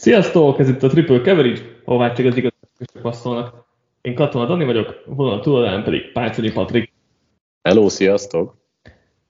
Sziasztok, 0.00 0.58
ez 0.58 0.68
itt 0.68 0.82
a 0.82 0.88
Triple 0.88 1.20
Coverage, 1.20 1.60
ahová 1.84 2.12
csak 2.12 2.26
az 2.26 2.36
igazak 2.36 3.02
passzolnak. 3.02 3.64
Én 4.00 4.14
Katona 4.14 4.46
Dani 4.46 4.64
vagyok, 4.64 5.02
vonal 5.06 5.40
túloldalán 5.40 5.84
pedig 5.84 6.12
Pácsonyi 6.12 6.52
Patrik. 6.52 6.92
Hello, 7.62 7.88
sziasztok! 7.88 8.56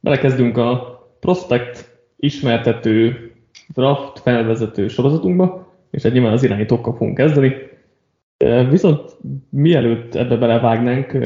Belekezdünk 0.00 0.56
a 0.56 0.98
Prospect 1.20 2.00
ismertető 2.16 3.30
draft 3.74 4.18
felvezető 4.18 4.88
sorozatunkba, 4.88 5.74
és 5.90 6.04
egy 6.04 6.12
nyilván 6.12 6.32
az 6.32 6.42
irányítókkal 6.42 6.92
fogunk 6.92 7.16
kezdeni. 7.16 7.54
Viszont 8.68 9.16
mielőtt 9.48 10.14
ebbe 10.14 10.36
belevágnánk, 10.36 11.18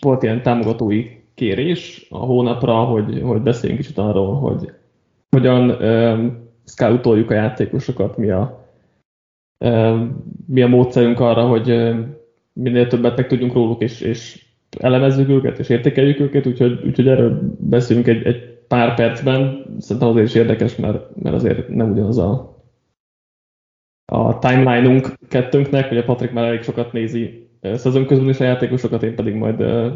volt 0.00 0.22
ilyen 0.22 0.42
támogatói 0.42 1.06
kérés 1.34 2.06
a 2.10 2.18
hónapra, 2.18 2.74
hogy, 2.74 3.20
hogy 3.22 3.40
beszéljünk 3.40 3.80
kicsit 3.80 3.98
arról, 3.98 4.34
hogy 4.34 4.72
hogyan 5.30 5.68
scoutoljuk 6.76 7.30
a 7.30 7.34
játékosokat, 7.34 8.16
mi 8.16 8.30
a, 8.30 8.64
mi 10.46 10.62
a 10.62 10.66
módszerünk 10.66 11.20
arra, 11.20 11.46
hogy 11.46 11.94
minél 12.52 12.86
többet 12.86 13.16
meg 13.16 13.26
tudjunk 13.26 13.52
róluk, 13.52 13.82
és, 13.82 14.00
és 14.00 14.44
elemezzük 14.80 15.28
őket, 15.28 15.58
és 15.58 15.68
értékeljük 15.68 16.20
őket, 16.20 16.46
úgyhogy, 16.46 16.80
úgyhogy 16.84 17.08
erről 17.08 17.56
beszélünk 17.58 18.06
egy, 18.06 18.26
egy 18.26 18.58
pár 18.68 18.94
percben. 18.94 19.64
Szerintem 19.78 20.08
azért 20.08 20.26
is 20.26 20.34
érdekes, 20.34 20.76
mert, 20.76 21.16
mert 21.22 21.34
azért 21.34 21.68
nem 21.68 21.90
ugyanaz 21.90 22.18
a, 22.18 22.56
a 24.12 24.38
timeline-unk 24.38 25.18
kettőnknek, 25.28 25.90
ugye 25.90 26.04
Patrik 26.04 26.32
már 26.32 26.44
elég 26.44 26.62
sokat 26.62 26.92
nézi 26.92 27.48
szezon 27.60 28.06
közben 28.06 28.28
is 28.28 28.40
a 28.40 28.44
játékosokat, 28.44 29.02
én 29.02 29.14
pedig 29.14 29.34
majd 29.34 29.60
uh, 29.60 29.92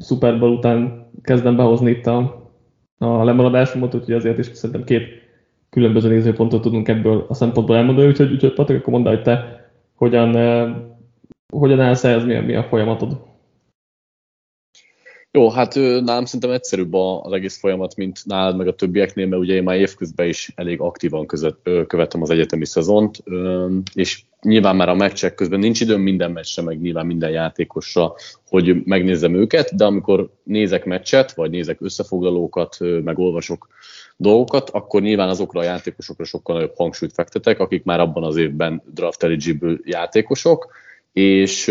Super 0.00 0.38
Bowl 0.38 0.52
után 0.52 1.08
kezdem 1.22 1.56
behozni 1.56 1.90
itt 1.90 2.06
a, 2.06 2.50
a 2.98 3.24
lemaradásomat, 3.24 3.94
úgyhogy 3.94 4.14
azért 4.14 4.38
is 4.38 4.46
szerintem 4.46 4.84
két 4.84 5.19
különböző 5.70 6.08
nézőpontot 6.08 6.62
tudunk 6.62 6.88
ebből 6.88 7.26
a 7.28 7.34
szempontból 7.34 7.76
elmondani, 7.76 8.06
úgyhogy, 8.06 8.32
úgyhogy 8.32 8.52
Patrik, 8.52 8.78
akkor 8.78 8.92
mondd, 8.92 9.06
hogy 9.06 9.22
te 9.22 9.60
hogyan, 9.94 10.34
uh, 10.34 10.76
hogyan 11.52 11.80
állsz 11.80 12.04
ez, 12.04 12.24
mi 12.24 12.34
mi 12.34 12.54
a 12.54 12.64
folyamatod? 12.64 13.28
Jó, 15.32 15.50
hát 15.50 15.74
nálam 15.74 16.24
szerintem 16.24 16.50
egyszerűbb 16.50 16.94
az 16.94 17.32
egész 17.32 17.58
folyamat, 17.58 17.96
mint 17.96 18.26
nálad 18.26 18.56
meg 18.56 18.66
a 18.66 18.74
többieknél, 18.74 19.26
mert 19.26 19.42
ugye 19.42 19.54
én 19.54 19.62
már 19.62 19.76
évközben 19.76 20.28
is 20.28 20.52
elég 20.54 20.80
aktívan 20.80 21.26
között, 21.26 21.70
követem 21.86 22.22
az 22.22 22.30
egyetemi 22.30 22.66
szezont, 22.66 23.22
és 23.94 24.22
nyilván 24.42 24.76
már 24.76 24.88
a 24.88 24.94
meccsek 24.94 25.34
közben 25.34 25.58
nincs 25.58 25.80
időm 25.80 26.00
minden 26.00 26.30
meccsre, 26.30 26.62
meg 26.62 26.80
nyilván 26.80 27.06
minden 27.06 27.30
játékosra, 27.30 28.14
hogy 28.48 28.84
megnézzem 28.84 29.34
őket, 29.34 29.76
de 29.76 29.84
amikor 29.84 30.30
nézek 30.42 30.84
meccset, 30.84 31.32
vagy 31.32 31.50
nézek 31.50 31.80
összefoglalókat, 31.80 32.76
meg 33.04 33.18
olvasok 33.18 33.68
dolgokat, 34.20 34.70
akkor 34.70 35.02
nyilván 35.02 35.28
azokra 35.28 35.60
a 35.60 35.64
játékosokra 35.64 36.24
sokkal 36.24 36.54
nagyobb 36.54 36.76
hangsúlyt 36.76 37.12
fektetek, 37.12 37.58
akik 37.60 37.84
már 37.84 38.00
abban 38.00 38.24
az 38.24 38.36
évben 38.36 38.82
draft 38.94 39.22
eligible 39.22 39.76
játékosok, 39.84 40.72
és 41.12 41.66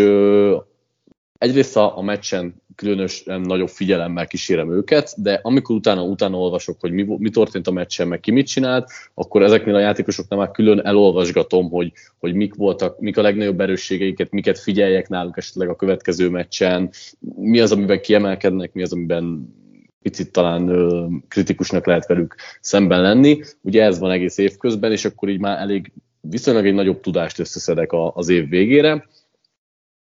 egyrészt 1.38 1.76
a, 1.76 1.98
a 1.98 2.02
meccsen 2.02 2.62
különösen 2.74 3.40
nagyobb 3.40 3.68
figyelemmel 3.68 4.26
kísérem 4.26 4.72
őket, 4.72 5.22
de 5.22 5.40
amikor 5.42 5.76
utána, 5.76 6.02
utána 6.02 6.36
olvasok, 6.36 6.80
hogy 6.80 6.92
mi, 6.92 7.06
mi 7.18 7.30
történt 7.30 7.66
a 7.66 7.70
meccsen, 7.70 8.08
meg 8.08 8.20
ki 8.20 8.30
mit 8.30 8.46
csinált, 8.46 8.90
akkor 9.14 9.42
ezeknél 9.42 9.74
a 9.74 9.78
játékosoknál 9.78 10.38
már 10.38 10.50
külön 10.50 10.80
elolvasgatom, 10.80 11.70
hogy, 11.70 11.92
hogy 12.18 12.34
mik 12.34 12.54
voltak, 12.54 13.00
mik 13.00 13.16
a 13.18 13.22
legnagyobb 13.22 13.60
erősségeiket, 13.60 14.30
miket 14.30 14.58
figyeljek 14.58 15.08
náluk 15.08 15.36
esetleg 15.36 15.68
a 15.68 15.76
következő 15.76 16.28
meccsen, 16.28 16.90
mi 17.36 17.60
az, 17.60 17.72
amiben 17.72 18.00
kiemelkednek, 18.00 18.72
mi 18.72 18.82
az, 18.82 18.92
amiben 18.92 19.54
picit 20.02 20.32
talán 20.32 20.68
ö, 20.68 21.06
kritikusnak 21.28 21.86
lehet 21.86 22.06
velük 22.06 22.34
szemben 22.60 23.00
lenni. 23.00 23.40
Ugye 23.60 23.82
ez 23.82 23.98
van 23.98 24.10
egész 24.10 24.38
év 24.38 24.56
közben, 24.56 24.92
és 24.92 25.04
akkor 25.04 25.28
így 25.28 25.40
már 25.40 25.58
elég 25.58 25.92
viszonylag 26.20 26.66
egy 26.66 26.74
nagyobb 26.74 27.00
tudást 27.00 27.38
összeszedek 27.38 27.92
a, 27.92 28.14
az 28.14 28.28
év 28.28 28.48
végére. 28.48 29.06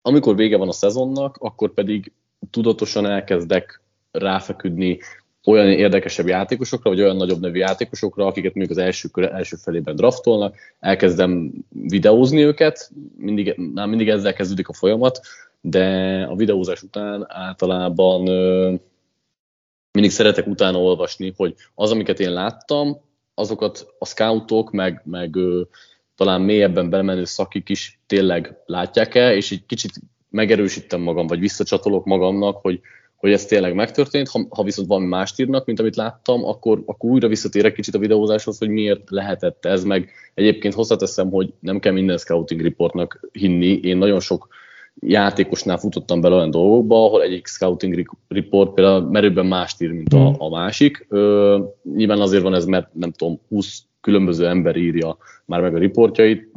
Amikor 0.03 0.36
vége 0.36 0.56
van 0.56 0.69
a 0.69 0.72
szezonnak, 0.72 1.36
akkor 1.36 1.75
pedig 1.75 2.12
tudatosan 2.50 3.06
elkezdek 3.06 3.82
ráfeküdni 4.10 4.98
olyan 5.44 5.69
érdekesebb 5.69 6.26
játékosokra, 6.26 6.91
vagy 6.91 7.00
olyan 7.00 7.16
nagyobb 7.16 7.41
nevű 7.41 7.59
játékosokra, 7.59 8.26
akiket 8.26 8.54
még 8.54 8.70
az 8.70 8.78
első, 8.78 9.09
első 9.15 9.56
felében 9.56 9.97
draftolnak, 9.97 10.56
elkezdem 10.80 11.53
videózni 11.70 12.42
őket, 12.42 12.91
mindig, 13.16 13.54
nem 13.75 13.88
mindig 13.88 14.09
ezzel 14.09 14.32
kezdődik 14.32 14.69
a 14.69 14.72
folyamat, 14.72 15.20
de 15.60 16.22
a 16.30 16.36
videózás 16.36 16.82
után 16.82 17.25
általában 17.28 18.26
ö, 18.26 18.75
mindig 19.98 20.16
szeretek 20.16 20.47
utána 20.47 20.78
olvasni, 20.78 21.32
hogy 21.36 21.54
az, 21.75 21.91
amiket 21.91 22.20
én 22.20 22.32
láttam, 22.32 23.00
azokat 23.34 23.86
a 23.98 24.06
scoutok, 24.06 24.70
meg, 24.70 25.03
meg 25.04 25.36
ö, 25.36 25.62
talán 26.16 26.41
mélyebben 26.41 26.91
belemenő 26.91 27.25
szakik 27.25 27.69
is 27.69 28.00
tényleg 28.06 28.56
látják-e, 28.66 29.34
és 29.34 29.50
egy 29.50 29.66
kicsit 29.66 29.92
megerősítem 30.31 31.00
magam, 31.00 31.26
vagy 31.26 31.38
visszacsatolok 31.38 32.04
magamnak, 32.04 32.56
hogy, 32.56 32.81
hogy 33.16 33.32
ez 33.32 33.44
tényleg 33.44 33.75
megtörtént, 33.75 34.28
ha, 34.28 34.47
ha 34.50 34.62
viszont 34.62 34.88
valami 34.88 35.06
mást 35.06 35.41
írnak, 35.41 35.66
mint 35.66 35.81
amit 35.81 35.97
láttam, 35.97 36.44
akkor, 36.44 36.82
akkor 36.86 37.10
újra 37.10 37.28
visszatérek 37.28 37.72
kicsit 37.72 37.94
a 37.94 37.98
videózáshoz, 37.98 38.59
hogy 38.59 38.69
miért 38.69 39.10
lehetett 39.10 39.65
ez, 39.65 39.84
meg 39.84 40.10
egyébként 40.34 40.75
hozzáteszem, 40.75 41.30
hogy 41.30 41.53
nem 41.60 41.78
kell 41.78 41.92
minden 41.92 42.19
scouting 42.19 42.60
reportnak 42.60 43.28
hinni, 43.32 43.80
én 43.82 43.97
nagyon 43.97 44.20
sok 44.20 44.48
játékosnál 45.00 45.78
futottam 45.78 46.20
bele 46.20 46.34
olyan 46.34 46.50
dolgokba, 46.50 47.04
ahol 47.04 47.22
egyik 47.22 47.47
scouting 47.47 48.16
report 48.28 48.75
például 48.75 49.10
merőben 49.10 49.47
mást 49.47 49.82
ír, 49.82 49.92
mint 49.92 50.12
a, 50.12 50.26
hmm. 50.26 50.34
a 50.38 50.48
másik. 50.48 51.06
Ö, 51.09 51.59
nyilván 51.94 52.20
azért 52.20 52.42
van 52.42 52.54
ez, 52.54 52.64
mert 52.64 52.94
nem 52.94 53.12
tudom, 53.12 53.41
20 53.48 53.82
különböző 54.00 54.47
ember 54.47 54.76
írja 54.76 55.16
már 55.44 55.60
meg 55.60 55.75
a 55.75 55.78
riportjait, 55.78 56.50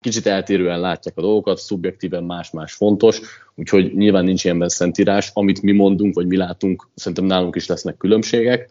kicsit 0.00 0.26
eltérően 0.26 0.80
látják 0.80 1.16
a 1.16 1.20
dolgokat, 1.20 1.58
szubjektíven 1.58 2.24
más-más 2.24 2.72
fontos, 2.72 3.20
úgyhogy 3.54 3.94
nyilván 3.94 4.24
nincs 4.24 4.44
ilyenben 4.44 4.68
szentírás, 4.68 5.30
amit 5.34 5.62
mi 5.62 5.72
mondunk, 5.72 6.14
vagy 6.14 6.26
mi 6.26 6.36
látunk, 6.36 6.88
szerintem 6.94 7.26
nálunk 7.26 7.56
is 7.56 7.66
lesznek 7.66 7.96
különbségek, 7.96 8.70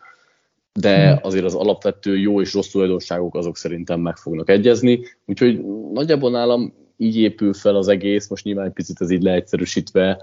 de 0.73 1.09
hmm. 1.09 1.19
azért 1.21 1.45
az 1.45 1.55
alapvető 1.55 2.17
jó 2.17 2.41
és 2.41 2.53
rossz 2.53 2.69
tulajdonságok 2.69 3.35
azok 3.35 3.57
szerintem 3.57 3.99
meg 3.99 4.17
fognak 4.17 4.49
egyezni, 4.49 4.99
úgyhogy 5.25 5.61
nagyjából 5.94 6.31
nálam 6.31 6.73
így 6.97 7.17
épül 7.17 7.53
fel 7.53 7.75
az 7.75 7.87
egész, 7.87 8.27
most 8.27 8.43
nyilván 8.43 8.65
egy 8.65 8.71
picit 8.71 9.01
ez 9.01 9.11
így 9.11 9.21
leegyszerűsítve, 9.21 10.17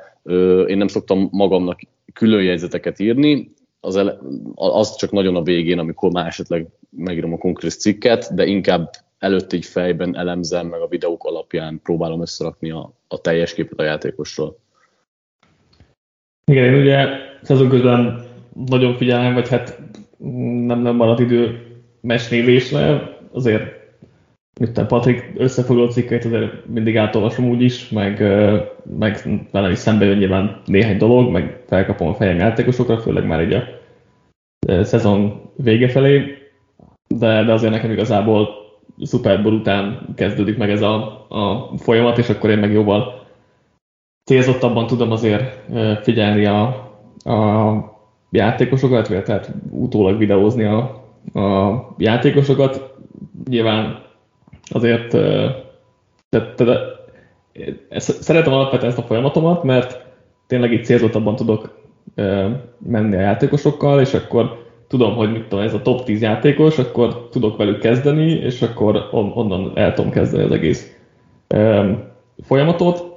én 0.67 0.77
nem 0.77 0.89
szoktam 0.89 1.29
magamnak 1.33 1.81
külön 2.13 2.59
írni, 2.97 3.53
az, 3.81 3.97
ele, 3.97 4.19
az 4.55 4.97
csak 4.97 5.11
nagyon 5.11 5.37
a 5.37 5.43
végén, 5.43 5.79
amikor 5.79 6.11
már 6.11 6.27
esetleg 6.27 6.67
megírom 6.91 7.33
a 7.33 7.39
konkrét 7.39 7.71
cikket, 7.71 8.35
de 8.35 8.47
inkább 8.47 8.91
előtt 9.19 9.53
így 9.53 9.65
fejben 9.65 10.17
elemzem, 10.17 10.67
meg 10.67 10.81
a 10.81 10.89
videók 10.89 11.25
alapján 11.25 11.81
próbálom 11.83 12.21
összerakni 12.21 12.71
a, 12.71 12.93
a 13.09 13.21
teljes 13.21 13.55
képet 13.55 13.79
a 13.79 13.83
játékosról. 13.83 14.59
Igen, 16.45 16.65
én 16.65 16.81
ugye 16.81 17.07
szezon 17.43 17.69
közben 17.69 18.25
nagyon 18.67 18.97
figyelem, 18.97 19.35
vagy 19.35 19.49
hát 19.49 19.81
nem, 20.67 20.81
nem 20.81 20.97
maradt 20.97 21.21
idő 21.21 21.67
mesnézésre, 22.01 23.17
azért 23.33 23.84
mint 24.61 24.79
a 24.79 24.87
Patrik 24.87 25.33
összefoglaló 25.37 25.91
cikkeit 25.91 26.25
azért 26.25 26.67
mindig 26.67 26.97
átolvasom 26.97 27.49
úgy 27.49 27.63
is, 27.63 27.89
meg, 27.89 28.23
meg 28.99 29.19
velem 29.51 29.71
is 29.71 29.79
szembe 29.79 30.05
jön 30.05 30.17
nyilván 30.17 30.61
néhány 30.67 30.97
dolog, 30.97 31.31
meg 31.31 31.63
felkapom 31.67 32.09
a 32.09 32.15
fejem 32.15 32.39
játékosokra, 32.39 32.99
főleg 32.99 33.27
már 33.27 33.43
így 33.43 33.53
a 33.53 33.63
szezon 34.83 35.51
vége 35.57 35.89
felé, 35.89 36.39
de, 37.09 37.45
de 37.45 37.53
azért 37.53 37.73
nekem 37.73 37.91
igazából 37.91 38.49
Super 39.07 39.43
Bowl 39.43 39.55
után 39.55 40.09
kezdődik 40.15 40.57
meg 40.57 40.71
ez 40.71 40.83
a, 40.83 41.27
a 41.29 41.71
folyamat, 41.77 42.19
és 42.19 42.29
akkor 42.29 42.51
én 42.51 42.59
meg 42.59 42.73
jóval 42.73 43.27
célzottabban 44.25 44.87
tudom 44.87 45.11
azért 45.11 45.71
figyelni 46.03 46.45
a, 46.47 46.63
a 47.25 47.93
játékosokat, 48.31 49.09
tehát 49.09 49.53
utólag 49.71 50.19
videózni 50.19 50.65
a, 50.65 50.79
a 51.41 51.95
játékosokat. 51.99 52.95
Nyilván 53.49 54.04
azért 54.71 55.13
de, 56.31 56.55
de, 56.57 56.65
de, 56.65 56.79
szeretem 57.99 58.53
alapvetően 58.53 58.91
ezt 58.91 59.01
a 59.01 59.07
folyamatomat, 59.07 59.63
mert 59.63 60.07
tényleg 60.47 60.73
itt 60.73 60.85
célzottabban 60.85 61.37
tudok 61.37 61.83
menni 62.79 63.17
a 63.17 63.21
játékosokkal, 63.21 64.01
és 64.01 64.15
akkor 64.15 64.65
tudom, 64.89 65.15
hogy 65.15 65.33
mit 65.33 65.43
tudom, 65.43 65.65
ez 65.65 65.75
a 65.75 65.83
top 65.83 66.05
10 66.05 66.23
játékos, 66.23 66.79
akkor 66.79 67.29
tudok 67.31 67.57
velük 67.57 67.79
kezdeni, 67.79 68.31
és 68.31 68.63
akkor 68.63 69.09
on, 69.11 69.33
onnan 69.35 69.73
el 69.75 69.93
tudom 69.93 70.11
kezdeni 70.11 70.45
az 70.45 70.53
egész 70.53 70.97
folyamatot. 72.43 73.13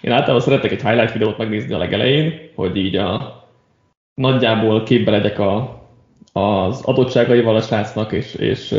Én 0.00 0.12
általában 0.12 0.40
szeretek 0.40 0.70
egy 0.70 0.82
highlight 0.82 1.12
videót 1.12 1.38
megnézni 1.38 1.74
a 1.74 1.78
legelején, 1.78 2.32
hogy 2.54 2.76
így 2.76 2.96
a, 2.96 3.34
nagyjából 4.14 4.82
képbe 4.82 5.10
legyek 5.10 5.38
a, 5.38 5.82
az 6.32 6.82
adottságaival 6.84 7.56
a 7.56 7.60
srácnak, 7.60 8.12
és, 8.12 8.34
és 8.34 8.74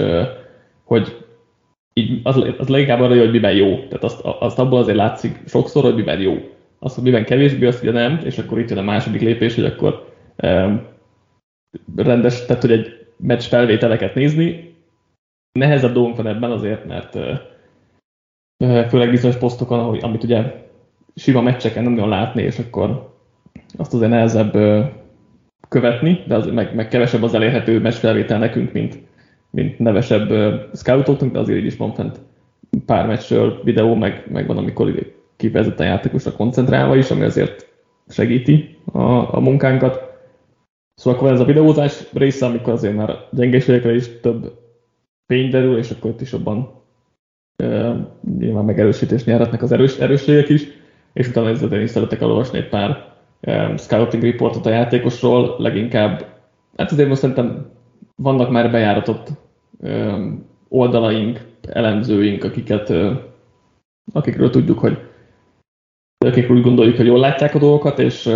hogy 0.84 1.26
így 1.98 2.20
az, 2.24 2.44
az 2.58 2.68
leginkább 2.68 3.00
arra, 3.00 3.18
hogy 3.18 3.32
miben 3.32 3.54
jó. 3.54 3.76
Tehát 3.76 4.04
azt, 4.04 4.22
azt 4.22 4.60
abból 4.60 4.80
azért 4.80 4.98
látszik 4.98 5.40
sokszor, 5.46 5.84
hogy 5.84 5.96
miben 5.96 6.20
jó. 6.20 6.36
Azt, 6.80 6.96
hogy 6.96 7.04
miben 7.04 7.26
kevésbé, 7.26 7.66
azt 7.66 7.82
ugye 7.82 7.92
nem, 7.92 8.20
és 8.24 8.38
akkor 8.38 8.60
itt 8.60 8.70
jön 8.70 8.78
a 8.78 8.82
második 8.82 9.22
lépés, 9.22 9.56
hogy 9.56 9.66
akkor 9.66 10.14
um, 10.44 10.86
rendes, 11.96 12.46
tehát 12.46 12.62
hogy 12.62 12.72
egy 12.72 13.08
meccs 13.18 13.42
felvételeket 13.42 14.16
nézni. 14.16 14.76
Nehezebb 15.60 15.94
dolgunk 15.94 16.16
van 16.16 16.28
ebben 16.28 16.52
azért, 16.52 16.86
mert 16.86 17.16
uh, 17.16 18.88
főleg 18.88 19.10
bizonyos 19.10 19.38
posztokon, 19.38 19.80
ahogy, 19.80 20.00
amit 20.02 20.24
ugye 20.24 20.66
sima 21.16 21.42
meccseken 21.42 21.84
nem 21.84 21.94
nagyon 21.94 22.10
látni, 22.10 22.42
és 22.42 22.60
akkor 22.60 23.16
azt 23.78 23.94
azért 23.94 24.12
nehezebb 24.12 24.58
követni, 25.70 26.24
de 26.28 26.36
az, 26.36 26.48
meg, 26.48 26.76
meg 26.76 26.88
kevesebb 26.88 27.24
az 27.24 27.34
elérhető 27.34 27.80
meccsfelvétel 27.80 28.40
nekünk, 28.40 28.72
mint, 28.72 28.98
mint 29.58 29.80
nevesebb 29.80 30.30
scoutoknak, 30.74 31.32
de 31.32 31.40
azért 31.40 31.60
így 31.60 31.66
is 31.66 31.78
van 31.78 31.94
fent 31.94 32.20
pár 32.86 33.08
meccsről 33.08 33.62
videó, 33.64 33.96
meg, 33.96 34.28
meg 34.32 34.48
van, 34.48 34.58
amikor 34.58 35.14
kifejezetten 35.36 35.88
játékosra 35.88 36.32
koncentrálva 36.32 36.96
is, 36.96 37.12
ami 37.12 37.24
azért 37.24 37.68
segíti 38.08 38.78
a, 38.92 39.36
a 39.36 39.40
munkánkat. 39.40 40.16
Szóval 40.96 41.20
akkor 41.20 41.32
ez 41.32 41.40
a 41.40 41.46
videózás 41.46 42.04
része, 42.14 42.46
amikor 42.46 42.74
azért 42.74 42.96
már 42.96 43.16
gyengeségekre 43.32 43.94
is 43.94 44.20
több 44.20 44.54
fény 45.28 45.50
derül, 45.50 45.78
és 45.78 45.92
akkor 45.92 46.12
itt 46.12 46.22
is 46.22 46.32
jobban 46.32 46.72
uh, 47.64 47.96
nyilván 48.38 48.66
megerősítést 48.66 49.26
nyerhetnek 49.26 49.62
az 49.62 49.72
erős, 49.72 49.98
erősségek 49.98 50.50
is, 50.50 50.68
és 51.14 51.28
utána 51.28 51.50
ezzel 51.50 51.82
is 51.82 51.90
szeretek 51.90 52.22
elolvasni 52.22 52.58
egy 52.58 52.70
pár 52.70 53.16
um, 53.42 53.78
scouting 53.78 54.24
reportot 54.24 54.66
a 54.66 54.70
játékosról, 54.70 55.56
leginkább, 55.58 56.26
hát 56.78 56.92
azért 56.92 57.10
most 57.10 57.22
szerintem 57.22 57.76
vannak 58.16 58.50
már 58.50 58.72
bejáratott 58.72 59.32
oldalaink, 60.68 61.46
elemzőink, 61.62 62.44
akiket, 62.44 62.94
akikről 64.14 64.50
tudjuk, 64.50 64.80
hogy 64.80 64.98
akik 66.26 66.50
úgy 66.50 66.62
gondoljuk, 66.62 66.96
hogy 66.98 67.06
jól 67.06 67.20
látják 67.20 67.56
a 67.56 67.60
dolgokat, 67.60 68.00
és, 68.00 68.30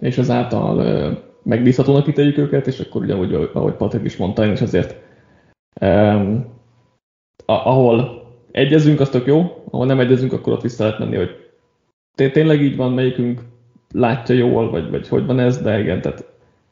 és 0.00 0.18
ezáltal 0.18 1.20
megbízhatónak 1.42 2.06
ítéljük 2.06 2.38
őket, 2.38 2.66
és 2.66 2.80
akkor 2.80 3.02
ugye, 3.02 3.14
ahogy, 3.14 3.50
ahogy 3.52 3.74
Patrik 3.74 4.04
is 4.04 4.16
mondta, 4.16 4.44
én 4.44 4.52
is 4.52 4.60
ezért 4.60 4.96
um, 5.80 6.46
ahol 7.46 8.22
egyezünk, 8.50 9.00
az 9.00 9.08
tök 9.08 9.26
jó, 9.26 9.64
ahol 9.70 9.86
nem 9.86 10.00
egyezünk, 10.00 10.32
akkor 10.32 10.52
ott 10.52 10.62
vissza 10.62 10.84
lehet 10.84 10.98
menni, 10.98 11.16
hogy 11.16 11.50
tényleg 12.32 12.62
így 12.62 12.76
van, 12.76 12.92
melyikünk 12.92 13.40
látja 13.94 14.34
jól, 14.34 14.70
vagy, 14.70 14.90
vagy 14.90 15.08
hogy 15.08 15.26
van 15.26 15.38
ez, 15.38 15.62
de 15.62 15.80
igen, 15.80 16.00
tehát 16.00 16.24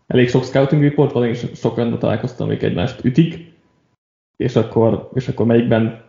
elég 0.06 0.28
sok 0.28 0.44
scouting 0.44 0.82
report 0.82 1.12
van, 1.12 1.24
és 1.24 1.46
sok 1.54 1.76
olyan 1.76 1.98
találkoztam, 1.98 2.46
amik 2.46 2.62
egymást 2.62 3.04
ütik, 3.04 3.49
és 4.40 4.56
akkor, 4.56 5.08
és 5.14 5.28
akkor 5.28 5.46
melyikben 5.46 6.02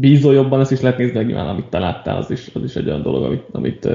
bízol 0.00 0.34
jobban, 0.34 0.60
ezt 0.60 0.72
is 0.72 0.80
lehet 0.80 0.98
nézni, 0.98 1.16
meg 1.16 1.26
nyilván 1.26 1.48
amit 1.48 1.66
te 1.66 1.78
láttál, 1.78 2.16
az 2.16 2.30
is, 2.30 2.50
az 2.54 2.62
is 2.62 2.76
egy 2.76 2.86
olyan 2.86 3.02
dolog, 3.02 3.22
amit, 3.22 3.44
amit 3.52 3.88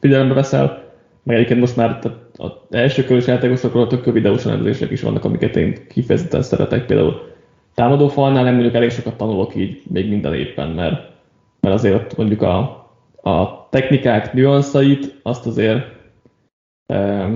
figyelembe 0.00 0.34
veszel. 0.34 0.92
Meg 1.22 1.36
egyébként 1.36 1.60
most 1.60 1.76
már 1.76 1.98
az 2.36 2.52
első 2.70 3.04
körös 3.04 3.26
játékosokról 3.26 3.86
tök 3.86 4.04
videós 4.04 4.44
elemzések 4.44 4.90
is 4.90 5.02
vannak, 5.02 5.24
amiket 5.24 5.56
én 5.56 5.86
kifejezetten 5.88 6.42
szeretek. 6.42 6.86
Például 6.86 7.20
támadófalnál 7.74 8.44
nem 8.44 8.52
mondjuk 8.52 8.74
elég 8.74 8.90
sokat 8.90 9.16
tanulok 9.16 9.54
így 9.54 9.82
még 9.90 10.08
minden 10.08 10.34
éppen, 10.34 10.68
mert, 10.68 11.12
mert 11.60 11.74
azért 11.74 12.16
mondjuk 12.16 12.42
a, 12.42 12.58
a 13.22 13.68
technikák 13.70 14.32
nüanszait 14.32 15.20
azt 15.22 15.46
azért 15.46 15.84
e, 16.86 17.28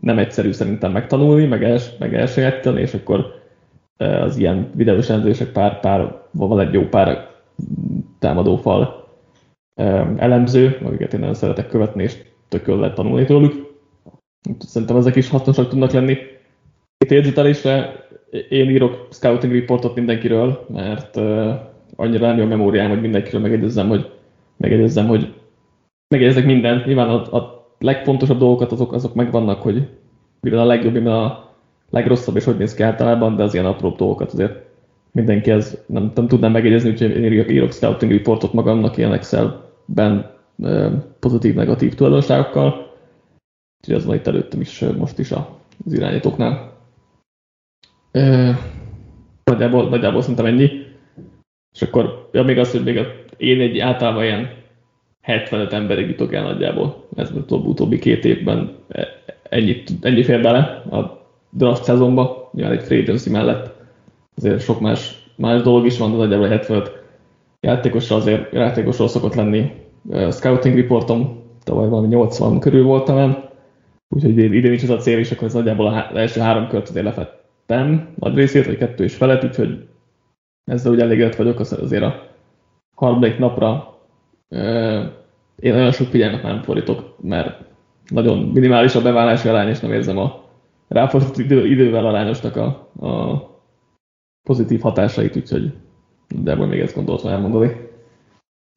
nem 0.00 0.18
egyszerű 0.18 0.52
szerintem 0.52 0.92
megtanulni, 0.92 1.46
meg, 1.46 1.64
els, 1.64 1.96
meg 1.98 2.14
elsajátítani, 2.14 2.80
és 2.80 2.94
akkor 2.94 3.42
az 3.96 4.36
ilyen 4.36 4.70
videós 4.74 5.08
elemzések 5.08 5.52
pár, 5.52 5.80
pár, 5.80 6.22
van 6.30 6.60
egy 6.60 6.72
jó 6.72 6.88
pár 6.88 7.30
támadófal 8.18 9.08
elemző, 10.16 10.78
amiket 10.84 11.12
én 11.12 11.20
nagyon 11.20 11.34
szeretek 11.34 11.68
követni, 11.68 12.02
és 12.02 12.16
tök 12.48 12.66
jól 12.66 12.78
lehet 12.78 12.94
tanulni 12.94 13.24
tőlük. 13.24 13.72
Szerintem 14.58 14.96
ezek 14.96 15.16
is 15.16 15.28
hasznosak 15.28 15.68
tudnak 15.68 15.90
lenni. 15.90 16.16
Itt 17.04 17.10
érzetelésre 17.10 18.04
én 18.48 18.70
írok 18.70 19.08
scouting 19.10 19.52
reportot 19.52 19.94
mindenkiről, 19.94 20.66
mert 20.68 21.16
uh, 21.16 21.54
annyira 21.96 22.26
nem 22.26 22.36
jó 22.36 22.44
a 22.44 22.46
memóriám, 22.46 22.88
hogy 22.88 23.00
mindenkiről 23.00 23.40
megegyezzem, 23.40 23.88
hogy 23.88 24.10
megegyezzem, 24.56 25.06
hogy 25.06 25.34
megegyezek 26.08 26.44
mindent. 26.44 26.84
Nyilván 26.86 27.08
a, 27.08 27.36
a 27.36 27.66
legfontosabb 27.78 28.38
dolgokat 28.38 28.72
azok, 28.72 28.92
azok 28.92 29.14
megvannak, 29.14 29.62
hogy 29.62 29.88
mi 30.40 30.50
a 30.50 30.64
legjobb, 30.64 30.92
mi 30.92 31.08
a 31.08 31.43
legrosszabb, 31.94 32.36
és 32.36 32.44
hogy 32.44 32.56
néz 32.56 32.74
ki 32.74 32.82
általában, 32.82 33.36
de 33.36 33.42
az 33.42 33.54
ilyen 33.54 33.66
apró 33.66 33.94
dolgokat 33.96 34.32
azért 34.32 34.62
mindenki 35.12 35.50
ez 35.50 35.78
nem, 35.86 36.12
nem 36.14 36.28
tudnám 36.28 36.52
megegyezni, 36.52 36.90
úgyhogy 36.90 37.10
én 37.10 37.32
írok, 37.32 37.50
írok 37.50 37.72
scouting 37.72 38.12
reportot 38.12 38.52
magamnak 38.52 38.96
ilyen 38.96 39.12
Excel-ben 39.12 40.30
pozitív-negatív 41.20 41.94
tulajdonságokkal. 41.94 42.92
Úgyhogy 43.80 43.94
az 43.94 44.04
van 44.04 44.14
itt 44.14 44.26
előttem 44.26 44.60
is 44.60 44.84
most 44.98 45.18
is 45.18 45.32
az 45.32 45.92
irányítóknál. 45.92 46.72
Nagyjából, 49.44 49.88
nagyjából 49.88 50.20
szerintem 50.20 50.46
ennyi. 50.46 50.70
És 51.74 51.82
akkor, 51.82 52.28
ja, 52.32 52.42
még 52.42 52.58
az, 52.58 52.70
hogy 52.70 52.82
még 52.82 53.00
én 53.36 53.60
egy 53.60 53.78
általában 53.78 54.24
ilyen 54.24 54.50
75 55.20 55.72
emberig 55.72 56.08
jutok 56.08 56.32
el 56.32 56.42
nagyjából. 56.42 57.06
Ez 57.16 57.30
az 57.30 57.52
utóbbi 57.52 57.98
két 57.98 58.24
évben 58.24 58.76
e, 58.88 59.08
ennyit, 59.42 59.90
ennyi 60.00 60.22
fér 60.22 60.42
bele 60.42 60.58
a 60.90 61.23
draft 61.56 61.84
szezonba, 61.84 62.50
nyilván 62.52 62.72
egy 62.72 62.82
free 62.82 63.00
agency 63.00 63.30
mellett. 63.30 63.74
Azért 64.36 64.60
sok 64.60 64.80
más, 64.80 65.28
más 65.36 65.62
dolog 65.62 65.86
is 65.86 65.98
van, 65.98 66.10
de 66.10 66.16
nagyjából 66.16 66.48
75 66.48 67.02
játékosra 67.60 68.16
azért 68.16 68.52
játékosról 68.52 69.08
szokott 69.08 69.34
lenni 69.34 69.72
scouting 70.30 70.76
reportom, 70.76 71.42
tavaly 71.62 71.88
valami 71.88 72.08
80 72.08 72.58
körül 72.58 72.84
volt 72.84 73.04
talán, 73.04 73.48
úgyhogy 74.08 74.38
idén 74.38 74.72
is 74.72 74.82
az 74.82 74.90
a 74.90 74.96
cél, 74.96 75.18
és 75.18 75.30
akkor 75.30 75.46
ez 75.46 75.54
nagyjából 75.54 75.86
az 75.86 76.16
első 76.16 76.40
három 76.40 76.68
kört 76.68 76.88
azért 76.88 77.04
lefett 77.04 77.44
vettem 77.66 78.08
nagy 78.18 78.34
részét, 78.34 78.66
vagy 78.66 78.76
kettő 78.76 79.04
és 79.04 79.14
felett, 79.14 79.44
úgyhogy 79.44 79.88
ezzel 80.64 80.92
úgy 80.92 81.00
elégedett 81.00 81.36
vagyok, 81.36 81.60
azért 81.60 82.02
a 82.02 82.28
harmadik 82.94 83.38
napra 83.38 83.98
én 85.58 85.72
nagyon 85.72 85.92
sok 85.92 86.06
figyelmet 86.06 86.42
nem 86.42 86.62
fordítok, 86.62 87.16
mert 87.20 87.60
nagyon 88.08 88.38
minimális 88.38 88.94
a 88.94 89.02
beválási 89.02 89.48
arány, 89.48 89.68
és 89.68 89.80
nem 89.80 89.92
érzem 89.92 90.18
a 90.18 90.43
ráfordított 90.88 91.38
idő, 91.38 91.66
idővel 91.66 92.06
arányosnak 92.06 92.56
a, 92.56 92.66
a 93.06 93.42
pozitív 94.42 94.80
hatásait, 94.80 95.36
úgyhogy 95.36 95.72
de 96.28 96.54
még 96.54 96.80
ezt 96.80 96.94
gondoltam 96.94 97.30
elmondani. 97.30 97.92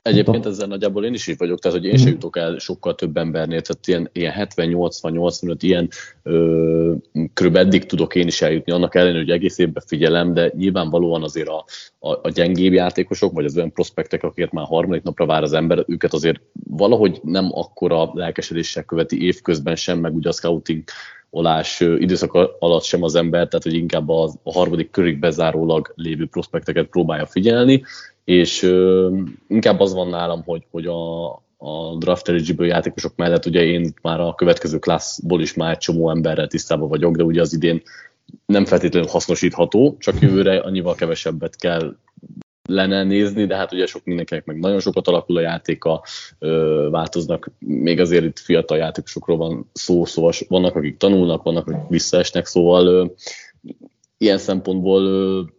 Egyébként 0.02 0.46
ezzel 0.46 0.68
nagyjából 0.68 1.06
én 1.06 1.14
is 1.14 1.28
így 1.28 1.38
vagyok, 1.38 1.60
tehát 1.60 1.78
hogy 1.78 1.88
én 1.88 1.98
sem 1.98 2.06
mhm. 2.06 2.14
jutok 2.14 2.38
el 2.38 2.58
sokkal 2.58 2.96
több 2.96 3.18
embernél, 3.18 3.62
tehát 3.62 3.88
ilyen, 3.88 4.10
ilyen 4.14 4.34
70-80-85 4.56 5.56
ilyen 5.60 5.90
ö, 6.24 6.94
körülbelül 7.34 7.68
eddig 7.68 7.86
tudok 7.86 8.16
én 8.16 8.28
is 8.28 8.42
eljutni, 8.42 8.72
annak 8.72 8.96
ellenére, 8.96 9.20
hogy 9.20 9.30
egész 9.30 9.58
évben 9.58 9.84
figyelem, 9.88 10.34
de 10.34 10.52
nyilvánvalóan 10.58 11.24
azért 11.24 11.48
a, 11.48 11.66
a, 12.00 12.10
a 12.10 12.30
gyengébb 12.30 12.74
játékosok, 12.74 13.34
vagy 13.34 13.46
az 13.46 13.58
olyan 13.58 13.72
prospektek, 13.72 14.24
akiket 14.24 14.52
már 14.52 14.66
harmadik 14.66 15.04
napra 15.04 15.26
vár 15.26 15.44
az 15.44 15.54
ember, 15.54 15.84
őket 15.88 16.14
azért 16.14 16.42
valahogy 16.70 17.20
nem 17.24 17.50
akkora 17.52 18.12
lelkesedéssel 18.14 18.84
követi 18.84 19.26
évközben 19.26 19.76
sem, 19.76 20.00
meg 20.00 20.16
ugye 20.16 20.30
a 20.30 20.34
scouting 20.34 20.84
olás 21.30 21.80
időszak 21.80 22.34
alatt 22.60 22.84
sem 22.84 23.04
az 23.04 23.16
ember, 23.16 23.48
tehát 23.48 23.64
hogy 23.64 23.74
inkább 23.74 24.10
a, 24.10 24.32
a 24.44 24.52
harmadik 24.52 24.90
körig 24.90 25.20
bezárólag 25.20 25.94
lévő 25.96 26.26
prospekteket 26.26 26.88
próbálja 26.88 27.26
figyelni, 27.26 27.84
és 28.24 28.74
inkább 29.48 29.80
az 29.80 29.94
van 29.94 30.10
nálam, 30.10 30.44
hogy, 30.44 30.64
hogy 30.72 30.86
a, 30.86 31.26
a 31.58 31.96
draft 31.98 32.30
eligible 32.30 32.66
játékosok 32.66 33.16
mellett 33.16 33.46
ugye 33.46 33.64
én 33.64 33.94
már 34.02 34.20
a 34.20 34.36
következő 34.36 34.80
klasszból 34.80 35.42
is 35.42 35.54
már 35.54 35.72
egy 35.72 35.78
csomó 35.78 36.10
emberrel 36.10 36.48
tisztában 36.48 36.90
vagyok, 36.90 37.16
de 37.16 37.24
ugye 37.24 37.42
az 37.42 37.54
idén 37.54 37.82
nem 38.46 38.66
feltétlenül 38.66 39.10
hasznosítható, 39.10 39.96
csak 40.00 40.22
jövőre 40.22 40.60
annyival 40.60 40.96
kevesebbet 40.96 41.56
kell 41.56 41.96
lenne 42.68 43.04
nézni, 43.04 43.46
de 43.46 43.56
hát 43.56 43.74
ugye 43.74 43.86
sok 43.86 44.04
mindenkinek 44.04 44.46
meg 44.46 44.60
nagyon 44.60 44.80
sokat 44.80 45.08
alakul 45.08 45.38
a 45.38 45.42
játéka, 45.42 46.04
változnak, 46.90 47.52
még 47.60 48.00
azért 48.00 48.24
itt 48.24 48.40
fiatal 48.40 48.78
játékosokról 48.78 49.38
van 49.38 49.70
szó, 49.74 50.06
szóval 50.06 50.32
vannak, 50.48 50.76
akik 50.76 50.98
tanulnak, 50.98 51.44
vannak, 51.44 51.68
akik 51.68 51.90
visszaesnek, 51.90 52.46
szóval 52.46 53.16
ilyen 54.18 54.38
szempontból 54.38 55.02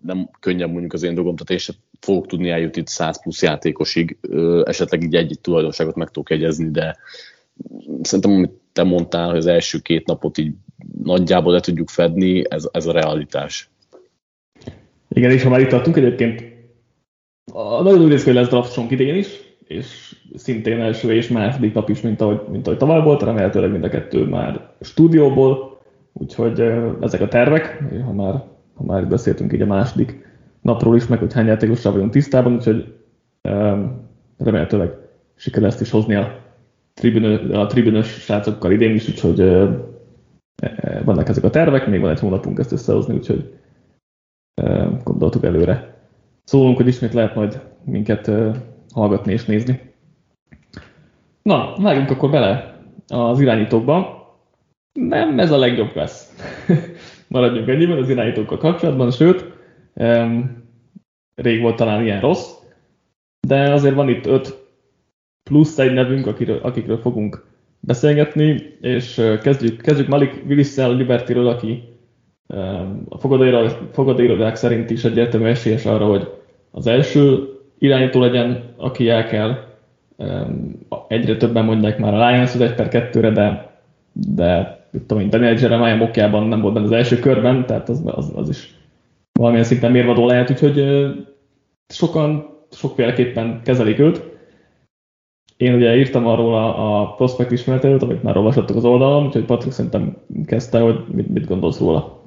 nem 0.01 0.31
könnyebb 0.41 0.71
mondjuk 0.71 0.93
az 0.93 1.03
én 1.03 1.15
dolgom, 1.15 1.37
tehát 1.37 1.51
én 1.51 1.59
sem 1.59 1.75
fogok 2.01 2.27
tudni 2.27 2.51
eljutni 2.51 2.83
100 2.85 3.23
plusz 3.23 3.43
játékosig, 3.43 4.19
esetleg 4.65 5.03
így 5.03 5.15
egy 5.15 5.39
tulajdonságot 5.41 5.95
meg 5.95 6.09
tudok 6.11 6.31
egyezni, 6.31 6.71
de 6.71 6.97
szerintem, 8.03 8.33
amit 8.33 8.53
te 8.73 8.83
mondtál, 8.83 9.29
hogy 9.29 9.37
az 9.37 9.47
első 9.47 9.79
két 9.79 10.07
napot 10.07 10.39
így 10.39 10.53
nagyjából 11.03 11.53
le 11.53 11.61
tudjuk 11.61 11.89
fedni, 11.89 12.45
ez, 12.49 12.69
ez 12.73 12.87
a 12.87 12.93
realitás. 12.93 13.71
Igen, 15.09 15.31
és 15.31 15.43
ha 15.43 15.49
már 15.49 15.61
itt 15.61 15.69
tartunk, 15.69 15.97
egyébként 15.97 16.58
a, 17.53 17.83
nagyon 17.83 18.01
úgy 18.01 18.09
néz 18.09 18.23
ki, 18.23 18.31
hogy 18.31 18.39
lesz 18.39 18.49
draft 18.49 18.91
idén 18.91 19.15
is, 19.15 19.49
és 19.67 20.17
szintén 20.35 20.81
első 20.81 21.13
és 21.13 21.29
második 21.29 21.75
nap 21.75 21.89
is, 21.89 22.01
mint 22.01 22.21
ahogy, 22.21 22.41
mint 22.51 22.67
ahogy 22.67 22.79
tavaly 22.79 23.03
volt, 23.03 23.23
remélhetőleg 23.23 23.71
mind 23.71 23.85
a 23.85 23.89
kettő 23.89 24.25
már 24.25 24.71
stúdióból, 24.81 25.81
úgyhogy 26.13 26.61
ezek 27.01 27.21
a 27.21 27.29
tervek, 27.29 27.85
ha 28.05 28.13
már, 28.13 28.45
ha 28.75 28.85
már 28.85 29.09
beszéltünk 29.09 29.53
így 29.53 29.63
a 29.63 29.67
második 29.67 30.27
napról 30.63 30.97
is, 30.97 31.07
meg 31.07 31.19
hogy 31.19 31.33
hány 31.33 31.47
játékosra 31.47 31.93
vagyunk 31.93 32.11
tisztában, 32.11 32.55
úgyhogy 32.55 32.95
remélhetőleg 34.39 34.91
sikerül 35.35 35.69
ezt 35.69 35.81
is 35.81 35.91
hozni 35.91 36.15
a, 36.15 36.39
tribünö, 36.95 37.59
a 37.59 37.67
tribünös 37.67 38.07
srácokkal 38.07 38.73
idén 38.73 38.95
is, 38.95 39.09
úgyhogy 39.09 39.41
e, 39.41 41.03
vannak 41.05 41.29
ezek 41.29 41.45
a 41.45 41.51
tervek, 41.51 41.87
még 41.87 42.01
van 42.01 42.11
egy 42.11 42.21
hónapunk 42.21 42.59
ezt 42.59 42.73
összehozni, 42.73 43.15
úgyhogy 43.15 43.53
gondoltuk 45.05 45.45
előre 45.45 45.98
szólunk, 46.49 46.77
hogy 46.77 46.87
ismét 46.87 47.13
lehet 47.13 47.35
majd 47.35 47.61
minket 47.85 48.31
hallgatni 48.95 49.33
és 49.33 49.45
nézni. 49.45 49.81
Na, 51.43 51.75
vágjunk 51.77 52.11
akkor 52.11 52.31
bele 52.31 52.81
az 53.09 53.41
irányítókba. 53.41 54.27
Nem 54.93 55.39
ez 55.39 55.51
a 55.51 55.59
legjobb 55.59 55.97
lesz. 55.97 56.35
Maradjunk 57.29 57.69
ennyiben 57.69 57.99
az 57.99 58.09
irányítókkal 58.09 58.59
kapcsolatban, 58.59 59.11
sőt, 59.11 59.45
rég 61.35 61.61
volt 61.61 61.77
talán 61.77 62.03
ilyen 62.03 62.21
rossz, 62.21 62.53
de 63.41 63.73
azért 63.73 63.95
van 63.95 64.09
itt 64.09 64.27
öt 64.27 64.67
plusz 65.51 65.79
egy 65.79 65.93
nevünk, 65.93 66.27
akiről, 66.27 66.59
akikről 66.63 66.99
fogunk 66.99 67.47
beszélgetni, 67.81 68.77
és 68.81 69.23
kezdjük, 69.43 69.81
kezdjük 69.81 70.09
Malik 70.09 70.43
willis 70.47 70.79
a 70.79 70.89
Libertyről, 70.89 71.49
aki 71.49 71.83
a 73.09 73.19
fogadóirodák 73.93 74.57
szerint 74.57 74.91
is 74.91 75.05
egyértelmű 75.05 75.47
esélyes 75.47 75.87
arra, 75.87 76.07
hogy 76.07 76.38
az 76.79 76.87
első 76.87 77.49
irányító 77.79 78.21
legyen, 78.21 78.63
aki 78.77 79.09
el 79.09 79.27
kell. 79.27 79.57
Egyre 81.09 81.37
többen 81.37 81.65
mondják 81.65 81.99
már 81.99 82.15
a 82.15 82.29
Lions 82.29 82.55
az 82.55 82.61
1 82.61 82.75
per 82.75 82.89
2-re, 82.91 83.31
de, 83.31 83.77
de 84.13 84.79
tudom 85.07 85.23
én, 85.23 85.31
Daniel 85.31 85.59
Jeremiah 85.59 85.99
mokjában 85.99 86.47
nem 86.47 86.61
volt 86.61 86.75
benne 86.75 86.87
az 86.87 86.93
első 86.93 87.19
körben, 87.19 87.67
tehát 87.67 87.89
az, 87.89 88.03
az, 88.05 88.33
az 88.35 88.49
is 88.49 88.75
valamilyen 89.33 89.67
szinten 89.67 89.91
mérvadó 89.91 90.27
lehet, 90.27 90.51
úgyhogy 90.51 90.85
sokan 91.89 92.57
sokféleképpen 92.71 93.61
kezelik 93.65 93.99
őt. 93.99 94.23
Én 95.57 95.75
ugye 95.75 95.97
írtam 95.97 96.27
arról 96.27 96.55
a, 96.55 97.01
a 97.01 97.15
prospekt 97.15 97.51
ismeretelt, 97.51 98.03
amit 98.03 98.23
már 98.23 98.37
olvasottuk 98.37 98.77
az 98.77 98.85
oldalon, 98.85 99.27
úgyhogy 99.27 99.45
Patrik 99.45 99.73
szerintem 99.73 100.17
kezdte, 100.47 100.81
hogy 100.81 101.05
mit, 101.13 101.29
mit 101.29 101.47
gondolsz 101.47 101.79
róla. 101.79 102.18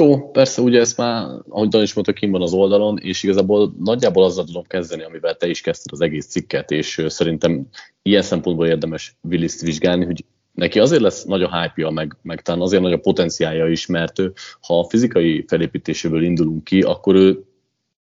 Jó, 0.00 0.30
persze, 0.30 0.62
ugye 0.62 0.80
ezt 0.80 0.96
már, 0.96 1.26
ahogy 1.48 1.68
Dan 1.68 1.82
is 1.82 1.94
mondta, 1.94 2.12
kim 2.12 2.30
van 2.30 2.42
az 2.42 2.52
oldalon, 2.52 2.98
és 2.98 3.22
igazából 3.22 3.74
nagyjából 3.78 4.24
azzal 4.24 4.44
tudom 4.44 4.62
kezdeni, 4.66 5.02
amivel 5.02 5.34
te 5.34 5.48
is 5.48 5.60
kezdted 5.60 5.92
az 5.92 6.00
egész 6.00 6.26
cikket, 6.26 6.70
és 6.70 7.04
szerintem 7.06 7.68
ilyen 8.02 8.22
szempontból 8.22 8.66
érdemes 8.66 9.16
willis 9.22 9.60
vizsgálni, 9.60 10.04
hogy 10.04 10.24
neki 10.52 10.78
azért 10.78 11.02
lesz 11.02 11.24
nagy 11.24 11.42
a 11.42 11.60
hype 11.60 11.90
meg, 11.90 12.16
meg 12.22 12.42
talán 12.42 12.60
azért 12.60 12.82
nagy 12.82 12.92
a 12.92 12.98
potenciálja 12.98 13.68
is, 13.68 13.86
mert 13.86 14.18
ő, 14.18 14.32
ha 14.60 14.78
a 14.78 14.88
fizikai 14.88 15.44
felépítéséből 15.48 16.22
indulunk 16.22 16.64
ki, 16.64 16.82
akkor 16.82 17.14
ő 17.14 17.44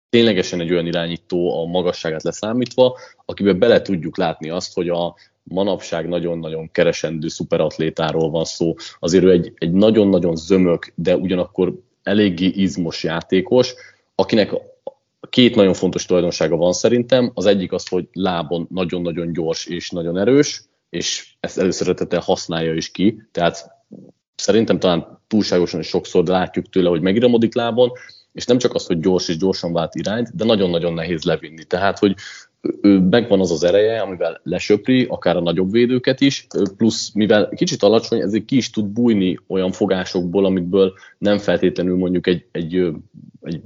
ténylegesen 0.10 0.60
egy 0.60 0.72
olyan 0.72 0.86
irányító 0.86 1.62
a 1.62 1.66
magasságát 1.66 2.24
leszámítva, 2.24 2.98
akiben 3.26 3.60
bele 3.60 3.82
tudjuk 3.82 4.18
látni 4.18 4.50
azt, 4.50 4.74
hogy 4.74 4.90
a 4.90 5.16
manapság 5.48 6.08
nagyon-nagyon 6.08 6.72
keresendő 6.72 7.28
szuperatlétáról 7.28 8.30
van 8.30 8.46
szó. 8.46 8.74
Azért 9.00 9.24
ő 9.24 9.32
egy, 9.32 9.54
egy 9.56 9.72
nagyon-nagyon 9.72 10.36
zömök, 10.36 10.92
de 10.96 11.16
ugyanakkor 11.16 11.74
eléggé 12.04 12.46
izmos 12.46 13.04
játékos, 13.04 13.74
akinek 14.16 14.52
két 15.30 15.56
nagyon 15.56 15.74
fontos 15.74 16.06
tulajdonsága 16.06 16.56
van 16.56 16.74
szerintem. 16.74 17.32
Az 17.34 17.46
egyik 17.46 17.72
az, 17.72 17.88
hogy 17.88 18.08
lábon 18.14 18.68
nagyon-nagyon 18.72 19.34
gyors 19.34 19.66
és 19.66 19.90
nagyon 19.90 20.18
erős, 20.18 20.64
és 20.90 21.36
ezt 21.40 21.58
előszeretettel 21.58 22.20
használja 22.20 22.74
is 22.74 22.92
ki, 22.92 23.22
tehát 23.32 23.72
szerintem 24.36 24.80
talán 24.80 25.20
túlságosan 25.28 25.82
sokszor 25.82 26.26
látjuk 26.26 26.70
tőle, 26.70 26.90
hogy 26.90 27.02
megiromodik 27.02 27.56
lábon, 27.56 27.92
és 28.34 28.46
nem 28.46 28.58
csak 28.58 28.74
az, 28.74 28.86
hogy 28.86 29.00
gyors 29.00 29.28
és 29.28 29.38
gyorsan 29.38 29.74
vált 29.74 29.96
irányt, 29.96 30.36
de 30.36 30.44
nagyon-nagyon 30.44 30.94
nehéz 30.94 31.24
levinni. 31.24 31.64
Tehát, 31.64 32.00
hogy 32.00 32.16
ő 32.82 33.00
megvan 33.00 33.40
az 33.40 33.52
az 33.52 33.64
ereje, 33.64 34.02
amivel 34.02 34.40
lesöpri, 34.44 35.06
akár 35.10 35.36
a 35.36 35.42
nagyobb 35.42 35.72
védőket 35.72 36.22
is, 36.22 36.48
plusz 36.78 37.12
mivel 37.14 37.50
kicsit 37.50 37.84
alacsony, 37.84 38.22
ezért 38.22 38.46
ki 38.46 38.56
is 38.56 38.70
tud 38.70 38.86
bújni 38.86 39.40
olyan 39.48 39.72
fogásokból, 39.72 40.46
amikből 40.46 40.94
nem 41.18 41.38
feltétlenül 41.38 41.98
mondjuk 41.98 42.28
egy, 42.28 42.46
egy, 42.52 42.92
egy 43.42 43.62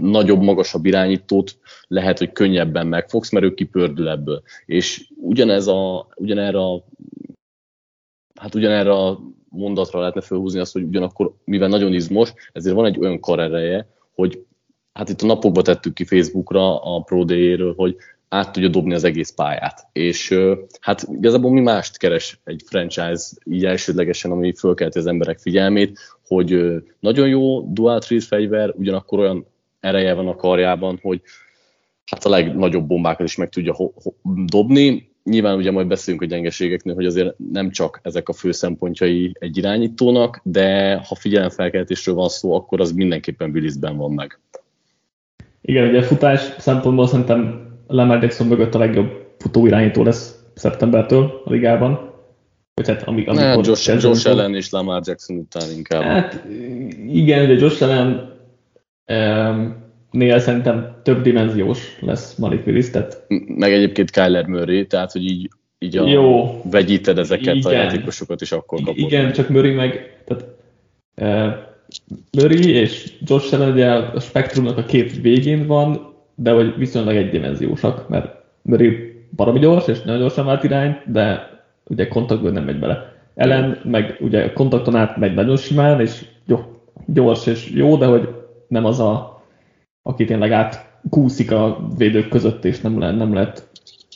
nagyobb, 0.00 0.42
magasabb 0.42 0.86
irányítót 0.86 1.58
lehet, 1.86 2.18
hogy 2.18 2.32
könnyebben 2.32 2.86
megfogsz, 2.86 3.30
mert 3.30 3.44
ő 3.44 3.54
kipördül 3.54 4.08
ebből. 4.08 4.42
És 4.66 5.08
ugyanez 5.16 5.66
a, 5.66 6.08
ugyanerre 6.16 6.58
a 6.58 6.84
hát 8.40 8.54
ugyanerre 8.54 8.92
a 8.92 9.20
mondatra 9.48 9.98
lehetne 9.98 10.20
felhúzni 10.20 10.60
azt, 10.60 10.72
hogy 10.72 10.82
ugyanakkor, 10.82 11.34
mivel 11.44 11.68
nagyon 11.68 11.92
izmos, 11.92 12.32
ezért 12.52 12.74
van 12.74 12.84
egy 12.84 12.98
olyan 12.98 13.20
karereje, 13.20 13.88
hogy 14.14 14.44
hát 14.92 15.08
itt 15.08 15.22
a 15.22 15.26
napokban 15.26 15.62
tettük 15.62 15.94
ki 15.94 16.04
Facebookra 16.04 16.82
a 16.82 17.00
Pro 17.00 17.24
hogy 17.76 17.96
át 18.32 18.52
tudja 18.52 18.68
dobni 18.68 18.94
az 18.94 19.04
egész 19.04 19.30
pályát. 19.30 19.86
És 19.92 20.34
hát 20.80 21.06
igazából 21.12 21.52
mi 21.52 21.60
mást 21.60 21.98
keres 21.98 22.40
egy 22.44 22.62
franchise 22.66 23.24
így 23.44 23.64
elsődlegesen, 23.64 24.30
ami 24.30 24.54
fölkelti 24.54 24.98
az 24.98 25.06
emberek 25.06 25.38
figyelmét, 25.38 25.98
hogy 26.26 26.82
nagyon 27.00 27.28
jó 27.28 27.60
dual 27.72 27.98
trees 27.98 28.26
fegyver, 28.26 28.72
ugyanakkor 28.76 29.18
olyan 29.18 29.46
ereje 29.80 30.14
van 30.14 30.28
a 30.28 30.36
karjában, 30.36 30.98
hogy 31.02 31.20
hát 32.04 32.24
a 32.24 32.28
legnagyobb 32.28 32.86
bombákat 32.86 33.26
is 33.26 33.36
meg 33.36 33.48
tudja 33.48 33.76
dobni. 34.44 35.08
Nyilván 35.24 35.56
ugye 35.56 35.70
majd 35.70 35.86
beszélünk 35.86 36.22
a 36.22 36.26
gyengeségeknél, 36.26 36.94
hogy 36.94 37.06
azért 37.06 37.34
nem 37.52 37.70
csak 37.70 38.00
ezek 38.02 38.28
a 38.28 38.32
fő 38.32 38.52
szempontjai 38.52 39.32
egy 39.38 39.56
irányítónak, 39.56 40.40
de 40.42 40.94
ha 40.94 41.14
figyelemfelkeltésről 41.14 42.14
van 42.14 42.28
szó, 42.28 42.54
akkor 42.54 42.80
az 42.80 42.92
mindenképpen 42.92 43.50
Willisben 43.50 43.96
van 43.96 44.12
meg. 44.12 44.40
Igen, 45.60 45.88
ugye 45.88 46.02
futás 46.02 46.40
szempontból 46.58 47.06
szerintem 47.06 47.68
Lamar 47.90 48.22
Jackson 48.22 48.46
mögött 48.46 48.74
a 48.74 48.78
legjobb 48.78 49.34
futóirányító 49.38 50.02
lesz 50.02 50.34
szeptembertől 50.54 51.42
a 51.44 51.50
ligában. 51.50 52.08
Vagy 52.74 52.88
hát 52.88 53.02
amíg, 53.02 53.28
amikor 53.28 53.56
ne, 53.56 53.68
Josh, 53.68 54.02
Josh 54.02 54.30
Allen 54.30 54.54
és 54.54 54.70
Lamar 54.70 55.02
Jackson 55.04 55.36
után 55.36 55.70
inkább. 55.76 56.02
Hát 56.02 56.44
igen, 57.08 57.46
de 57.46 57.52
Josh 57.52 57.82
Allen 57.82 58.38
um, 59.06 59.76
nél 60.10 60.38
szerintem 60.38 61.00
több 61.02 61.22
dimenziós 61.22 61.98
lesz 62.00 62.34
Malik 62.34 62.66
Willis. 62.66 62.90
Tehát... 62.90 63.24
Meg 63.46 63.72
egyébként 63.72 64.10
Kyler 64.10 64.46
Murray, 64.46 64.86
tehát 64.86 65.12
hogy 65.12 65.24
így, 65.24 65.50
így 65.78 65.96
a, 65.96 66.08
Jó, 66.08 66.60
vegyíted 66.70 67.18
ezeket 67.18 67.54
igen, 67.54 67.72
a 67.72 67.74
játékosokat, 67.74 68.40
és 68.40 68.52
akkor 68.52 68.78
kapod. 68.78 68.98
Igen, 68.98 69.32
csak 69.32 69.48
Murray 69.48 69.72
meg, 69.72 70.22
tehát 70.26 70.44
uh, 71.16 71.68
Murray 72.32 72.70
és 72.70 73.12
Josh 73.20 73.54
Allen 73.54 73.72
ugye 73.72 73.92
a 73.92 74.20
spektrumnak 74.20 74.76
a 74.76 74.84
két 74.84 75.20
végén 75.20 75.66
van, 75.66 76.09
de 76.42 76.50
hogy 76.50 76.74
viszonylag 76.76 77.16
egydimenziósak, 77.16 78.08
mert 78.08 78.34
Murray 78.62 79.22
baromi 79.36 79.58
gyors, 79.58 79.88
és 79.88 80.02
nagyon 80.02 80.20
gyorsan 80.20 80.44
vált 80.44 80.64
irányt, 80.64 81.12
de 81.12 81.50
ugye 81.84 82.08
kontaktból 82.08 82.50
nem 82.50 82.64
megy 82.64 82.78
bele. 82.78 83.12
Ellen 83.34 83.78
meg 83.84 84.16
ugye 84.20 84.52
kontakton 84.52 84.96
át 84.96 85.16
megy 85.16 85.34
nagyon 85.34 85.56
simán, 85.56 86.00
és 86.00 86.24
jó, 86.46 86.58
gyors 87.06 87.46
és 87.46 87.70
jó, 87.74 87.96
de 87.96 88.06
hogy 88.06 88.28
nem 88.68 88.84
az 88.84 89.00
a, 89.00 89.42
aki 90.02 90.24
tényleg 90.24 90.52
át 90.52 90.90
kúszik 91.10 91.52
a 91.52 91.88
védők 91.96 92.28
között, 92.28 92.64
és 92.64 92.80
nem, 92.80 92.98
lehet, 92.98 93.16
nem 93.16 93.34
lehet 93.34 93.68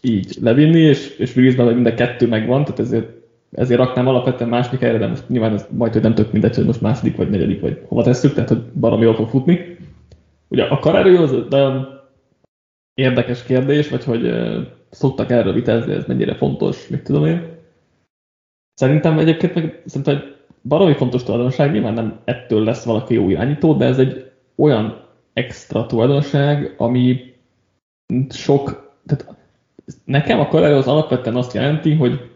így 0.03 0.37
levinni, 0.41 0.81
és, 0.81 1.17
és 1.19 1.37
Willisben 1.37 1.75
mind 1.75 1.87
a 1.87 1.95
kettő 1.95 2.29
megvan, 2.29 2.65
tehát 2.65 2.79
ezért, 2.79 3.09
ezért 3.53 3.81
raknám 3.81 4.09
alapvetően 4.09 4.51
második 4.51 4.81
helyre, 4.81 4.99
de 4.99 5.07
most 5.07 5.29
nyilván 5.29 5.53
ez 5.53 5.67
majd, 5.71 5.93
hogy 5.93 6.03
nem 6.03 6.15
tök 6.15 6.33
mindegy, 6.33 6.55
hogy 6.55 6.65
most 6.65 6.81
második 6.81 7.17
vagy 7.17 7.31
negyedik, 7.31 7.61
vagy 7.61 7.81
hova 7.89 8.03
tesszük, 8.03 8.35
tehát 8.35 8.49
hogy 8.49 8.63
baromi 8.81 9.05
jól 9.05 9.15
fog 9.15 9.29
futni. 9.29 9.77
Ugye 10.49 10.63
a 10.63 10.79
karerő 10.79 11.17
az 11.19 11.35
de 11.49 11.93
érdekes 12.95 13.43
kérdés, 13.43 13.89
vagy 13.89 14.05
hogy 14.05 14.35
szoktak 14.91 15.31
erről 15.31 15.53
vitázni, 15.53 15.93
ez 15.93 16.05
mennyire 16.07 16.35
fontos, 16.35 16.89
mit 16.89 17.03
tudom 17.03 17.27
én. 17.27 17.53
Szerintem 18.75 19.19
egyébként 19.19 19.55
meg 19.55 19.83
szerintem 19.87 20.17
egy 20.17 20.37
baromi 20.63 20.95
fontos 20.95 21.23
tulajdonság, 21.23 21.73
nyilván 21.73 21.93
nem 21.93 22.21
ettől 22.25 22.65
lesz 22.65 22.85
valaki 22.85 23.15
jó 23.15 23.29
irányító, 23.29 23.75
de 23.75 23.85
ez 23.85 23.99
egy 23.99 24.31
olyan 24.57 25.03
extra 25.33 25.87
tulajdonság, 25.87 26.75
ami 26.79 27.35
sok, 28.29 28.93
tehát 29.07 29.37
nekem 30.05 30.41
a 30.41 30.49
karrier 30.49 30.73
az 30.73 30.87
alapvetően 30.87 31.37
azt 31.37 31.55
jelenti, 31.55 31.95
hogy 31.95 32.31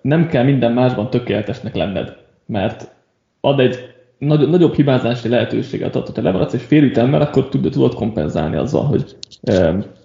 nem 0.00 0.26
kell 0.28 0.44
minden 0.44 0.72
másban 0.72 1.10
tökéletesnek 1.10 1.74
lenned, 1.74 2.16
mert 2.46 2.94
ad 3.40 3.60
egy 3.60 3.94
nagy, 4.18 4.48
nagyobb 4.48 4.74
hibázási 4.74 5.28
lehetőséget 5.28 5.96
ad, 5.96 6.06
hogyha 6.06 6.22
lemaradsz 6.22 6.52
egy 6.52 6.60
fél 6.60 6.82
ütemmel, 6.82 7.20
akkor 7.20 7.48
tudod, 7.48 7.72
tudod 7.72 7.94
kompenzálni 7.94 8.56
azzal, 8.56 8.84
hogy 8.84 9.16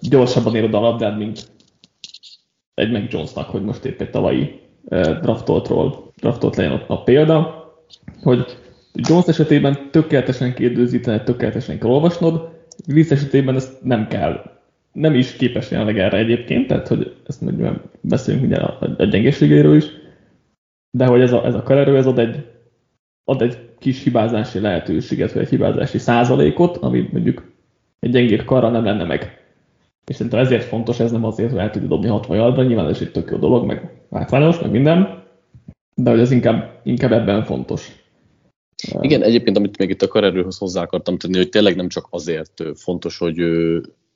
gyorsabban 0.00 0.54
érod 0.54 0.74
a 0.74 0.80
labdát, 0.80 1.18
mint 1.18 1.48
egy 2.74 2.90
meg 2.90 3.12
Jonesnak, 3.12 3.48
hogy 3.48 3.62
most 3.62 3.84
épp 3.84 4.00
egy 4.00 4.10
tavalyi 4.10 4.60
draftoltról, 5.20 6.12
draftolt 6.16 6.56
legyen 6.56 6.84
a 6.86 7.02
példa, 7.02 7.64
hogy 8.22 8.58
Jones 8.92 9.26
esetében 9.26 9.90
tökéletesen 9.90 10.54
kérdőzíteni, 10.54 11.22
tökéletesen 11.24 11.78
kell 11.78 11.90
olvasnod, 11.90 12.52
Willis 12.88 13.10
esetében 13.10 13.54
ezt 13.54 13.82
nem 13.82 14.08
kell. 14.08 14.52
Nem 14.92 15.14
is 15.14 15.32
képes 15.32 15.70
jelenleg 15.70 15.98
erre 15.98 16.18
egyébként, 16.18 16.66
tehát 16.66 16.88
hogy 16.88 17.16
ezt 17.26 17.40
meg 17.40 17.80
beszélünk 18.00 18.44
ugye 18.44 18.56
a, 18.56 18.78
a 18.96 19.04
gyengéségéről 19.04 19.76
is, 19.76 19.84
de 20.90 21.06
hogy 21.06 21.20
ez 21.20 21.32
a, 21.32 21.46
ez 21.46 21.54
a 21.54 21.62
karerő, 21.62 21.96
ez 21.96 22.06
ad 22.06 22.18
egy, 22.18 22.46
ad 23.24 23.42
egy 23.42 23.58
kis 23.78 24.02
hibázási 24.02 24.58
lehetőséget, 24.58 25.32
vagy 25.32 25.42
egy 25.42 25.48
hibázási 25.48 25.98
százalékot, 25.98 26.76
ami 26.76 27.08
mondjuk 27.12 27.53
egy 28.04 28.10
gyengébb 28.10 28.44
karra 28.44 28.70
nem 28.70 28.84
lenne 28.84 29.04
meg. 29.04 29.42
És 30.06 30.16
szerintem 30.16 30.40
ezért 30.40 30.64
fontos, 30.64 31.00
ez 31.00 31.12
nem 31.12 31.24
azért, 31.24 31.50
hogy 31.50 31.58
el 31.58 31.70
tudja 31.70 31.88
dobni 31.88 32.08
60 32.08 32.36
yardra, 32.36 32.62
nyilván 32.62 32.88
ez 32.88 33.00
egy 33.00 33.10
tök 33.10 33.30
jó 33.30 33.36
dolog, 33.36 33.66
meg 33.66 34.02
látványos, 34.10 34.60
meg 34.60 34.70
minden, 34.70 35.22
de 35.94 36.10
hogy 36.10 36.20
ez 36.20 36.30
inkább, 36.30 36.80
inkább 36.82 37.12
ebben 37.12 37.44
fontos. 37.44 38.02
Igen, 39.00 39.22
egyébként, 39.22 39.56
amit 39.56 39.78
még 39.78 39.90
itt 39.90 40.02
a 40.02 40.08
karerőhöz 40.08 40.58
hozzá 40.58 40.82
akartam 40.82 41.18
tenni, 41.18 41.36
hogy 41.36 41.48
tényleg 41.48 41.76
nem 41.76 41.88
csak 41.88 42.06
azért 42.10 42.62
fontos, 42.74 43.18
hogy 43.18 43.42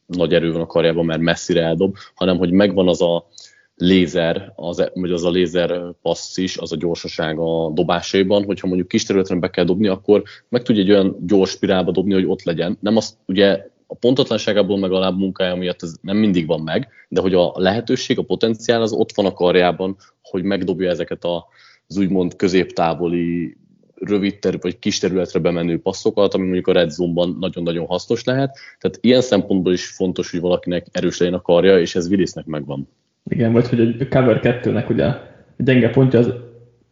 nagy 0.07 0.35
erő 0.35 0.53
van 0.53 0.61
a 0.61 0.67
karjában, 0.67 1.05
mert 1.05 1.21
messzire 1.21 1.63
eldob, 1.63 1.97
hanem 2.15 2.39
hogy 2.39 2.51
megvan 2.51 2.89
az 2.89 3.03
a 3.03 3.27
lézer, 3.75 4.53
az, 4.57 4.91
vagy 4.95 5.13
az 5.13 5.25
a 5.25 5.31
lézer 5.31 5.81
passz 6.03 6.37
is, 6.37 6.57
az 6.57 6.73
a 6.73 6.77
gyorsaság 6.77 7.39
a 7.39 7.71
dobásaiban, 7.71 8.45
hogyha 8.45 8.67
mondjuk 8.67 8.89
kis 8.89 9.05
területen 9.05 9.41
be 9.41 9.51
kell 9.51 9.65
dobni, 9.65 9.87
akkor 9.87 10.23
meg 10.49 10.63
tudja 10.63 10.83
egy 10.83 10.91
olyan 10.91 11.17
gyors 11.27 11.51
spirálba 11.51 11.91
dobni, 11.91 12.13
hogy 12.13 12.27
ott 12.27 12.43
legyen. 12.43 12.79
Nem 12.81 12.97
azt 12.97 13.17
ugye 13.27 13.67
a 13.91 13.95
pontatlanságából 13.95 14.79
meg 14.79 14.93
a 14.93 14.99
láb 14.99 15.19
munkája 15.19 15.55
miatt 15.55 15.83
ez 15.83 15.95
nem 16.01 16.17
mindig 16.17 16.47
van 16.47 16.61
meg, 16.61 16.89
de 17.09 17.21
hogy 17.21 17.35
a 17.35 17.53
lehetőség, 17.55 18.19
a 18.19 18.23
potenciál 18.23 18.83
az 18.83 18.93
ott 18.93 19.13
van 19.15 19.27
a 19.27 19.33
karjában, 19.33 19.97
hogy 20.23 20.43
megdobja 20.43 20.91
ezeket 20.91 21.25
az 21.25 21.99
úgymond 21.99 22.37
középtávoli 22.37 23.57
rövid 23.95 24.39
terület, 24.39 24.63
vagy 24.63 24.79
kis 24.79 24.99
területre 24.99 25.39
bemenő 25.39 25.81
passzokat, 25.81 26.35
ami 26.35 26.45
mondjuk 26.45 26.67
a 26.67 26.73
red 26.73 26.91
zone-ban 26.91 27.37
nagyon-nagyon 27.41 27.87
hasznos 27.87 28.25
lehet. 28.25 28.59
Tehát 28.79 28.99
ilyen 29.01 29.21
szempontból 29.21 29.73
is 29.73 29.87
fontos, 29.87 30.31
hogy 30.31 30.41
valakinek 30.41 30.87
erős 30.93 31.19
legyen 31.19 31.35
a 31.35 31.43
karja, 31.43 31.79
és 31.79 31.95
ez 31.95 32.09
Willisnek 32.09 32.47
megvan. 32.47 32.89
Igen, 33.25 33.53
vagy 33.53 33.69
hogy 33.69 33.81
a 34.01 34.09
cover 34.09 34.41
2-nek 34.43 34.91
ugye 34.91 35.05
a 35.05 35.21
gyenge 35.57 35.91
pontja 35.91 36.19
az 36.19 36.33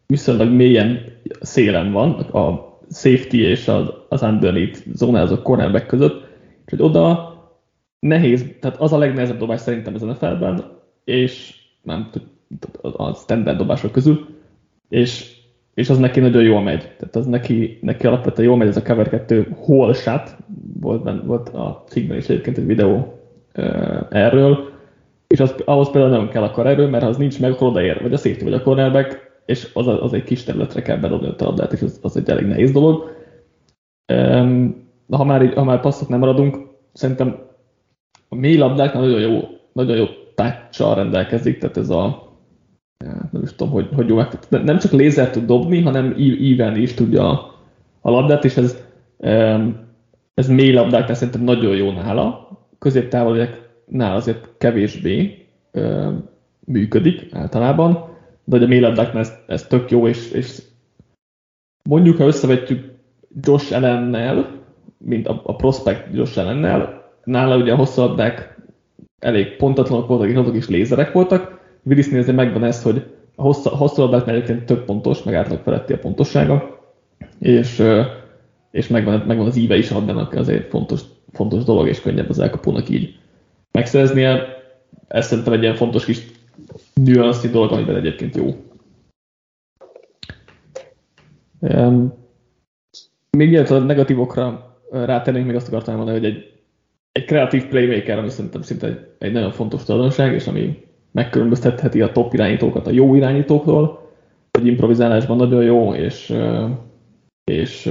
viszonylag 0.06 0.50
mélyen 0.50 1.12
szélen 1.40 1.92
van, 1.92 2.12
a 2.12 2.74
safety 2.90 3.34
és 3.34 3.68
az, 3.68 3.88
az 4.08 4.22
underneath 4.22 4.78
zónázó 4.94 5.36
cornerback 5.36 5.86
között, 5.86 6.25
és 6.66 6.72
hogy 6.72 6.82
oda 6.82 7.34
nehéz, 7.98 8.54
tehát 8.60 8.76
az 8.76 8.92
a 8.92 8.98
legnehezebb 8.98 9.38
dobás 9.38 9.60
szerintem 9.60 9.94
ezen 9.94 10.08
a 10.08 10.14
felben, 10.14 10.64
és 11.04 11.54
nem 11.82 12.10
a 12.82 13.12
standard 13.12 13.58
dobások 13.58 13.92
közül, 13.92 14.26
és, 14.88 15.36
és 15.74 15.90
az 15.90 15.98
neki 15.98 16.20
nagyon 16.20 16.42
jól 16.42 16.62
megy. 16.62 16.80
Tehát 16.80 17.16
az 17.16 17.26
neki, 17.26 17.78
neki 17.82 18.06
alapvetően 18.06 18.48
jól 18.48 18.56
megy 18.56 18.68
ez 18.68 18.76
a 18.76 18.82
cover 18.82 19.08
2 19.08 19.56
hole 19.56 19.92
shot, 19.92 20.36
volt, 20.80 21.02
benne, 21.02 21.20
volt 21.20 21.48
a 21.48 21.84
cikkben 21.88 22.16
is 22.16 22.28
egyébként 22.28 22.58
egy 22.58 22.66
videó 22.66 23.20
uh, 23.54 24.06
erről, 24.10 24.74
és 25.26 25.40
az, 25.40 25.54
ahhoz 25.64 25.90
például 25.90 26.16
nem 26.16 26.28
kell 26.28 26.42
a 26.42 26.66
erő, 26.66 26.86
mert 26.86 27.02
ha 27.02 27.08
az 27.08 27.16
nincs 27.16 27.40
meg, 27.40 27.50
akkor 27.50 27.68
odaér, 27.68 28.02
vagy 28.02 28.12
a 28.12 28.16
safety, 28.16 28.42
vagy 28.42 28.52
a 28.52 28.62
cornerback, 28.62 29.40
és 29.46 29.70
az, 29.74 29.86
az 29.86 30.12
egy 30.12 30.24
kis 30.24 30.44
területre 30.44 30.82
kell 30.82 30.96
bedobni 30.96 31.28
a 31.28 31.44
labdát, 31.44 31.72
és 31.72 31.82
az, 31.82 31.98
az 32.02 32.16
egy 32.16 32.28
elég 32.28 32.46
nehéz 32.46 32.72
dolog. 32.72 33.10
Um, 34.12 34.85
ha 35.10 35.24
már, 35.24 35.52
ha 35.54 35.64
már 35.64 35.80
passzok 35.80 36.08
nem 36.08 36.18
maradunk, 36.18 36.58
szerintem 36.92 37.38
a 38.28 38.34
mély 38.34 38.56
labdák 38.56 38.94
nagyon 38.94 39.20
jó, 39.20 39.40
nagyon 39.72 39.96
jó 39.96 40.04
touch 40.34 40.94
rendelkezik, 40.94 41.58
tehát 41.58 41.76
ez 41.76 41.90
a 41.90 42.24
nem 43.30 43.42
is 43.42 43.50
tudom, 43.50 43.72
hogy, 43.72 43.88
hogy 43.94 44.08
jó 44.08 44.16
meg, 44.16 44.28
nem 44.48 44.78
csak 44.78 44.92
lézer 44.92 45.30
tud 45.30 45.44
dobni, 45.44 45.82
hanem 45.82 46.14
íven 46.18 46.76
is 46.76 46.94
tudja 46.94 47.28
a, 47.30 47.54
a 48.00 48.10
labdát, 48.10 48.44
és 48.44 48.56
ez, 48.56 48.84
ez 50.34 50.48
mély 50.48 50.72
labdáknál 50.72 51.14
szerintem 51.14 51.42
nagyon 51.42 51.76
jó 51.76 51.92
nála. 51.92 52.48
Középtávoliaknál 52.78 54.16
azért 54.16 54.48
kevésbé 54.58 55.46
működik 56.64 57.34
általában, 57.34 58.04
de 58.44 58.64
a 58.64 58.66
mély 58.66 58.80
labdáknál 58.80 59.22
ez, 59.22 59.32
ez 59.46 59.66
tök 59.66 59.90
jó, 59.90 60.08
és, 60.08 60.30
és 60.30 60.62
mondjuk, 61.82 62.16
ha 62.16 62.26
összevetjük 62.26 62.94
Josh 63.40 63.72
ellennel, 63.72 64.64
mint 64.98 65.28
a, 65.28 65.40
a 65.44 65.56
prospect 65.56 66.14
Josh 66.14 66.38
ellennel, 66.38 67.10
nála 67.24 67.56
ugye 67.56 67.72
a 67.72 67.76
hosszabdák 67.76 68.58
elég 69.18 69.56
pontatlanok 69.56 70.08
voltak, 70.08 70.28
és 70.28 70.36
azok 70.36 70.56
is 70.56 70.68
lézerek 70.68 71.12
voltak. 71.12 71.60
Willisnél 71.82 72.20
azért 72.20 72.36
megvan 72.36 72.64
ez, 72.64 72.82
hogy 72.82 73.04
a 73.34 73.42
hosszú 73.76 74.02
labdáknál 74.02 74.34
egyébként 74.34 74.64
több 74.64 74.84
pontos, 74.84 75.22
meg 75.22 75.34
átlag 75.34 75.60
feletti 75.62 75.92
a 75.92 75.98
pontossága, 75.98 76.80
és, 77.38 77.82
és 78.70 78.88
megvan, 78.88 79.22
megvan 79.26 79.46
az 79.46 79.56
íve 79.56 79.76
is 79.76 79.90
abban, 79.90 80.16
azért 80.16 80.68
fontos, 80.68 81.00
fontos 81.32 81.64
dolog, 81.64 81.88
és 81.88 82.00
könnyebb 82.00 82.28
az 82.28 82.38
elkapónak 82.38 82.88
így 82.88 83.18
megszereznie. 83.70 84.42
Ez 85.08 85.26
szerintem 85.26 85.52
egy 85.52 85.62
ilyen 85.62 85.74
fontos 85.74 86.04
kis 86.04 86.26
nüansznyi 86.94 87.50
dolog, 87.50 87.72
amiben 87.72 87.96
egyébként 87.96 88.36
jó. 88.36 88.54
Um, 91.60 92.14
még 93.30 93.48
mielőtt 93.48 93.70
a 93.70 93.78
negatívokra 93.78 94.75
rátennénk, 94.90 95.46
még 95.46 95.56
azt 95.56 95.68
akartam 95.68 95.96
mondani, 95.96 96.18
hogy 96.18 96.26
egy, 96.26 96.52
egy 97.12 97.24
kreatív 97.24 97.66
playmaker, 97.66 98.18
ami 98.18 98.28
szerintem 98.28 98.62
szinte 98.62 98.86
egy, 98.86 98.98
egy 99.18 99.32
nagyon 99.32 99.50
fontos 99.50 99.84
tulajdonság, 99.84 100.34
és 100.34 100.46
ami 100.46 100.84
megkülönböztetheti 101.12 102.02
a 102.02 102.12
top 102.12 102.34
irányítókat 102.34 102.86
a 102.86 102.90
jó 102.90 103.14
irányítóktól, 103.14 104.10
hogy 104.58 104.66
improvizálásban 104.66 105.36
nagyon 105.36 105.62
jó, 105.62 105.94
és, 105.94 106.34
és 107.44 107.90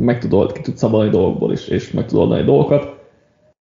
meg 0.00 0.18
tud 0.18 0.32
oldani, 0.32 0.52
ki 0.52 0.62
tud 0.62 0.76
szabadulni 0.76 1.10
dolgokból 1.10 1.52
is, 1.52 1.68
és 1.68 1.90
meg 1.90 2.06
tud 2.06 2.18
oldani 2.18 2.42
dolgokat, 2.42 2.98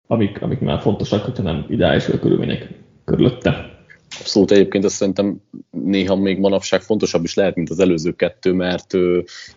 amik, 0.06 0.42
amik 0.42 0.60
már 0.60 0.78
fontosak, 0.78 1.24
hogyha 1.24 1.42
nem 1.42 1.64
ideális 1.68 2.08
a 2.08 2.18
körülmények 2.18 2.68
körülötte. 3.04 3.75
Abszolút 4.20 4.50
egyébként 4.50 4.84
azt 4.84 4.94
szerintem 4.94 5.42
néha 5.70 6.16
még 6.16 6.38
manapság 6.38 6.80
fontosabb 6.80 7.24
is 7.24 7.34
lehet, 7.34 7.54
mint 7.54 7.70
az 7.70 7.78
előző 7.78 8.12
kettő, 8.12 8.52
mert 8.52 8.94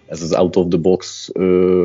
ez 0.05 0.21
az 0.21 0.33
out 0.33 0.55
of 0.55 0.67
the 0.69 0.79
box 0.79 1.29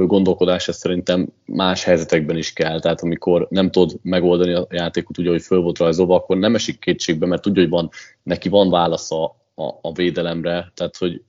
gondolkodás, 0.06 0.68
ez 0.68 0.76
szerintem 0.76 1.28
más 1.44 1.84
helyzetekben 1.84 2.37
is 2.37 2.52
kell. 2.52 2.80
Tehát 2.80 3.00
amikor 3.00 3.46
nem 3.50 3.70
tud 3.70 3.92
megoldani 4.02 4.52
a 4.52 4.66
játékot 4.70 5.18
úgy, 5.18 5.26
hogy 5.26 5.42
föl 5.42 5.60
volt 5.60 5.78
rajzolva, 5.78 6.14
akkor 6.14 6.37
nem 6.37 6.54
esik 6.54 6.78
kétségbe, 6.78 7.26
mert 7.26 7.42
tudja, 7.42 7.62
hogy 7.62 7.70
van, 7.70 7.90
neki 8.22 8.48
van 8.48 8.70
válasza 8.70 9.24
a, 9.54 9.64
a 9.80 9.92
védelemre, 9.92 10.72
tehát 10.74 10.96
hogy 10.96 11.22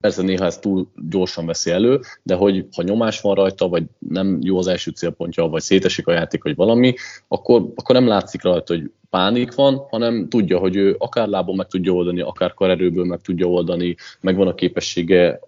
Persze 0.00 0.22
néha 0.22 0.44
ez 0.44 0.58
túl 0.58 0.90
gyorsan 1.08 1.46
veszi 1.46 1.70
elő, 1.70 2.00
de 2.22 2.34
hogy 2.34 2.66
ha 2.76 2.82
nyomás 2.82 3.20
van 3.20 3.34
rajta, 3.34 3.68
vagy 3.68 3.84
nem 3.98 4.38
jó 4.42 4.58
az 4.58 4.66
első 4.66 4.90
célpontja, 4.90 5.44
vagy 5.44 5.62
szétesik 5.62 6.06
a 6.06 6.12
játék, 6.12 6.42
vagy 6.42 6.56
valami, 6.56 6.94
akkor, 7.28 7.72
akkor 7.74 7.94
nem 7.94 8.06
látszik 8.06 8.42
rajta, 8.42 8.74
hogy 8.74 8.90
pánik 9.10 9.54
van, 9.54 9.76
hanem 9.90 10.28
tudja, 10.28 10.58
hogy 10.58 10.76
ő 10.76 10.96
akár 10.98 11.28
lábon 11.28 11.56
meg 11.56 11.66
tudja 11.66 11.92
oldani, 11.92 12.20
akár 12.20 12.54
karerőből 12.54 13.04
meg 13.04 13.20
tudja 13.20 13.46
oldani, 13.46 13.96
megvan 14.20 14.46
a 14.46 14.54
képessége 14.54 15.40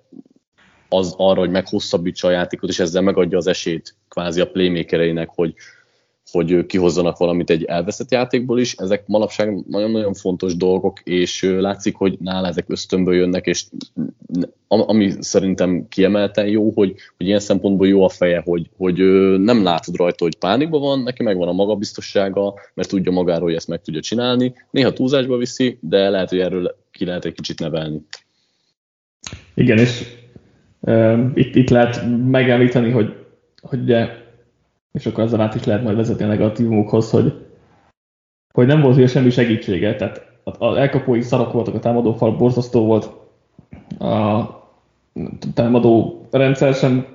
az 0.89 1.15
arra, 1.17 1.41
hogy 1.41 1.51
meghosszabbítsa 1.51 2.29
a 2.29 2.31
játékot, 2.31 2.69
és 2.69 2.79
ezzel 2.79 3.03
megadja 3.03 3.39
az 3.39 3.47
esélyt 3.47 3.95
kvázi 4.09 4.41
a 4.41 4.51
playmakereinek, 4.51 5.29
hogy, 5.35 5.55
hogy 6.33 6.67
kihozzanak 6.67 7.17
valamit 7.17 7.51
egy 7.51 7.65
elveszett 7.65 8.11
játékból 8.11 8.61
is. 8.61 8.75
Ezek 8.75 9.07
manapság 9.07 9.65
nagyon-nagyon 9.69 10.15
fontos 10.15 10.57
dolgok, 10.57 11.01
és 11.05 11.43
látszik, 11.59 11.97
hogy 11.97 12.17
nála 12.21 12.47
ezek 12.47 12.65
ösztönből 12.69 13.15
jönnek, 13.15 13.47
és 13.47 13.65
ami 14.69 15.13
szerintem 15.19 15.89
kiemelten 15.89 16.47
jó, 16.47 16.71
hogy, 16.75 16.95
hogy 17.17 17.27
ilyen 17.27 17.41
szempontból 17.41 17.89
jó 17.89 18.05
a 18.05 18.09
feje, 18.09 18.43
hogy, 18.45 18.69
hogy 18.77 18.97
nem 19.41 19.63
látod 19.63 19.97
rajta, 19.97 20.25
hogy 20.25 20.37
pánikban 20.37 20.81
van, 20.81 21.03
neki 21.03 21.23
megvan 21.23 21.49
a 21.49 21.53
magabiztossága, 21.53 22.55
mert 22.75 22.89
tudja 22.89 23.13
magáról, 23.13 23.45
hogy 23.45 23.55
ezt 23.55 23.69
meg 23.69 23.83
tudja 23.83 24.01
csinálni. 24.01 24.55
Néha 24.71 24.93
túlzásba 24.93 25.37
viszi, 25.37 25.79
de 25.81 26.09
lehet, 26.09 26.29
hogy 26.29 26.41
erről 26.41 26.77
ki 26.91 27.05
lehet 27.05 27.25
egy 27.25 27.35
kicsit 27.35 27.61
nevelni. 27.61 28.01
Igen, 29.55 29.79
és 29.79 30.03
uh, 30.81 31.31
itt, 31.35 31.55
itt 31.55 31.71
lehet 31.71 32.03
megállítani, 32.27 32.91
hogy, 32.91 33.15
hogy 33.61 33.81
ugye 33.81 34.22
és 34.93 35.07
akkor 35.07 35.25
ezzel 35.25 35.41
át 35.41 35.55
is 35.55 35.65
lehet 35.65 35.83
majd 35.83 35.97
vezetni 35.97 36.25
a 36.25 36.29
negatívumokhoz, 36.29 37.11
hogy, 37.11 37.47
hogy 38.53 38.67
nem 38.67 38.81
volt 38.81 38.97
ugye 38.97 39.07
semmi 39.07 39.31
segítsége, 39.31 39.97
tehát 39.97 40.31
az 40.45 40.77
elkapói 40.77 41.21
szarok 41.21 41.53
voltak, 41.53 41.75
a 41.75 41.79
támadó 41.79 42.13
fal 42.13 42.37
borzasztó 42.37 42.85
volt, 42.85 43.11
a 43.99 44.45
támadó 45.55 46.27
rendszer 46.31 46.75
sem 46.75 47.07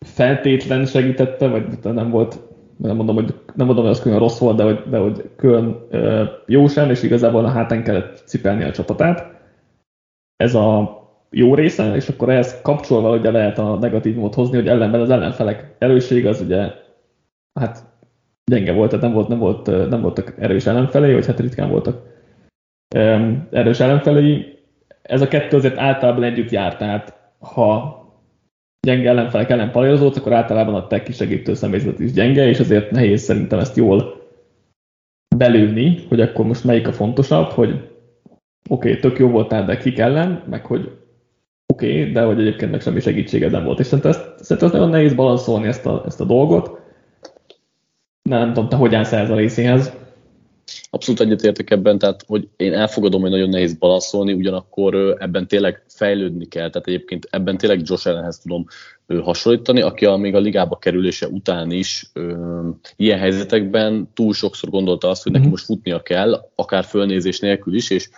feltétlen 0.00 0.86
segítette, 0.86 1.48
vagy 1.48 1.78
nem 1.82 2.10
volt, 2.10 2.38
nem 2.76 2.96
mondom, 2.96 3.14
hogy, 3.14 3.34
nem 3.54 3.66
mondom, 3.66 3.84
hogy 3.84 3.92
az 3.92 4.00
külön 4.00 4.18
rossz 4.18 4.38
volt, 4.38 4.56
de 4.56 4.62
hogy, 4.62 4.82
de 4.90 4.98
hogy 4.98 5.30
külön 5.36 5.86
jó 6.46 6.66
sem, 6.66 6.90
és 6.90 7.02
igazából 7.02 7.44
a 7.44 7.48
hátán 7.50 7.82
kellett 7.82 8.22
cipelni 8.26 8.64
a 8.64 8.72
csapatát. 8.72 9.34
Ez 10.36 10.54
a 10.54 10.96
jó 11.30 11.54
része, 11.54 11.94
és 11.94 12.08
akkor 12.08 12.30
ehhez 12.30 12.60
kapcsolva 12.62 13.16
ugye 13.16 13.30
lehet 13.30 13.58
a 13.58 13.76
negatívumot 13.78 14.34
hozni, 14.34 14.56
hogy 14.56 14.68
ellenben 14.68 15.00
az 15.00 15.10
ellenfelek 15.10 15.74
erősség 15.78 16.26
az 16.26 16.40
ugye 16.40 16.72
hát 17.60 17.84
gyenge 18.50 18.72
volt, 18.72 18.90
tehát 18.90 19.04
nem, 19.04 19.14
volt, 19.14 19.28
nem, 19.28 19.38
volt, 19.38 19.66
nem 19.66 20.00
voltak 20.00 20.34
erős 20.38 20.66
ellenfelei, 20.66 21.12
vagy 21.12 21.26
hát 21.26 21.40
ritkán 21.40 21.70
voltak 21.70 22.02
erős 23.50 23.80
ellenfelei. 23.80 24.58
Ez 25.02 25.20
a 25.20 25.28
kettő 25.28 25.56
azért 25.56 25.78
általában 25.78 26.22
együtt 26.22 26.50
jár, 26.50 26.76
tehát 26.76 27.32
ha 27.38 27.94
gyenge 28.86 29.08
ellenfelek 29.08 29.50
ellen 29.50 29.70
palérozódsz, 29.70 30.16
akkor 30.16 30.32
általában 30.32 30.74
a 30.74 30.86
tech 30.86 31.12
segítő 31.12 31.54
személyzet 31.54 31.98
is 31.98 32.12
gyenge, 32.12 32.46
és 32.46 32.60
azért 32.60 32.90
nehéz 32.90 33.22
szerintem 33.22 33.58
ezt 33.58 33.76
jól 33.76 34.24
belőni, 35.36 36.04
hogy 36.08 36.20
akkor 36.20 36.44
most 36.46 36.64
melyik 36.64 36.88
a 36.88 36.92
fontosabb, 36.92 37.50
hogy 37.50 37.70
oké, 37.70 38.88
okay, 38.88 39.00
tök 39.00 39.18
jó 39.18 39.28
voltál, 39.28 39.64
de 39.64 39.76
kik 39.76 39.98
ellen, 39.98 40.42
meg 40.48 40.66
hogy 40.66 40.90
oké, 41.72 42.00
okay, 42.00 42.12
de 42.12 42.22
hogy 42.22 42.40
egyébként 42.40 42.70
meg 42.70 42.80
semmi 42.80 43.00
segítséged 43.00 43.50
nem 43.50 43.64
volt. 43.64 43.78
És 43.78 43.86
szerintem 43.86 44.10
ezt, 44.10 44.44
szerintem 44.44 44.68
ezt 44.68 44.72
nagyon 44.72 44.90
nehéz 44.90 45.14
balanszolni 45.14 45.66
ezt 45.66 45.86
a, 45.86 46.02
ezt 46.06 46.20
a 46.20 46.24
dolgot 46.24 46.80
nem 48.28 48.52
tudom, 48.52 48.68
te 48.68 48.76
hogy 48.76 48.94
állsz 48.94 49.12
ez 49.12 49.30
a 49.30 49.36
részéhez? 49.36 49.92
Abszolút 50.90 51.20
egyetértek 51.20 51.70
ebben, 51.70 51.98
tehát 51.98 52.24
hogy 52.26 52.48
én 52.56 52.72
elfogadom, 52.72 53.20
hogy 53.20 53.30
nagyon 53.30 53.48
nehéz 53.48 53.74
balanszolni, 53.74 54.32
ugyanakkor 54.32 55.16
ebben 55.18 55.46
tényleg 55.46 55.84
fejlődni 55.88 56.46
kell, 56.46 56.70
tehát 56.70 56.86
egyébként 56.86 57.28
ebben 57.30 57.56
tényleg 57.56 57.80
Josh 57.84 58.06
Allenhez 58.06 58.38
tudom 58.38 58.66
hasonlítani, 59.22 59.80
aki 59.80 60.04
a, 60.04 60.16
még 60.16 60.34
a 60.34 60.38
ligába 60.38 60.76
kerülése 60.78 61.28
után 61.28 61.70
is 61.70 62.10
ö, 62.12 62.68
ilyen 62.96 63.18
helyzetekben 63.18 64.10
túl 64.14 64.32
sokszor 64.32 64.70
gondolta 64.70 65.08
azt, 65.08 65.22
hogy 65.22 65.32
neki 65.32 65.44
mhm. 65.44 65.52
most 65.52 65.64
futnia 65.64 66.02
kell, 66.02 66.50
akár 66.54 66.84
fölnézés 66.84 67.40
nélkül 67.40 67.74
is, 67.74 67.90
és 67.90 68.08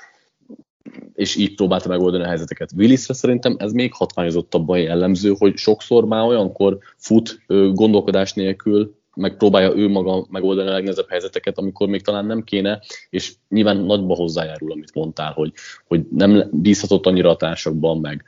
és 1.14 1.37
így 1.37 1.55
próbálta 1.55 1.88
megoldani 1.88 2.25
a 2.25 2.27
helyzeteket. 2.27 2.71
Willisre 2.77 3.14
szerintem 3.14 3.57
ez 3.59 3.73
még 3.73 3.92
hatványozottabban 3.92 4.79
jellemző, 4.79 5.35
hogy 5.38 5.57
sokszor 5.57 6.05
már 6.05 6.25
olyankor 6.25 6.79
fut 6.97 7.40
gondolkodás 7.73 8.33
nélkül, 8.33 8.97
megpróbálja 9.18 9.76
ő 9.76 9.88
maga 9.88 10.26
megoldani 10.31 10.68
a 10.68 10.72
legnehezebb 10.72 11.09
helyzeteket, 11.09 11.59
amikor 11.59 11.88
még 11.88 12.02
talán 12.02 12.26
nem 12.26 12.44
kéne, 12.44 12.81
és 13.11 13.35
nyilván 13.48 13.76
nagyba 13.76 14.14
hozzájárul, 14.14 14.72
amit 14.72 14.94
mondtál, 14.94 15.33
hogy, 15.33 15.52
hogy 15.87 16.07
nem 16.11 16.48
bízhatott 16.52 17.07
annyira 17.07 17.31
a 17.31 17.37
társakban, 17.37 18.00
meg. 18.00 18.24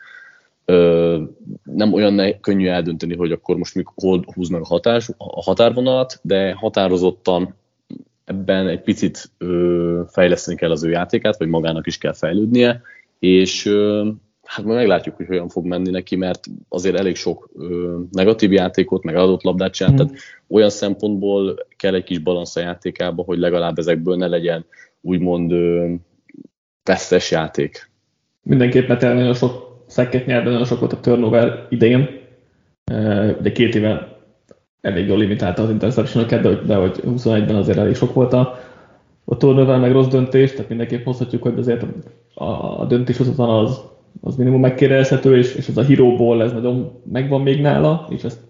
Ö, 0.64 1.22
nem 1.64 1.92
olyan 1.92 2.12
ne, 2.12 2.40
könnyű 2.40 2.68
eldönteni, 2.68 3.16
hogy 3.16 3.33
akkor 3.33 3.57
most 3.57 3.74
még 3.74 3.87
hol 3.94 4.24
húznak 4.35 4.61
a, 4.61 4.66
hatás, 4.66 5.09
a 5.16 5.42
határvonalat, 5.42 6.20
de 6.22 6.53
határozottan 6.53 7.55
ebben 8.24 8.68
egy 8.68 8.83
picit 8.83 9.31
ö, 9.38 10.03
fejleszteni 10.09 10.57
kell 10.57 10.70
az 10.70 10.85
ő 10.85 10.90
játékát, 10.90 11.38
vagy 11.38 11.48
magának 11.48 11.87
is 11.87 11.98
kell 11.98 12.14
fejlődnie, 12.14 12.83
és 13.18 13.66
ö, 13.66 14.09
hát 14.51 14.65
majd 14.65 14.79
meglátjuk, 14.79 15.17
hogy 15.17 15.27
hogyan 15.27 15.49
fog 15.49 15.67
menni 15.67 15.91
neki, 15.91 16.17
mert 16.17 16.41
azért 16.69 16.99
elég 16.99 17.17
sok 17.17 17.49
ö, 17.57 17.99
negatív 18.11 18.53
játékot, 18.53 19.03
meg 19.03 19.17
adott 19.17 19.43
labdát 19.43 19.73
csinált, 19.73 19.95
mm. 19.95 19.97
tehát 19.97 20.15
olyan 20.49 20.71
szempontból 20.71 21.67
kell 21.77 21.95
egy 21.95 22.05
kis 22.05 22.19
balansz 22.19 22.57
a 22.57 22.61
játékába, 22.61 23.23
hogy 23.23 23.39
legalább 23.39 23.79
ezekből 23.79 24.17
ne 24.17 24.27
legyen 24.27 24.65
úgymond 25.01 25.53
ö, 25.53 25.93
vesztes 26.85 27.31
játék. 27.31 27.91
Mindenképpen 28.43 28.99
tényleg 28.99 29.19
nagyon 29.19 29.35
sok 29.35 29.85
szekket 29.87 30.27
nyert, 30.27 30.45
nagyon 30.45 30.65
sok 30.65 30.81
volt 30.81 30.93
a 30.93 31.01
turnover 31.01 31.67
idején. 31.69 32.19
De 33.43 33.53
két 33.53 33.75
éve 33.75 34.19
elég 34.81 35.07
jól 35.07 35.19
limitálta 35.19 35.63
az 35.63 35.71
interception 35.71 36.27
de, 36.27 36.41
hogy, 36.43 36.63
de 36.67 36.75
hogy 36.75 37.01
21-ben 37.07 37.55
azért 37.55 37.79
elég 37.79 37.95
sok 37.95 38.15
volt 38.15 38.33
a, 38.33 38.59
a 39.25 39.37
turnover, 39.37 39.79
meg 39.79 39.93
rossz 39.93 40.09
döntés, 40.09 40.51
tehát 40.51 40.69
mindenképp 40.69 41.05
hozhatjuk, 41.05 41.43
hogy 41.43 41.59
azért 41.59 41.85
a, 42.35 42.81
a 42.81 42.85
döntéshozatlan 42.85 43.65
az, 43.65 43.89
az 44.20 44.37
minimum 44.37 44.61
megkérdezhető, 44.61 45.37
és, 45.37 45.55
és 45.55 45.68
ez 45.68 45.77
a 45.77 45.83
híróból 45.83 46.42
ez 46.42 46.53
nagyon 46.53 47.03
megvan 47.12 47.40
még 47.40 47.61
nála, 47.61 48.07
és 48.11 48.25
ezt 48.25 48.40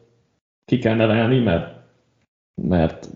ki 0.64 0.78
kell 0.78 0.94
nevelni, 0.94 1.38
mert, 1.38 1.74
mert, 2.62 3.08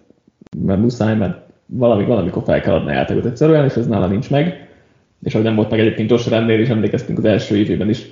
mert 0.58 0.80
muszáj, 0.80 1.16
mert 1.16 1.42
valami, 1.66 2.04
valamikor 2.04 2.42
fel 2.42 2.60
kell 2.60 2.74
adni 2.74 2.90
a 2.90 2.94
játékot 2.94 3.24
egyszerűen, 3.24 3.64
és 3.64 3.74
ez 3.74 3.86
nála 3.86 4.06
nincs 4.06 4.30
meg. 4.30 4.68
És 5.22 5.32
ahogy 5.32 5.46
nem 5.46 5.54
volt 5.54 5.70
meg 5.70 5.80
egyébként 5.80 6.10
Josh 6.10 6.28
Rennél 6.28 6.60
is 6.60 6.68
emlékeztünk 6.68 7.18
az 7.18 7.24
első 7.24 7.56
évében 7.56 7.88
is, 7.88 8.06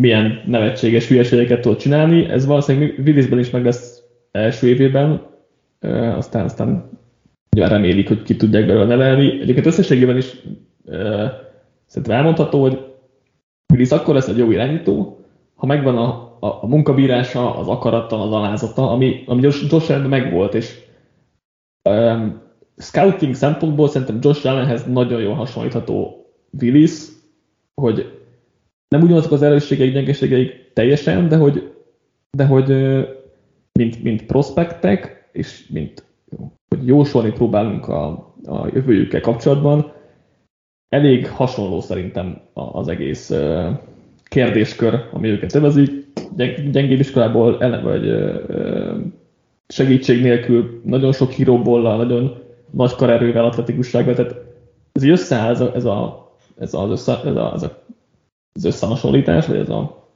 milyen 0.00 0.42
nevetséges 0.46 1.08
hülyeségeket 1.08 1.60
tud 1.60 1.76
csinálni. 1.76 2.28
Ez 2.28 2.46
valószínűleg 2.46 2.98
Willisben 3.06 3.38
is 3.38 3.50
meg 3.50 3.64
lesz 3.64 4.02
első 4.30 4.66
évében, 4.66 5.22
aztán, 6.16 6.44
aztán 6.44 6.90
nyilván 7.50 7.72
remélik, 7.72 8.08
hogy 8.08 8.22
ki 8.22 8.36
tudják 8.36 8.66
belőle 8.66 8.84
nevelni. 8.84 9.40
Egyébként 9.40 9.66
összességében 9.66 10.16
is 10.16 10.42
szerintem 11.86 12.16
elmondható, 12.16 12.60
hogy 12.60 12.93
Willis 13.74 13.90
akkor 13.90 14.14
lesz 14.14 14.28
egy 14.28 14.38
jó 14.38 14.50
irányító, 14.50 15.18
ha 15.54 15.66
megvan 15.66 15.96
a, 15.96 16.36
a, 16.40 16.62
a 16.62 16.66
munkabírása, 16.66 17.56
az 17.56 17.68
akarata, 17.68 18.22
az 18.22 18.32
alázata, 18.32 18.90
ami, 18.90 19.22
ami 19.26 19.42
Josh, 19.42 19.72
Josh 19.72 19.90
Allen 19.90 20.08
megvolt, 20.08 20.54
és 20.54 20.80
um, 21.88 22.42
scouting 22.76 23.34
szempontból 23.34 23.88
szerintem 23.88 24.18
Josh 24.22 24.46
Allenhez 24.46 24.86
nagyon 24.86 25.20
jól 25.20 25.34
hasonlítható 25.34 26.26
Willis, 26.60 27.02
hogy 27.74 28.20
nem 28.88 29.02
ugyanazok 29.02 29.32
az 29.32 29.42
erősségeik, 29.42 29.92
gyengeségeik 29.92 30.72
teljesen, 30.72 31.28
de 31.28 31.36
hogy, 31.36 31.72
de 32.30 32.46
hogy 32.46 32.68
mint, 33.72 34.02
mint 34.02 34.26
prospektek, 34.26 35.28
és 35.32 35.66
mint 35.72 36.04
hogy 36.68 36.86
jósolni 36.86 37.32
próbálunk 37.32 37.88
a, 37.88 38.06
a 38.44 38.66
jövőjükkel 38.72 39.20
kapcsolatban, 39.20 39.93
elég 40.94 41.28
hasonló 41.28 41.80
szerintem 41.80 42.40
az 42.52 42.88
egész 42.88 43.32
kérdéskör, 44.24 45.08
ami 45.12 45.28
őket 45.28 45.54
övezik. 45.54 45.90
Gyengébb 46.70 47.00
iskolából 47.00 47.62
ele, 47.62 47.80
vagy 47.80 48.14
segítség 49.68 50.22
nélkül, 50.22 50.80
nagyon 50.84 51.12
sok 51.12 51.30
híróból, 51.30 51.82
nagyon 51.82 52.42
nagy 52.70 52.94
karerővel, 52.94 53.44
atletikussággal, 53.44 54.14
tehát 54.14 54.34
ez 54.92 55.04
összeáll 55.04 55.50
ez, 55.50 55.60
a, 55.60 55.72
ez, 55.74 55.84
a, 55.84 56.30
ez, 56.58 56.74
az, 56.74 56.90
össze, 56.90 57.20
ez, 57.24 57.36
a, 57.36 57.52
ez 57.54 57.62
a, 57.62 57.82
az 58.52 58.64
összehasonlítás, 58.64 59.46
vagy 59.46 59.56
ez 59.56 59.68
a 59.68 60.08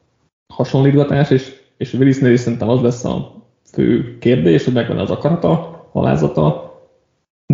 hasonlítgatás, 0.54 1.30
és, 1.30 1.54
és 1.76 1.94
Willisnél 1.94 2.32
is 2.32 2.40
szerintem 2.40 2.68
az 2.68 2.80
lesz 2.80 3.04
a 3.04 3.32
fő 3.72 4.18
kérdés, 4.18 4.64
hogy 4.64 4.74
megvan 4.74 4.98
az 4.98 5.10
akarata, 5.10 5.84
halázata. 5.92 6.67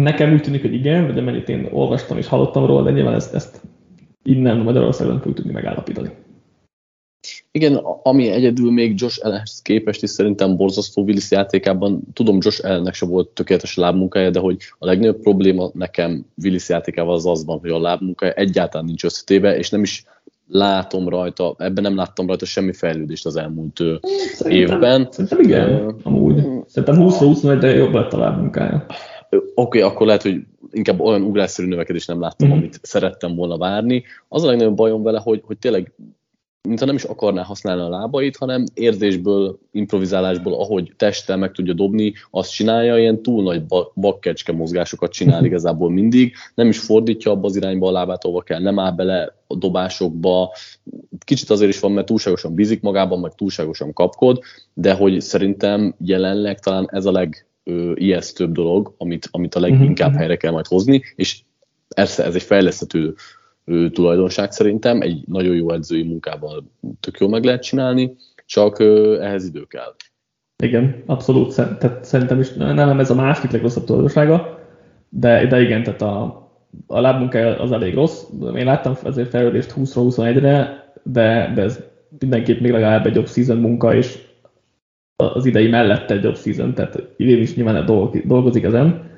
Nekem 0.00 0.33
úgy 0.33 0.42
tűnik, 0.42 0.61
hogy 0.61 0.74
igen, 0.74 1.07
vagy 1.07 1.18
amennyit 1.18 1.48
én 1.48 1.68
olvastam 1.72 2.18
és 2.18 2.26
hallottam 2.26 2.66
róla, 2.66 2.83
de 2.83 2.90
nyilván 2.90 3.14
ezt, 3.14 3.35
ezt 3.35 3.61
innen 4.22 4.59
Magyarországon 4.59 5.16
fogjuk 5.16 5.37
tudni 5.37 5.52
megállapítani. 5.52 6.11
Igen, 7.50 7.74
ami 8.02 8.28
egyedül 8.28 8.72
még 8.72 9.00
Josh 9.00 9.26
Allenhez 9.26 9.62
képest 9.62 10.02
is 10.02 10.11
szerintem 10.11 10.57
borzasztó 10.57 11.02
Willis 11.02 11.30
játékában, 11.30 12.02
tudom 12.12 12.38
Josh 12.40 12.64
Allennek 12.64 12.94
se 12.94 13.07
volt 13.07 13.28
tökéletes 13.28 13.76
lábmunkája, 13.76 14.30
de 14.30 14.38
hogy 14.38 14.57
a 14.78 14.87
legnagyobb 14.87 15.20
probléma 15.20 15.70
nekem 15.74 16.26
Willis 16.42 16.68
játékával 16.68 17.14
az 17.14 17.26
az 17.26 17.44
van, 17.44 17.59
hogy 17.59 17.70
a 17.70 17.80
lábmunkája 17.80 18.33
egyáltalán 18.33 18.87
nincs 18.87 19.04
összetéve, 19.04 19.57
és 19.57 19.70
nem 19.70 19.83
is 19.83 20.04
látom 20.48 21.09
rajta, 21.09 21.54
ebben 21.59 21.83
nem 21.83 21.96
láttam 21.96 22.26
rajta 22.26 22.44
semmi 22.44 22.72
fejlődést 22.72 23.26
az 23.26 23.37
elmúlt 23.37 23.76
szerintem, 24.33 24.74
évben. 24.74 25.09
Szerintem 25.11 25.40
igen, 25.40 25.94
amúgy. 26.02 26.42
Szerintem 26.66 27.02
20 27.02 27.18
21 27.18 27.59
de 27.59 27.74
jobb 27.74 27.92
lett 27.92 28.12
a 28.12 28.18
lábmunkája. 28.18 28.87
Oké, 29.37 29.53
okay, 29.55 29.81
akkor 29.81 30.07
lehet, 30.07 30.23
hogy 30.23 30.40
inkább 30.70 31.01
olyan 31.01 31.23
ugrásszerű 31.23 31.68
növekedést 31.68 32.09
nem 32.09 32.20
láttam, 32.20 32.49
mm-hmm. 32.49 32.57
amit 32.57 32.79
szerettem 32.83 33.35
volna 33.35 33.59
várni. 33.59 34.05
Az 34.29 34.42
a 34.42 34.47
legnagyobb 34.47 34.77
bajom 34.77 35.03
vele, 35.03 35.20
hogy, 35.20 35.42
hogy 35.44 35.59
tényleg 35.59 35.92
mintha 36.68 36.87
nem 36.87 36.94
is 36.94 37.05
akarná 37.05 37.42
használni 37.42 37.83
a 37.83 37.88
lábait, 37.88 38.37
hanem 38.37 38.64
érzésből, 38.75 39.59
improvizálásból, 39.70 40.55
ahogy 40.55 40.92
testtel 40.97 41.37
meg 41.37 41.53
tudja 41.53 41.73
dobni, 41.73 42.12
azt 42.31 42.53
csinálja, 42.53 42.99
ilyen 42.99 43.23
túl 43.23 43.42
nagy 43.42 43.62
bakkecske 43.94 44.53
mozgásokat 44.53 45.12
csinál 45.12 45.37
mhm. 45.37 45.47
igazából 45.47 45.90
mindig, 45.90 46.35
nem 46.55 46.68
is 46.68 46.79
fordítja 46.79 47.31
abba 47.31 47.47
az 47.47 47.57
irányba 47.57 47.88
a 47.88 47.92
lábát, 47.92 48.25
ahova 48.25 48.42
kell, 48.42 48.61
nem 48.61 48.79
áll 48.79 48.92
bele 48.92 49.37
a 49.47 49.55
dobásokba, 49.57 50.53
kicsit 51.25 51.51
azért 51.51 51.70
is 51.70 51.81
van, 51.81 51.92
mert 51.92 52.07
túlságosan 52.07 52.55
bízik 52.55 52.81
magában, 52.81 53.20
meg 53.20 53.35
túlságosan 53.35 53.92
kapkod, 53.92 54.40
de 54.75 54.92
hogy 54.92 55.20
szerintem 55.20 55.94
jelenleg 56.05 56.59
talán 56.59 56.88
ez 56.92 57.07
a 57.07 57.12
leg 57.12 57.47
ijesztőbb 57.94 58.53
dolog, 58.53 58.94
amit, 58.98 59.29
amit 59.31 59.55
a 59.55 59.61
leginkább 59.61 60.11
mhm. 60.11 60.18
helyre 60.18 60.37
kell 60.37 60.53
majd 60.53 60.66
hozni, 60.66 61.03
és 61.16 61.40
ez, 61.88 62.18
ez 62.18 62.35
egy 62.35 62.42
fejleszthető 62.42 63.14
ő, 63.64 63.90
tulajdonság 63.90 64.53
szerintem, 64.53 65.00
egy 65.00 65.22
nagyon 65.27 65.55
jó 65.55 65.70
edzői 65.70 66.03
munkával 66.03 66.64
tök 67.00 67.18
jól 67.18 67.31
meg 67.31 67.44
lehet 67.44 67.62
csinálni, 67.62 68.14
csak 68.46 68.81
ehhez 69.20 69.44
idő 69.44 69.64
kell. 69.64 69.94
Igen, 70.62 71.03
abszolút. 71.07 71.55
Tehát 71.55 72.05
szerintem 72.05 72.40
is 72.40 72.53
nem 72.53 73.00
ez 73.00 73.11
a 73.11 73.14
második 73.14 73.50
legrosszabb 73.50 73.85
tulajdonsága, 73.85 74.59
de, 75.09 75.46
de 75.46 75.61
igen, 75.61 75.83
tehát 75.83 76.03
a, 76.03 76.42
a 76.87 77.00
lábmunkája 77.00 77.61
az 77.61 77.72
elég 77.72 77.94
rossz. 77.94 78.22
Én 78.57 78.64
láttam 78.64 78.96
ezért 79.05 79.31
fejlődést 79.31 79.74
20-21-re, 79.77 80.85
de, 81.03 81.53
de 81.55 81.62
ez 81.62 81.81
mindenképp 82.18 82.61
még 82.61 82.70
legalább 82.70 83.07
egy 83.07 83.14
jobb 83.14 83.29
season 83.29 83.57
munka, 83.57 83.94
és 83.94 84.18
az 85.16 85.46
idei 85.46 85.68
mellett 85.68 86.11
egy 86.11 86.22
jobb 86.22 86.37
season, 86.37 86.74
tehát 86.74 87.03
idén 87.16 87.40
is 87.40 87.55
nyilván 87.55 87.85
dolgozik 88.24 88.64
ezen, 88.64 89.11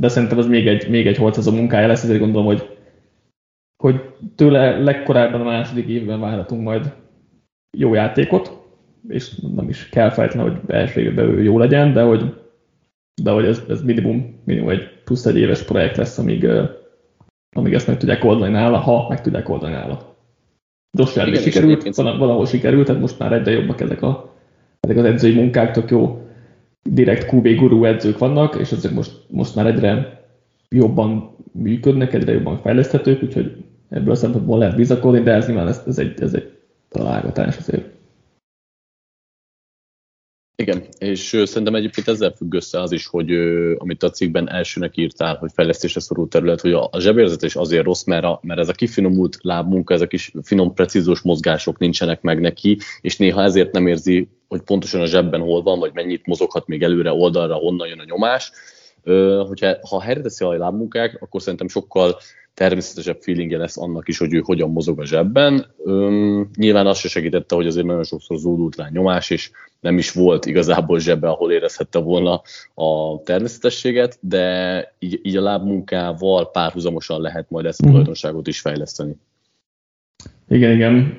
de 0.00 0.08
szerintem 0.08 0.38
ez 0.38 0.46
még 0.46 0.66
egy, 0.66 0.88
még 0.88 1.06
egy 1.06 1.16
holcazó 1.16 1.52
munkája 1.52 1.86
lesz, 1.86 2.02
ezért 2.02 2.20
gondolom, 2.20 2.46
hogy 2.46 2.76
hogy 3.82 4.00
tőle 4.34 4.78
legkorábban 4.78 5.40
a 5.40 5.44
második 5.44 5.86
évben 5.86 6.20
várhatunk 6.20 6.62
majd 6.62 6.94
jó 7.76 7.94
játékot, 7.94 8.66
és 9.08 9.40
nem 9.54 9.68
is 9.68 9.88
kell 9.88 10.10
feltétlenül, 10.10 10.50
hogy 10.52 10.74
első 10.74 11.00
évben 11.00 11.28
ő 11.28 11.42
jó 11.42 11.58
legyen, 11.58 11.92
de 11.92 12.02
hogy, 12.02 12.34
de 13.22 13.30
hogy 13.30 13.44
ez, 13.44 13.62
ez 13.68 13.82
minimum, 13.82 14.40
minimum 14.44 14.68
egy 14.68 15.02
plusz 15.04 15.26
egy 15.26 15.36
éves 15.36 15.62
projekt 15.62 15.96
lesz, 15.96 16.18
amíg, 16.18 16.46
amíg 17.56 17.74
ezt 17.74 17.86
meg 17.86 17.96
tudják 17.96 18.24
oldani 18.24 18.52
nála, 18.52 18.78
ha 18.78 19.08
meg 19.08 19.20
tudják 19.20 19.48
oldani 19.48 19.72
nála. 19.72 20.16
Josh 20.98 21.40
sikerült, 21.40 21.94
valahol 21.96 22.46
sikerült, 22.46 22.86
tehát 22.86 23.00
most 23.00 23.18
már 23.18 23.32
egyre 23.32 23.50
jobbak 23.50 23.80
ezek, 23.80 24.02
a, 24.02 24.37
ezek 24.80 24.96
az 24.96 25.04
edzői 25.04 25.34
munkák, 25.34 25.70
tök 25.70 25.90
jó 25.90 26.22
direkt 26.82 27.32
QB 27.32 27.54
guru 27.54 27.84
edzők 27.84 28.18
vannak, 28.18 28.56
és 28.60 28.72
ezek 28.72 28.92
most, 28.92 29.24
most 29.28 29.54
már 29.54 29.66
egyre 29.66 30.22
jobban 30.68 31.36
működnek, 31.52 32.12
egyre 32.12 32.32
jobban 32.32 32.60
fejleszthetők, 32.60 33.22
úgyhogy 33.22 33.64
ebből 33.88 34.10
a 34.10 34.16
szempontból 34.16 34.58
lehet 34.58 34.76
bizakodni, 34.76 35.20
de 35.20 35.32
ez 35.32 35.46
nyilván 35.46 35.68
ez, 35.68 35.82
ez, 35.86 35.98
egy, 35.98 36.20
ez 36.20 36.34
egy 36.34 36.58
találgatás 36.88 37.56
azért. 37.56 37.97
Igen, 40.62 40.84
és 40.98 41.42
szerintem 41.44 41.74
egyébként 41.74 42.08
ezzel 42.08 42.32
függ 42.36 42.54
össze 42.54 42.80
az 42.80 42.92
is, 42.92 43.06
hogy 43.06 43.30
amit 43.76 44.02
a 44.02 44.10
cikkben 44.10 44.50
elsőnek 44.50 44.96
írtál, 44.96 45.36
hogy 45.36 45.50
fejlesztésre 45.54 46.00
szorult 46.00 46.30
terület, 46.30 46.60
hogy 46.60 46.72
a, 46.72 46.90
zsebérzetés 46.98 47.56
azért 47.56 47.84
rossz, 47.84 48.04
mert, 48.04 48.24
a, 48.24 48.40
mert 48.42 48.60
ez 48.60 48.68
a 48.68 48.72
kifinomult 48.72 49.38
lábmunka, 49.40 49.94
ezek 49.94 50.12
is 50.12 50.32
finom, 50.42 50.74
precízós 50.74 51.20
mozgások 51.20 51.78
nincsenek 51.78 52.20
meg 52.20 52.40
neki, 52.40 52.78
és 53.00 53.16
néha 53.16 53.42
ezért 53.42 53.72
nem 53.72 53.86
érzi, 53.86 54.28
hogy 54.48 54.60
pontosan 54.60 55.00
a 55.00 55.06
zsebben 55.06 55.40
hol 55.40 55.62
van, 55.62 55.78
vagy 55.78 55.90
mennyit 55.94 56.26
mozoghat 56.26 56.66
még 56.66 56.82
előre, 56.82 57.12
oldalra, 57.12 57.54
honnan 57.54 57.88
jön 57.88 58.00
a 58.00 58.04
nyomás. 58.04 58.52
Hogyha, 59.46 59.76
ha 59.88 60.00
helyre 60.00 60.20
teszi 60.20 60.44
a 60.44 60.56
lábmunkák, 60.56 61.22
akkor 61.22 61.42
szerintem 61.42 61.68
sokkal 61.68 62.18
természetesebb 62.54 63.18
feelingje 63.20 63.58
lesz 63.58 63.78
annak 63.78 64.08
is, 64.08 64.18
hogy 64.18 64.34
ő 64.34 64.40
hogyan 64.44 64.70
mozog 64.70 65.00
a 65.00 65.06
zsebben. 65.06 65.66
Üm, 65.86 66.50
nyilván 66.56 66.86
azt 66.86 67.00
se 67.00 67.08
segítette, 67.08 67.54
hogy 67.54 67.66
azért 67.66 67.86
nagyon 67.86 68.04
sokszor 68.04 68.38
zúdult 68.38 68.76
rá 68.76 68.88
nyomás, 68.90 69.30
és 69.30 69.50
nem 69.80 69.98
is 69.98 70.12
volt 70.12 70.46
igazából 70.46 70.98
zsebbe, 71.00 71.28
ahol 71.28 71.52
érezhette 71.52 71.98
volna 71.98 72.42
a 72.74 73.22
természetességet, 73.22 74.18
de 74.20 74.94
így, 74.98 75.20
így 75.22 75.36
a 75.36 75.42
lábmunkával 75.42 76.50
párhuzamosan 76.50 77.20
lehet 77.20 77.50
majd 77.50 77.66
ezt 77.66 77.80
a 77.80 77.82
mhm. 77.82 77.90
tulajdonságot 77.90 78.46
is 78.46 78.60
fejleszteni. 78.60 79.16
Igen, 80.48 80.72
igen. 80.72 81.16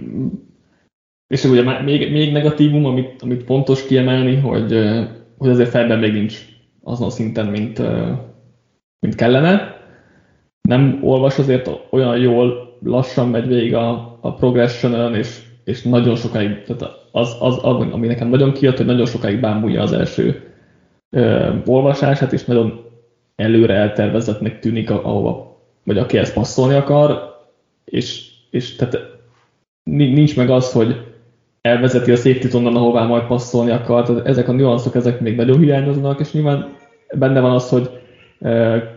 És 1.27 1.43
ugye 1.43 1.81
még, 1.81 2.11
még 2.11 2.31
negatívum, 2.31 2.85
amit, 2.85 3.21
amit 3.21 3.43
fontos 3.43 3.85
kiemelni, 3.85 4.35
hogy, 4.35 4.79
hogy 5.37 5.49
azért 5.49 5.69
felben 5.69 5.99
még 5.99 6.13
nincs 6.13 6.45
azon 6.83 7.07
a 7.07 7.11
szinten, 7.11 7.47
mint, 7.47 7.81
mint 8.99 9.15
kellene 9.15 9.77
nem 10.61 10.99
olvas 11.03 11.37
azért 11.37 11.69
olyan 11.89 12.17
jól, 12.17 12.77
lassan 12.83 13.29
megy 13.29 13.47
végig 13.47 13.73
a, 13.73 14.17
a 14.21 14.33
progression 14.33 15.15
és, 15.15 15.41
és 15.63 15.81
nagyon 15.81 16.15
sokáig, 16.15 16.63
tehát 16.63 16.98
az, 17.11 17.35
az, 17.39 17.57
az, 17.61 17.75
ami 17.91 18.07
nekem 18.07 18.29
nagyon 18.29 18.53
kijött, 18.53 18.77
hogy 18.77 18.85
nagyon 18.85 19.05
sokáig 19.05 19.39
bámulja 19.39 19.81
az 19.81 19.91
első 19.91 20.53
ö, 21.09 21.53
olvasását, 21.65 22.33
és 22.33 22.45
nagyon 22.45 22.85
előre 23.35 23.73
eltervezettnek 23.73 24.59
tűnik, 24.59 24.89
ahova, 24.89 25.61
vagy 25.83 25.97
aki 25.97 26.17
ezt 26.17 26.33
passzolni 26.33 26.75
akar, 26.75 27.37
és, 27.85 28.31
és 28.49 28.75
tehát 28.75 28.99
nincs 29.83 30.35
meg 30.35 30.49
az, 30.49 30.71
hogy 30.71 30.95
elvezeti 31.61 32.11
a 32.11 32.15
safety 32.15 32.53
onnan, 32.53 32.75
ahová 32.75 33.05
majd 33.05 33.23
passzolni 33.23 33.71
akar, 33.71 34.05
tehát 34.05 34.25
ezek 34.25 34.47
a 34.47 34.51
nüanszok, 34.51 34.95
ezek 34.95 35.19
még 35.19 35.35
nagyon 35.35 35.59
hiányoznak, 35.59 36.19
és 36.19 36.31
nyilván 36.31 36.75
benne 37.13 37.39
van 37.39 37.51
az, 37.51 37.69
hogy 37.69 37.89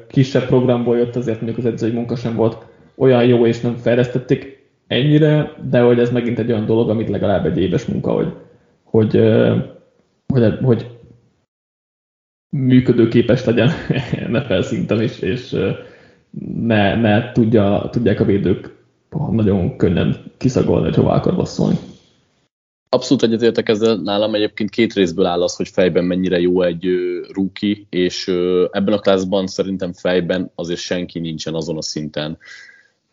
kisebb 0.08 0.46
programból 0.46 0.96
jött, 0.96 1.16
azért 1.16 1.40
mondjuk 1.40 1.58
az 1.58 1.72
edzői 1.72 1.90
munka 1.90 2.16
sem 2.16 2.36
volt 2.36 2.66
olyan 2.96 3.24
jó, 3.24 3.46
és 3.46 3.60
nem 3.60 3.76
fejlesztették 3.76 4.61
ennyire, 4.92 5.56
de 5.70 5.80
hogy 5.80 5.98
ez 5.98 6.10
megint 6.10 6.38
egy 6.38 6.50
olyan 6.50 6.66
dolog, 6.66 6.90
amit 6.90 7.08
legalább 7.08 7.46
egy 7.46 7.58
éves 7.58 7.84
munka, 7.84 8.12
hogy, 8.12 8.32
hogy, 8.82 9.20
hogy, 10.26 10.58
hogy 10.62 10.86
működőképes 12.56 13.44
legyen 13.44 13.70
NFL 14.32 14.60
szinten 14.60 15.02
is, 15.02 15.18
és 15.18 15.56
ne, 16.62 16.94
ne 16.94 17.32
tudja, 17.32 17.88
tudják 17.90 18.20
a 18.20 18.24
védők 18.24 18.80
nagyon 19.30 19.76
könnyen 19.76 20.16
kiszagolni, 20.36 20.84
hogy 20.84 20.94
hova 20.94 21.12
akar 21.12 21.36
basszolni. 21.36 21.76
Abszolút 22.88 23.22
egyetértek 23.22 23.68
ezzel, 23.68 23.96
nálam 23.96 24.34
egyébként 24.34 24.70
két 24.70 24.92
részből 24.92 25.26
áll 25.26 25.42
az, 25.42 25.56
hogy 25.56 25.68
fejben 25.68 26.04
mennyire 26.04 26.40
jó 26.40 26.62
egy 26.62 26.86
rookie, 27.32 27.76
és 27.90 28.28
ebben 28.70 28.92
a 28.92 28.98
klászban 28.98 29.46
szerintem 29.46 29.92
fejben 29.92 30.50
azért 30.54 30.80
senki 30.80 31.18
nincsen 31.18 31.54
azon 31.54 31.76
a 31.76 31.82
szinten, 31.82 32.38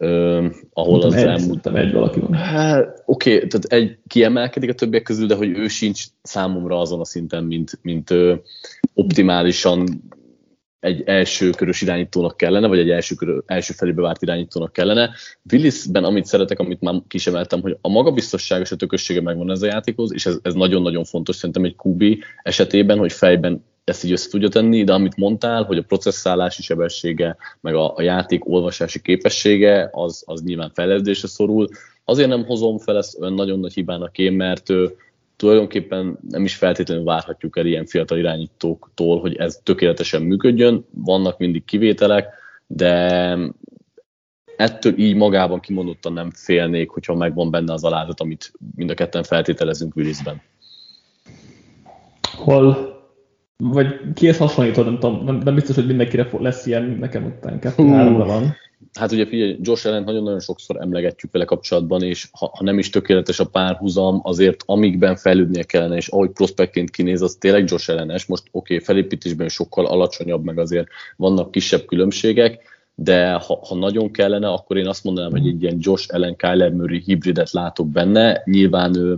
Uh, 0.02 0.46
ahol 0.74 1.02
az 1.02 1.14
egy, 1.14 1.26
elmúlt... 1.26 1.68
egy 1.68 1.92
valaki 1.92 2.20
van. 2.20 2.34
Hát, 2.34 3.04
oké, 3.06 3.36
okay, 3.36 3.48
tehát 3.48 3.66
egy 3.66 3.98
kiemelkedik 4.08 4.70
a 4.70 4.74
többiek 4.74 5.04
közül, 5.04 5.28
de 5.28 5.36
hogy 5.36 5.50
ő 5.50 5.68
sincs 5.68 6.04
számomra 6.22 6.80
azon 6.80 7.00
a 7.00 7.06
szinten, 7.06 7.44
mint, 7.44 7.80
mint 7.82 8.10
uh, 8.10 8.38
optimálisan 8.94 10.04
egy 10.80 11.04
első 11.06 11.50
körös 11.50 11.82
irányítónak 11.82 12.38
kellene, 12.38 12.68
vagy 12.68 12.80
egy 12.80 12.90
első, 12.90 13.16
körö, 13.16 13.38
első 13.46 13.74
felébe 13.74 14.02
várt 14.02 14.22
irányítónak 14.22 14.74
kellene. 14.74 15.10
Willisben, 15.52 16.04
amit 16.04 16.26
szeretek, 16.26 16.60
amit 16.60 16.82
már 16.82 17.02
kisemeltem, 17.08 17.62
hogy 17.62 17.78
a 17.82 17.90
magabiztossága 17.90 18.62
és 18.62 18.72
a 18.72 18.76
tökössége 18.76 19.22
megvan 19.22 19.52
ez 19.52 19.62
a 19.62 19.66
játékhoz, 19.66 20.14
és 20.14 20.26
ez, 20.26 20.40
ez 20.42 20.54
nagyon-nagyon 20.54 21.04
fontos 21.04 21.36
szerintem 21.36 21.64
egy 21.64 21.76
QB 21.84 22.04
esetében, 22.44 22.98
hogy 22.98 23.12
fejben 23.12 23.64
ezt 23.84 24.04
így 24.04 24.12
össze 24.12 24.30
tudja 24.30 24.50
tenni, 24.50 24.84
de 24.84 24.94
amit 24.94 25.18
mondtál, 25.18 25.64
hogy 25.64 25.78
a 25.78 25.84
processzálási 25.84 26.62
sebessége, 26.62 27.38
meg 27.62 27.76
a, 27.76 27.96
a 27.96 28.02
játék 28.02 28.50
olvasási 28.50 29.02
képessége, 29.02 29.90
az, 29.92 30.24
az 30.26 30.42
nyilván 30.42 30.72
fejlesztésre 30.74 31.28
szorul. 31.28 31.68
Azért 32.06 32.30
nem 32.30 32.46
hozom 32.46 32.78
fel 32.78 32.98
ezt 32.98 33.20
olyan 33.20 33.34
nagyon 33.34 33.60
nagy 33.60 33.74
hibának 33.74 34.18
én, 34.18 34.34
mert 34.34 34.68
tulajdonképpen 35.36 36.20
nem 36.30 36.44
is 36.44 36.56
feltétlenül 36.56 37.04
várhatjuk 37.04 37.58
el 37.58 37.66
ilyen 37.66 37.86
fiatal 37.86 38.18
irányítóktól, 38.18 39.20
hogy 39.20 39.36
ez 39.36 39.60
tökéletesen 39.64 40.22
működjön, 40.22 40.86
vannak 40.92 41.38
mindig 41.38 41.66
kivételek, 41.66 42.28
de 42.68 43.38
ettől 44.56 44.98
így 44.98 45.16
magában 45.16 45.60
kimondottan 45.60 46.14
nem 46.14 46.32
félnék, 46.32 46.90
hogyha 46.90 47.16
megvan 47.16 47.52
benne 47.52 47.74
az 47.74 47.84
alázat, 47.84 48.20
amit 48.20 48.52
mind 48.76 48.90
a 48.90 48.94
ketten 48.94 49.24
feltételezünk 49.24 49.96
Willisben. 49.96 50.42
Hol, 52.38 52.89
vagy 53.64 54.00
kihez 54.14 54.38
hasonlítod, 54.38 54.86
nem 54.86 55.00
tudom, 55.00 55.24
nem, 55.26 55.36
nem 55.36 55.56
biztos, 55.56 55.76
hogy 55.76 55.86
mindenkire 55.86 56.30
lesz 56.38 56.66
ilyen, 56.66 56.98
nekem 57.00 57.26
után 57.26 57.60
kettő-háromra 57.60 58.26
van. 58.26 58.56
Hát 58.94 59.12
ugye 59.12 59.26
figyelj, 59.26 59.58
Josh 59.62 59.88
Allen 59.88 60.04
nagyon-nagyon 60.04 60.40
sokszor 60.40 60.82
emlegetjük 60.82 61.32
vele 61.32 61.46
kapcsolatban, 61.46 62.04
és 62.04 62.28
ha, 62.32 62.52
ha 62.58 62.64
nem 62.64 62.80
is 62.80 62.90
tökéletes 62.90 63.40
a 63.40 63.46
párhuzam, 63.46 64.20
azért 64.24 64.64
amikben 64.66 65.16
fejlődnie 65.16 65.64
kellene, 65.64 65.96
és 65.96 66.08
ahogy 66.08 66.30
prospektként 66.30 66.90
kinéz, 66.90 67.22
az 67.22 67.36
tényleg 67.40 67.70
Josh 67.70 67.90
Allen-es. 67.90 68.26
Most 68.26 68.44
oké, 68.52 68.74
okay, 68.74 68.86
felépítésben 68.86 69.48
sokkal 69.48 69.86
alacsonyabb, 69.86 70.44
meg 70.44 70.60
azért 70.60 70.88
vannak 71.16 71.52
kisebb 71.52 71.86
különbségek, 71.86 72.62
de 72.96 73.32
ha, 73.32 73.60
ha 73.68 73.76
nagyon 73.76 74.12
kellene, 74.12 74.48
akkor 74.48 74.78
én 74.78 74.88
azt 74.88 75.04
mondanám, 75.04 75.32
hogy 75.32 75.48
egy 75.48 75.62
ilyen 75.62 75.78
Josh 75.80 76.14
Allen, 76.14 76.36
Kyler 76.36 76.72
Murray 76.72 77.02
hibridet 77.06 77.52
látok 77.52 77.88
benne. 77.88 78.42
Nyilván 78.46 78.96
ő 78.98 79.18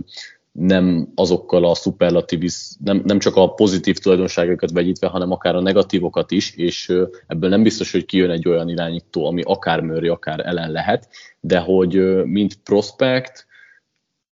nem 0.52 1.12
azokkal 1.14 1.64
a 1.64 1.74
szuperlatív, 1.74 2.42
nem, 2.84 3.02
nem 3.04 3.18
csak 3.18 3.36
a 3.36 3.54
pozitív 3.54 3.96
tulajdonságokat 3.96 4.70
vegyítve, 4.70 5.06
hanem 5.06 5.30
akár 5.30 5.54
a 5.54 5.60
negatívokat 5.60 6.30
is, 6.30 6.56
és 6.56 6.92
ebből 7.26 7.50
nem 7.50 7.62
biztos, 7.62 7.92
hogy 7.92 8.04
kijön 8.04 8.30
egy 8.30 8.48
olyan 8.48 8.68
irányító, 8.68 9.26
ami 9.26 9.42
akár 9.44 9.80
Murray, 9.80 10.08
akár 10.08 10.40
ellen 10.46 10.70
lehet, 10.70 11.08
de 11.40 11.58
hogy 11.58 12.24
mint 12.24 12.54
prospect, 12.62 13.46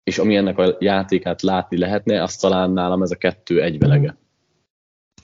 és 0.03 0.17
ami 0.17 0.36
ennek 0.36 0.58
a 0.58 0.75
játékát 0.79 1.41
látni 1.41 1.77
lehetne, 1.77 2.23
azt 2.23 2.41
talán 2.41 2.71
nálam 2.71 3.01
ez 3.01 3.12
a 3.12 3.15
kettő 3.15 3.62
egyvelege. 3.62 4.17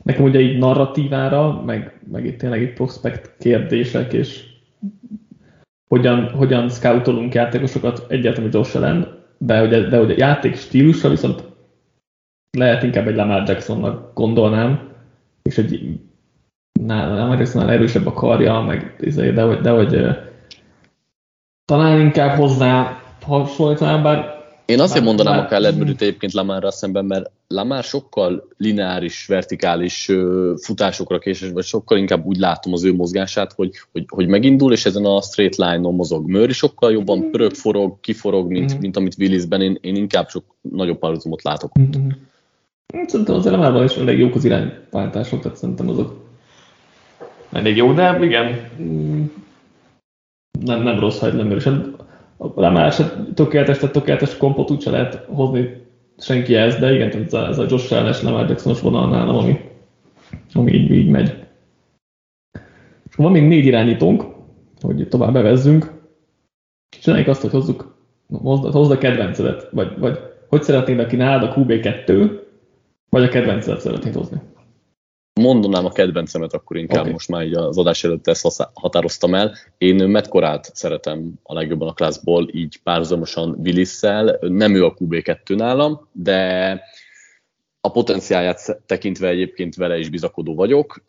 Nekem 0.03 0.23
ugye 0.23 0.39
így 0.39 0.57
narratívára, 0.57 1.61
meg, 1.61 2.01
meg 2.11 2.25
itt 2.25 2.37
tényleg 2.37 2.61
itt 2.61 2.73
prospect 2.73 3.35
kérdések, 3.39 4.13
és 4.13 4.43
hogyan, 5.87 6.29
hogyan 6.29 6.69
scoutolunk 6.69 7.33
játékosokat, 7.33 8.05
egyáltalán 8.07 8.49
Josh 8.53 8.75
Allen, 8.75 9.14
de 9.37 9.63
ugye, 9.63 9.79
de 9.79 9.99
ugye 9.99 10.15
játék 10.17 10.55
stílusra 10.55 11.09
viszont 11.09 11.43
lehet 12.57 12.83
inkább 12.83 13.07
egy 13.07 13.15
Lamar 13.15 13.43
Jacksonnak 13.47 14.13
gondolnám, 14.13 14.89
és 15.43 15.57
egy 15.57 15.99
Lamar 16.87 17.37
Jacksonnál 17.37 17.71
erősebb 17.71 18.05
a 18.05 18.13
karja, 18.13 18.61
meg, 18.61 18.95
izé, 18.99 19.31
de, 19.31 19.45
de, 19.45 19.55
de 19.61 19.69
hogy 19.69 20.17
talán 21.65 21.99
inkább 21.99 22.37
hozzá 22.37 22.99
hasonlítanám, 23.21 24.03
bár 24.03 24.34
én 24.65 24.79
azért 24.79 25.03
bár, 25.03 25.03
mondanám 25.03 25.35
bár, 25.35 25.45
a 25.45 25.47
Kyler 25.47 25.75
Murray-t 25.75 26.01
egyébként 26.01 26.33
Lamarra 26.33 26.71
szemben, 26.71 27.05
mert 27.05 27.31
Lamar 27.47 27.83
sokkal 27.83 28.47
lineáris, 28.57 29.25
vertikális 29.25 30.11
futásokra 30.55 31.19
késes, 31.19 31.49
vagy 31.49 31.63
sokkal 31.63 31.97
inkább 31.97 32.25
úgy 32.25 32.37
látom 32.37 32.73
az 32.73 32.83
ő 32.83 32.93
mozgását, 32.93 33.53
hogy, 33.53 33.71
hogy, 33.91 34.05
hogy 34.07 34.27
megindul, 34.27 34.71
és 34.73 34.85
ezen 34.85 35.05
a 35.05 35.21
straight 35.21 35.55
line-on 35.55 35.95
mozog. 35.95 36.29
Murray 36.29 36.51
sokkal 36.51 36.91
jobban 36.91 37.17
mm. 37.17 37.29
pörög, 37.29 37.53
forog, 37.53 37.99
kiforog, 37.99 38.51
mint, 38.51 38.75
mm. 38.75 38.79
mint 38.79 38.97
amit 38.97 39.15
Willisben. 39.19 39.61
Én, 39.61 39.77
én 39.81 39.95
inkább 39.95 40.29
sok 40.29 40.43
nagyobb 40.61 40.99
párhuzamot 40.99 41.43
látok. 41.43 41.71
Mm-hmm. 41.79 42.09
Szerintem 43.07 43.35
az 43.35 43.45
Lamarban 43.45 43.83
is 43.83 43.95
elég 43.95 44.19
jók 44.19 44.35
az 44.35 44.45
irányváltások, 44.45 45.41
tehát 45.41 45.57
szerintem 45.57 45.89
azok 45.89 46.23
elég 47.51 47.75
jó, 47.75 47.93
de 47.93 48.17
igen, 48.21 48.69
mm, 48.81 49.25
nem, 50.59 50.81
nem 50.81 50.99
rossz 50.99 51.19
hagylem, 51.19 51.51
és 51.51 51.69
hát 52.39 52.51
a 52.55 52.61
Lamar 52.61 52.91
se 52.91 53.25
tökéletes, 53.33 53.77
tehát 53.77 53.93
tökéletes 53.93 54.37
kompot 54.37 54.71
úgyse 54.71 54.89
lehet 54.89 55.25
hozni 55.27 55.83
senki 56.17 56.55
ezt, 56.55 56.79
de 56.79 56.93
igen, 56.93 57.23
ez 57.23 57.33
a, 57.33 57.47
ez 57.47 57.57
a 57.57 57.65
Josh 57.69 57.93
Allen-es 57.93 58.21
Lamar 58.21 58.49
Jacksonos 58.49 58.81
vonal 58.81 59.29
ami, 59.29 59.59
ami 60.53 60.71
így, 60.73 60.91
így 60.91 61.09
megy. 61.09 61.35
És 63.09 63.15
van 63.15 63.31
még 63.31 63.47
négy 63.47 63.65
irányítónk, 63.65 64.23
hogy 64.81 65.07
tovább 65.09 65.33
bevezzünk. 65.33 65.91
Csináljuk 67.01 67.27
azt, 67.27 67.41
hogy 67.41 67.51
hozzuk, 67.51 67.95
hozd, 68.41 68.63
hozd 68.71 68.91
a 68.91 68.97
kedvencedet, 68.97 69.69
vagy, 69.71 69.97
vagy 69.97 70.19
hogy 70.47 70.63
szeretnéd, 70.63 70.99
aki 70.99 71.15
nálad 71.15 71.43
a 71.43 71.53
QB2, 71.53 72.31
vagy 73.09 73.23
a 73.23 73.27
kedvencedet 73.27 73.81
szeretnéd 73.81 74.15
hozni? 74.15 74.37
Mondanám 75.41 75.85
a 75.85 75.91
kedvencemet, 75.91 76.53
akkor 76.53 76.77
inkább 76.77 76.99
okay. 76.99 77.11
most 77.11 77.29
már 77.29 77.45
így 77.45 77.53
az 77.53 77.77
adás 77.77 78.03
előtt 78.03 78.27
ezt 78.27 78.69
határoztam 78.73 79.33
el. 79.33 79.55
Én 79.77 79.95
Metkorát 79.95 80.75
szeretem 80.75 81.33
a 81.43 81.53
legjobban 81.53 81.87
a 81.87 81.93
klászból, 81.93 82.47
így 82.51 82.79
párhuzamosan 82.83 83.59
willis 83.63 83.99
Nem 84.39 84.75
ő 84.75 84.85
a 84.85 84.93
QB2 84.93 85.55
nálam, 85.55 86.09
de 86.11 86.81
a 87.81 87.91
potenciáját 87.91 88.81
tekintve 88.85 89.27
egyébként 89.27 89.75
vele 89.75 89.97
is 89.97 90.09
bizakodó 90.09 90.55
vagyok. 90.55 91.03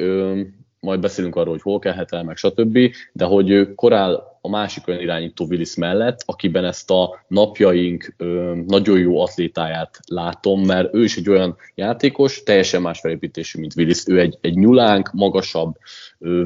Majd 0.81 1.01
beszélünk 1.01 1.37
arról, 1.37 1.53
hogy 1.53 1.63
hol 1.63 1.79
kellhet 1.79 2.13
el, 2.13 2.25
meg 2.25 2.37
stb. 2.37 2.79
De 3.13 3.25
hogy 3.25 3.75
korál 3.75 4.36
a 4.47 4.49
másik 4.49 4.89
olyan 4.89 5.01
irányító 5.01 5.47
Willis 5.49 5.75
mellett, 5.75 6.23
akiben 6.27 6.65
ezt 6.65 6.91
a 6.91 7.25
napjaink 7.29 8.15
nagyon 8.67 8.99
jó 8.99 9.21
atlétáját 9.21 10.01
látom, 10.09 10.65
mert 10.65 10.95
ő 10.95 11.05
is 11.05 11.17
egy 11.17 11.29
olyan 11.29 11.57
játékos, 11.75 12.43
teljesen 12.43 12.83
más 12.83 13.01
felépítésű, 13.01 13.61
mint 13.61 13.77
Willis. 13.77 14.03
Ő 14.07 14.21
egy, 14.21 14.39
egy 14.41 14.55
nyulánk, 14.55 15.11
magasabb, 15.13 15.75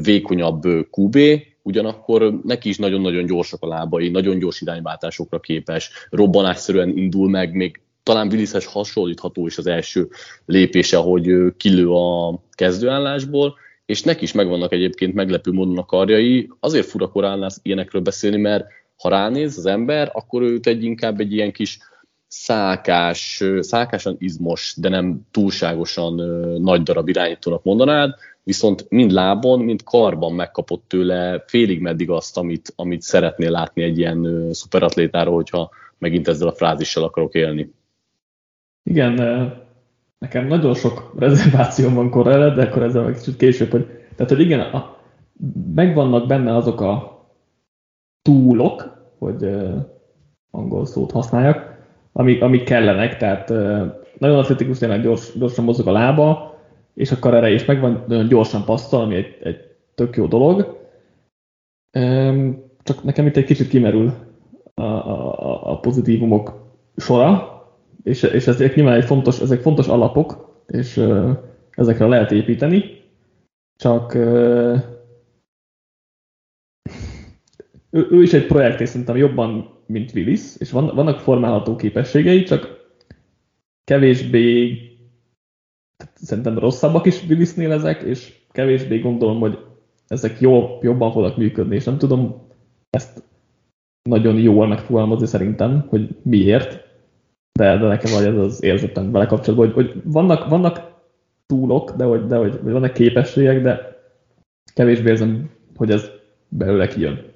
vékonyabb 0.02 0.64
QB, 0.90 1.18
ugyanakkor 1.62 2.40
neki 2.44 2.68
is 2.68 2.76
nagyon-nagyon 2.76 3.26
gyorsak 3.26 3.62
a 3.62 3.68
lábai, 3.68 4.08
nagyon 4.08 4.38
gyors 4.38 4.60
irányváltásokra 4.60 5.40
képes, 5.40 5.90
robbanásszerűen 6.10 6.96
indul 6.96 7.28
meg, 7.28 7.54
még 7.54 7.80
talán 8.02 8.28
Willishez 8.28 8.64
hasonlítható 8.64 9.46
is 9.46 9.58
az 9.58 9.66
első 9.66 10.08
lépése, 10.46 10.96
hogy 10.96 11.30
kilő 11.56 11.90
a 11.90 12.40
kezdőállásból, 12.50 13.54
és 13.90 14.02
neki 14.02 14.22
is 14.22 14.32
megvannak 14.32 14.72
egyébként 14.72 15.14
meglepő 15.14 15.52
módon 15.52 15.78
a 15.78 15.84
karjai. 15.84 16.50
Azért 16.60 16.86
fura 16.86 17.08
korán 17.08 17.50
ilyenekről 17.62 18.02
beszélni, 18.02 18.36
mert 18.36 18.66
ha 18.96 19.08
ránéz 19.08 19.58
az 19.58 19.66
ember, 19.66 20.10
akkor 20.12 20.42
őt 20.42 20.66
egy 20.66 20.84
inkább 20.84 21.20
egy 21.20 21.32
ilyen 21.32 21.52
kis 21.52 21.78
szákás, 22.26 23.44
szákásan 23.60 24.16
izmos, 24.18 24.74
de 24.76 24.88
nem 24.88 25.20
túlságosan 25.30 26.14
nagy 26.60 26.82
darab 26.82 27.08
irányítónak 27.08 27.62
mondanád, 27.62 28.14
viszont 28.42 28.86
mind 28.88 29.10
lábon, 29.10 29.60
mind 29.60 29.82
karban 29.82 30.32
megkapott 30.32 30.84
tőle 30.88 31.44
félig 31.46 31.80
meddig 31.80 32.10
azt, 32.10 32.36
amit, 32.36 32.72
amit 32.76 33.02
szeretnél 33.02 33.50
látni 33.50 33.82
egy 33.82 33.98
ilyen 33.98 34.48
szuperatlétáról, 34.52 35.34
hogyha 35.34 35.70
megint 35.98 36.28
ezzel 36.28 36.48
a 36.48 36.54
frázissal 36.54 37.04
akarok 37.04 37.34
élni. 37.34 37.72
Igen, 38.82 39.14
nekem 40.20 40.46
nagyon 40.46 40.74
sok 40.74 41.14
rezerváció 41.18 41.90
van 41.90 42.10
korrele, 42.10 42.54
de 42.54 42.62
akkor 42.62 42.82
ezzel 42.82 43.02
meg 43.02 43.14
kicsit 43.14 43.36
később, 43.36 43.70
hogy, 43.70 43.86
tehát, 44.16 44.32
hogy 44.32 44.40
igen, 44.40 44.60
a, 44.60 44.96
megvannak 45.74 46.26
benne 46.26 46.56
azok 46.56 46.80
a 46.80 47.18
túlok, 48.22 48.98
hogy 49.18 49.44
uh, 49.44 49.74
angol 50.50 50.86
szót 50.86 51.10
használjak, 51.10 51.78
amik, 52.12 52.42
amik 52.42 52.64
kellenek, 52.64 53.16
tehát 53.16 53.50
uh, 53.50 53.86
nagyon 54.18 54.38
atletikus, 54.38 54.78
tényleg 54.78 55.02
gyors, 55.02 55.38
gyorsan 55.38 55.64
mozog 55.64 55.86
a 55.86 55.92
lába, 55.92 56.58
és 56.94 57.10
a 57.10 57.18
karere 57.18 57.50
is 57.50 57.64
megvan, 57.64 58.04
nagyon 58.06 58.28
gyorsan 58.28 58.64
passzol, 58.64 59.00
ami 59.00 59.14
egy, 59.14 59.38
egy 59.42 59.56
tök 59.94 60.16
jó 60.16 60.26
dolog. 60.26 60.78
Um, 61.98 62.62
csak 62.82 63.04
nekem 63.04 63.26
itt 63.26 63.36
egy 63.36 63.44
kicsit 63.44 63.68
kimerül 63.68 64.12
a, 64.74 64.82
a, 64.82 65.70
a 65.70 65.80
pozitívumok 65.80 66.72
sora, 66.96 67.59
és, 68.02 68.22
és 68.22 68.46
ezek 68.46 68.74
nyilván 68.74 68.96
egy 68.96 69.04
fontos, 69.04 69.40
ezek 69.40 69.60
fontos 69.60 69.86
alapok, 69.88 70.62
és 70.66 71.06
ezekre 71.70 72.06
lehet 72.06 72.30
építeni, 72.30 72.84
csak 73.76 74.14
ő, 77.90 78.06
ő 78.10 78.22
is 78.22 78.32
egy 78.32 78.46
projekt, 78.46 78.80
és 78.80 78.88
szerintem 78.88 79.16
jobban, 79.16 79.78
mint 79.86 80.14
Willis, 80.14 80.56
és 80.58 80.70
van, 80.70 80.94
vannak 80.94 81.18
formálható 81.18 81.76
képességei, 81.76 82.42
csak 82.42 82.78
kevésbé, 83.84 84.78
szerintem 86.14 86.58
rosszabbak 86.58 87.06
is 87.06 87.22
Willisnél 87.28 87.72
ezek, 87.72 88.02
és 88.02 88.38
kevésbé 88.50 88.98
gondolom, 88.98 89.40
hogy 89.40 89.58
ezek 90.06 90.40
jó, 90.40 90.78
jobban 90.82 91.12
fognak 91.12 91.36
működni, 91.36 91.74
és 91.74 91.84
nem 91.84 91.98
tudom 91.98 92.48
ezt 92.90 93.22
nagyon 94.02 94.38
jól 94.38 94.66
megfogalmazni 94.66 95.26
szerintem, 95.26 95.86
hogy 95.88 96.16
miért, 96.22 96.89
de, 97.52 97.76
de 97.76 97.86
nekem 97.86 98.12
vagy 98.12 98.24
ez 98.24 98.36
az 98.36 98.62
érzetem 98.62 99.12
vele 99.12 99.26
kapcsolatban, 99.26 99.72
hogy, 99.72 99.74
hogy 99.74 100.02
vannak, 100.04 100.48
vannak 100.48 100.90
túlok, 101.46 101.90
de 101.90 102.04
hogy, 102.04 102.26
de 102.26 102.36
hogy, 102.36 102.58
hogy 102.62 102.72
vannak 102.72 102.92
képességek, 102.92 103.62
de 103.62 103.98
kevésbé 104.74 105.08
érzem, 105.08 105.50
hogy 105.76 105.90
ez 105.90 106.10
belőle 106.48 106.86
kijön. 106.86 107.28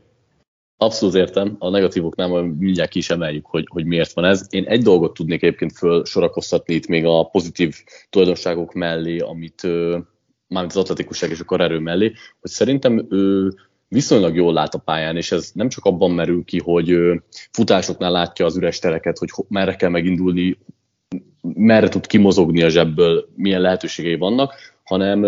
Abszolút 0.77 1.14
értem, 1.14 1.57
a 1.59 1.68
negatívoknál 1.68 2.29
majd 2.29 2.59
mindjárt 2.59 2.90
ki 2.90 2.98
is 2.98 3.11
emeljük, 3.11 3.46
hogy, 3.46 3.66
hogy 3.70 3.85
miért 3.85 4.12
van 4.12 4.24
ez. 4.24 4.46
Én 4.50 4.64
egy 4.64 4.83
dolgot 4.83 5.14
tudnék 5.14 5.42
egyébként 5.42 5.72
föl 5.72 6.05
sorakoztatni 6.05 6.74
itt 6.74 6.87
még 6.87 7.05
a 7.05 7.22
pozitív 7.22 7.74
tulajdonságok 8.11 8.72
mellé, 8.72 9.18
amit 9.18 9.62
mármint 10.48 10.74
az 10.74 10.77
atletikusság 10.77 11.31
és 11.31 11.40
a 11.40 11.44
karerő 11.44 11.79
mellé, 11.79 12.12
hogy 12.40 12.50
szerintem 12.50 13.07
ő 13.11 13.53
viszonylag 13.94 14.35
jól 14.35 14.52
lát 14.52 14.74
a 14.74 14.78
pályán, 14.78 15.16
és 15.16 15.33
ez 15.33 15.50
nem 15.54 15.68
csak 15.68 15.85
abban 15.85 16.11
merül 16.11 16.44
ki, 16.44 16.59
hogy 16.59 16.96
futásoknál 17.50 18.11
látja 18.11 18.46
az 18.46 18.57
üres 18.57 18.78
tereket, 18.78 19.18
hogy 19.18 19.28
merre 19.48 19.76
kell 19.76 19.90
megindulni, 19.90 20.59
merre 21.40 21.88
tud 21.88 22.07
kimozogni 22.07 22.62
a 22.62 22.68
zsebből, 22.68 23.28
milyen 23.37 23.61
lehetőségei 23.61 24.16
vannak, 24.16 24.54
hanem 24.85 25.26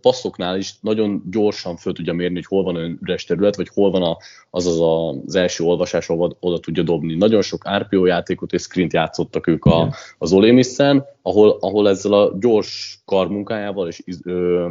passzoknál 0.00 0.56
is 0.56 0.74
nagyon 0.80 1.22
gyorsan 1.30 1.76
föl 1.76 1.92
tudja 1.92 2.12
mérni, 2.12 2.34
hogy 2.34 2.46
hol 2.46 2.62
van 2.62 2.76
olyan 2.76 2.98
üres 3.02 3.24
terület, 3.24 3.56
vagy 3.56 3.68
hol 3.74 3.90
van 3.90 4.02
a, 4.02 4.16
az 4.50 4.66
az, 4.66 4.80
az 5.26 5.34
első 5.34 5.64
olvasás, 5.64 6.08
ahol 6.08 6.36
oda 6.40 6.58
tudja 6.58 6.82
dobni. 6.82 7.14
Nagyon 7.14 7.42
sok 7.42 7.68
RPO 7.76 8.06
játékot 8.06 8.52
és 8.52 8.62
screen 8.62 8.88
játszottak 8.92 9.46
ők 9.46 9.64
a, 9.64 9.94
az 10.18 10.32
Olémisszen, 10.32 11.04
ahol, 11.22 11.56
ahol 11.60 11.88
ezzel 11.88 12.12
a 12.12 12.32
gyors 12.40 13.02
karmunkájával 13.04 13.88
és 13.88 14.02
ö, 14.24 14.70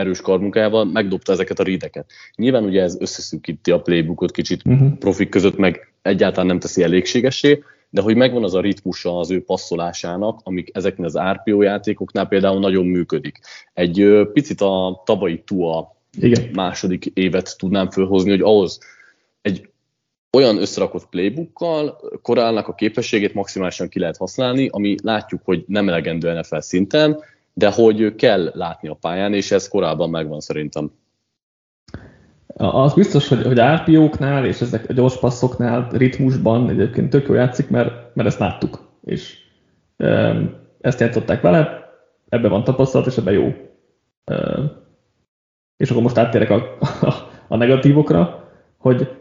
erős 0.00 0.20
karmunkájával 0.20 0.84
megdobta 0.84 1.32
ezeket 1.32 1.58
a 1.58 1.62
rídeket. 1.62 2.10
Nyilván 2.34 2.64
ugye 2.64 2.82
ez 2.82 3.00
összeszűkíti 3.00 3.70
a 3.70 3.80
playbookot 3.80 4.30
kicsit 4.30 4.62
uh-huh. 4.64 4.98
profik 4.98 5.28
között, 5.28 5.56
meg 5.56 5.92
egyáltalán 6.02 6.46
nem 6.46 6.58
teszi 6.58 6.82
elégségesé, 6.82 7.62
de 7.90 8.00
hogy 8.00 8.16
megvan 8.16 8.44
az 8.44 8.54
a 8.54 8.60
ritmusa 8.60 9.18
az 9.18 9.30
ő 9.30 9.42
passzolásának, 9.42 10.40
amik 10.42 10.70
ezeknél 10.72 11.06
az 11.06 11.18
RPO 11.18 11.62
játékoknál 11.62 12.26
például 12.26 12.60
nagyon 12.60 12.86
működik. 12.86 13.38
Egy 13.74 14.00
ö, 14.00 14.30
picit 14.32 14.60
a 14.60 15.02
tavalyi 15.04 15.42
TUA 15.46 15.96
Igen. 16.18 16.50
második 16.52 17.06
évet 17.06 17.58
tudnám 17.58 17.90
fölhozni, 17.90 18.30
hogy 18.30 18.40
ahhoz 18.40 18.80
egy 19.42 19.68
olyan 20.32 20.60
összerakott 20.60 21.08
playbookkal 21.08 22.00
korálnak 22.22 22.68
a 22.68 22.74
képességét 22.74 23.34
maximálisan 23.34 23.88
ki 23.88 23.98
lehet 23.98 24.16
használni, 24.16 24.68
ami 24.68 24.94
látjuk, 25.02 25.40
hogy 25.44 25.64
nem 25.66 25.88
elegendő 25.88 26.32
NFL 26.32 26.58
szinten, 26.58 27.18
de 27.52 27.72
hogy 27.72 28.14
kell 28.14 28.50
látni 28.54 28.88
a 28.88 28.94
pályán, 28.94 29.34
és 29.34 29.50
ez 29.50 29.68
korábban 29.68 30.10
megvan 30.10 30.40
szerintem. 30.40 30.90
Az 32.56 32.94
biztos, 32.94 33.28
hogy, 33.28 33.42
hogy 33.42 33.60
RPO-knál 33.60 34.46
és 34.46 34.60
ezek 34.60 34.88
a 34.88 34.92
gyors 34.92 35.18
passzoknál 35.18 35.88
ritmusban 35.90 36.70
egyébként 36.70 37.10
tök 37.10 37.28
jó 37.28 37.34
játszik, 37.34 37.68
mert, 37.68 38.14
mert 38.14 38.28
ezt 38.28 38.38
láttuk, 38.38 38.88
és 39.04 39.38
ezt 40.80 41.00
játszották 41.00 41.40
vele, 41.40 41.90
ebbe 42.28 42.48
van 42.48 42.64
tapasztalat, 42.64 43.06
és 43.06 43.16
ebbe 43.16 43.32
jó. 43.32 43.52
És 45.76 45.90
akkor 45.90 46.02
most 46.02 46.18
áttérek 46.18 46.50
a, 46.50 46.76
a, 47.00 47.14
a 47.48 47.56
negatívokra, 47.56 48.48
hogy 48.76 49.16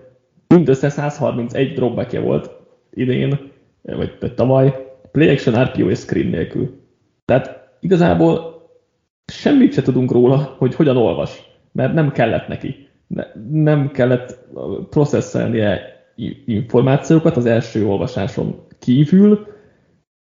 mindössze 0.47 0.89
131 0.89 1.73
dropbackje 1.73 2.19
volt 2.19 2.51
idén, 2.93 3.51
vagy, 3.81 4.17
vagy 4.19 4.33
tavaly, 4.33 4.87
play 5.11 5.29
action, 5.29 5.63
RPO 5.63 5.89
és 5.89 5.99
screen 5.99 6.27
nélkül. 6.27 6.79
Tehát 7.25 7.58
igazából 7.79 8.59
semmit 9.25 9.73
se 9.73 9.81
tudunk 9.81 10.11
róla, 10.11 10.55
hogy 10.57 10.75
hogyan 10.75 10.97
olvas, 10.97 11.49
mert 11.71 11.93
nem 11.93 12.11
kellett 12.11 12.47
neki. 12.47 12.87
Nem 13.51 13.91
kellett 13.91 14.47
processzelnie 14.89 15.81
információkat 16.45 17.37
az 17.37 17.45
első 17.45 17.85
olvasáson 17.85 18.65
kívül, 18.79 19.47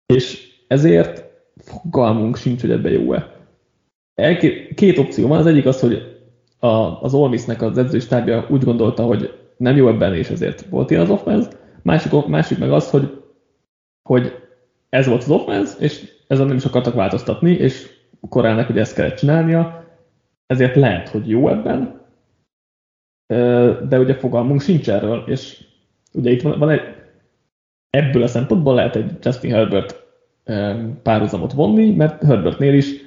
és 0.06 0.48
ezért 0.66 1.24
fogalmunk 1.56 2.36
sincs, 2.36 2.60
hogy 2.60 2.70
ebbe 2.70 2.90
jó-e. 2.90 3.36
Két 4.74 4.98
opció 4.98 5.28
van, 5.28 5.38
az 5.38 5.46
egyik 5.46 5.66
az, 5.66 5.80
hogy 5.80 6.18
a, 6.58 7.02
az 7.02 7.14
Olmisnek 7.14 7.62
az 7.62 7.78
edzőstábja 7.78 8.46
úgy 8.50 8.64
gondolta, 8.64 9.02
hogy 9.02 9.38
nem 9.56 9.76
jó 9.76 9.88
ebben, 9.88 10.14
és 10.14 10.28
ezért 10.28 10.60
volt 10.68 10.90
ilyen 10.90 11.02
az 11.02 11.10
offense. 11.10 11.48
Másik, 11.82 12.26
másik 12.26 12.58
meg 12.58 12.72
az, 12.72 12.90
hogy, 12.90 13.22
hogy 14.02 14.32
ez 14.88 15.06
volt 15.06 15.22
az 15.22 15.30
offense, 15.30 15.78
és 15.78 16.17
ezen 16.28 16.46
nem 16.46 16.56
is 16.56 16.64
akartak 16.64 16.94
változtatni, 16.94 17.50
és 17.50 17.96
Korálnak 18.28 18.66
hogy 18.66 18.78
ezt 18.78 18.94
kellett 18.94 19.16
csinálnia, 19.16 19.86
ezért 20.46 20.76
lehet, 20.76 21.08
hogy 21.08 21.28
jó 21.28 21.48
ebben, 21.48 22.00
de 23.88 23.98
ugye 23.98 24.14
fogalmunk 24.14 24.60
sincs 24.60 24.90
erről, 24.90 25.24
és 25.26 25.64
ugye 26.12 26.30
itt 26.30 26.42
van, 26.42 26.58
van 26.58 26.70
egy, 26.70 26.82
ebből 27.90 28.22
a 28.22 28.26
szempontból 28.26 28.74
lehet 28.74 28.96
egy 28.96 29.12
Justin 29.20 29.52
Herbert 29.52 30.06
párhuzamot 31.02 31.52
vonni, 31.52 31.90
mert 31.90 32.22
Herbertnél 32.22 32.74
is 32.74 33.06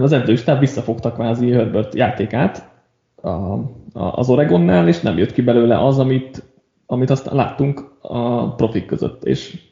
az 0.00 0.12
edzőstáb 0.12 0.58
visszafogta 0.58 1.12
kvázi 1.12 1.50
Herbert 1.50 1.94
játékát 1.94 2.70
a, 3.14 3.28
a, 3.28 3.62
az 3.92 4.28
Oregonnál, 4.28 4.88
és 4.88 5.00
nem 5.00 5.18
jött 5.18 5.32
ki 5.32 5.42
belőle 5.42 5.84
az, 5.84 5.98
amit, 5.98 6.42
amit 6.86 7.10
aztán 7.10 7.34
láttunk 7.34 7.96
a 8.00 8.54
profik 8.54 8.86
között, 8.86 9.24
és 9.24 9.67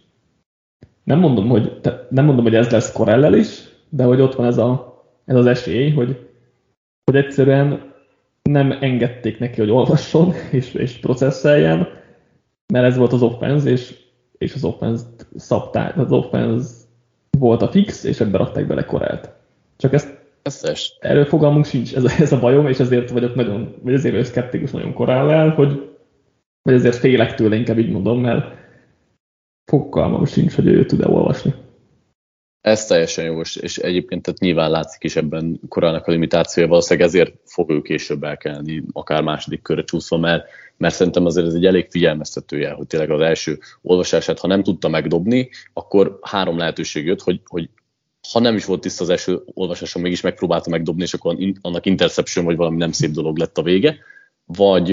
nem 1.06 1.18
mondom, 1.18 1.48
hogy, 1.48 1.80
nem 2.08 2.24
mondom, 2.24 2.44
hogy 2.44 2.54
ez 2.54 2.70
lesz 2.70 2.92
Corellel 2.92 3.34
is, 3.34 3.68
de 3.88 4.04
hogy 4.04 4.20
ott 4.20 4.34
van 4.34 4.46
ez, 4.46 4.58
a, 4.58 5.02
ez 5.24 5.36
az 5.36 5.46
esély, 5.46 5.90
hogy, 5.90 6.28
hogy 7.04 7.16
egyszerűen 7.16 7.92
nem 8.42 8.76
engedték 8.80 9.38
neki, 9.38 9.60
hogy 9.60 9.70
olvasson 9.70 10.32
és, 10.50 10.74
és 10.74 10.98
processzeljen, 10.98 11.88
mert 12.72 12.86
ez 12.86 12.96
volt 12.96 13.12
az 13.12 13.22
offense, 13.22 13.70
és, 13.70 13.96
és 14.38 14.54
az 14.54 14.64
offense 14.64 15.04
szabták, 15.36 15.98
az 15.98 16.12
offense 16.12 16.70
volt 17.38 17.62
a 17.62 17.68
fix, 17.68 18.04
és 18.04 18.20
ebbe 18.20 18.38
rakták 18.38 18.66
bele 18.66 18.84
korelt. 18.84 19.30
Csak 19.76 19.92
ezt 19.92 20.24
Összes. 20.42 20.96
erről 21.00 21.24
fogalmunk 21.24 21.64
sincs, 21.64 21.94
ez 21.94 22.04
a, 22.04 22.10
ez 22.18 22.32
a 22.32 22.38
bajom, 22.38 22.66
és 22.66 22.78
ezért 22.78 23.10
vagyok 23.10 23.34
nagyon, 23.34 23.74
vagy 23.82 23.94
ezért 23.94 24.14
vagyok 24.14 24.28
szkeptikus 24.28 24.70
nagyon 24.70 24.92
korán 24.92 25.50
hogy 25.50 25.90
vagy 26.62 26.74
ezért 26.74 26.96
félek 26.96 27.34
tőle, 27.34 27.56
inkább 27.56 27.78
így 27.78 27.90
mondom, 27.90 28.20
mert 28.20 28.65
fogalmam 29.66 30.24
sincs, 30.24 30.54
hogy 30.54 30.66
ő 30.66 30.86
tud-e 30.86 31.08
olvasni. 31.08 31.54
Ez 32.60 32.86
teljesen 32.86 33.24
jó, 33.24 33.40
és 33.40 33.78
egyébként 33.78 34.22
tehát 34.22 34.40
nyilván 34.40 34.70
látszik 34.70 35.04
is 35.04 35.16
ebben 35.16 35.60
korának 35.68 36.06
a 36.06 36.10
limitációja, 36.10 36.68
valószínűleg 36.68 37.08
ezért 37.08 37.34
fog 37.44 37.70
ő 37.70 37.82
később 37.82 38.22
elkelni, 38.22 38.82
akár 38.92 39.22
második 39.22 39.62
körre 39.62 39.84
csúszva, 39.84 40.16
mert, 40.16 40.48
mert 40.76 40.94
szerintem 40.94 41.24
azért 41.26 41.46
ez 41.46 41.54
egy 41.54 41.66
elég 41.66 41.86
figyelmeztetője, 41.90 42.70
hogy 42.70 42.86
tényleg 42.86 43.10
az 43.10 43.20
első 43.20 43.58
olvasását, 43.82 44.38
ha 44.38 44.46
nem 44.46 44.62
tudta 44.62 44.88
megdobni, 44.88 45.48
akkor 45.72 46.18
három 46.22 46.58
lehetőség 46.58 47.06
jött, 47.06 47.22
hogy, 47.22 47.40
hogy 47.44 47.68
ha 48.32 48.40
nem 48.40 48.56
is 48.56 48.64
volt 48.64 48.80
tiszta 48.80 49.04
az 49.04 49.10
első 49.10 49.42
olvasáson, 49.54 50.02
mégis 50.02 50.20
megpróbálta 50.20 50.70
megdobni, 50.70 51.02
és 51.02 51.14
akkor 51.14 51.36
annak 51.60 51.86
interception, 51.86 52.44
vagy 52.44 52.56
valami 52.56 52.76
nem 52.76 52.92
szép 52.92 53.10
dolog 53.10 53.38
lett 53.38 53.58
a 53.58 53.62
vége, 53.62 53.96
vagy 54.44 54.90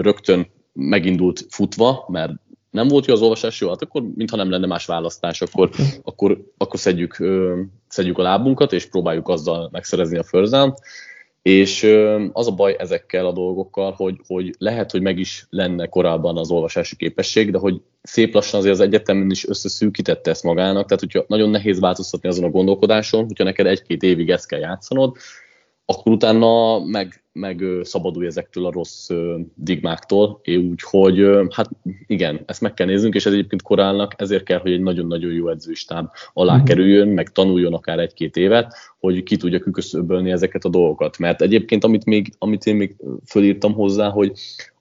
rögtön 0.00 0.46
megindult 0.72 1.46
futva, 1.48 2.04
mert 2.08 2.32
nem 2.70 2.88
volt 2.88 3.06
jó 3.06 3.14
az 3.14 3.22
olvasás, 3.22 3.60
jó, 3.60 3.68
hát 3.68 3.82
akkor 3.82 4.02
mintha 4.14 4.36
nem 4.36 4.50
lenne 4.50 4.66
más 4.66 4.86
választás, 4.86 5.42
akkor, 5.42 5.70
akkor, 6.02 6.44
akkor 6.56 6.80
szedjük, 6.80 7.22
szedjük 7.88 8.18
a 8.18 8.22
lábunkat, 8.22 8.72
és 8.72 8.86
próbáljuk 8.86 9.28
azzal 9.28 9.68
megszerezni 9.72 10.18
a 10.18 10.22
first 10.22 10.54
és 11.42 11.82
az 12.32 12.46
a 12.46 12.54
baj 12.54 12.76
ezekkel 12.78 13.26
a 13.26 13.32
dolgokkal, 13.32 13.92
hogy, 13.92 14.20
hogy 14.26 14.54
lehet, 14.58 14.90
hogy 14.90 15.02
meg 15.02 15.18
is 15.18 15.46
lenne 15.50 15.86
korábban 15.86 16.36
az 16.36 16.50
olvasási 16.50 16.96
képesség, 16.96 17.50
de 17.50 17.58
hogy 17.58 17.80
szép 18.02 18.34
lassan 18.34 18.58
azért 18.60 18.74
az 18.74 18.80
egyetemen 18.80 19.30
is 19.30 19.48
összeszűkítette 19.48 20.30
ezt 20.30 20.42
magának, 20.42 20.84
tehát 20.84 21.00
hogyha 21.00 21.24
nagyon 21.26 21.50
nehéz 21.50 21.80
változtatni 21.80 22.28
azon 22.28 22.44
a 22.44 22.50
gondolkodáson, 22.50 23.24
hogyha 23.24 23.44
neked 23.44 23.66
egy-két 23.66 24.02
évig 24.02 24.30
ezt 24.30 24.46
kell 24.46 24.60
játszanod, 24.60 25.16
akkor 25.90 26.12
utána 26.12 26.78
meg, 26.84 27.24
meg 27.32 27.64
szabadulj 27.82 28.26
ezektől 28.26 28.66
a 28.66 28.72
rossz 28.72 29.10
digmáktól, 29.54 30.40
úgyhogy 30.70 31.26
hát 31.50 31.70
igen, 32.06 32.40
ezt 32.46 32.60
meg 32.60 32.74
kell 32.74 32.86
néznünk, 32.86 33.14
és 33.14 33.26
ez 33.26 33.32
egyébként 33.32 33.62
korálnak, 33.62 34.14
ezért 34.16 34.44
kell, 34.44 34.58
hogy 34.58 34.72
egy 34.72 34.80
nagyon-nagyon 34.80 35.32
jó 35.32 35.48
edzőstáb 35.48 36.08
alá 36.32 36.54
mm-hmm. 36.54 36.64
kerüljön, 36.64 37.08
meg 37.08 37.32
tanuljon 37.32 37.74
akár 37.74 37.98
egy-két 37.98 38.36
évet, 38.36 38.74
hogy 38.98 39.22
ki 39.22 39.36
tudja 39.36 39.58
küköszöbölni 39.58 40.30
ezeket 40.30 40.64
a 40.64 40.68
dolgokat. 40.68 41.18
Mert 41.18 41.42
egyébként, 41.42 41.84
amit, 41.84 42.04
még, 42.04 42.32
amit 42.38 42.66
én 42.66 42.76
még 42.76 42.96
fölírtam 43.26 43.72
hozzá, 43.72 44.08
hogy 44.10 44.32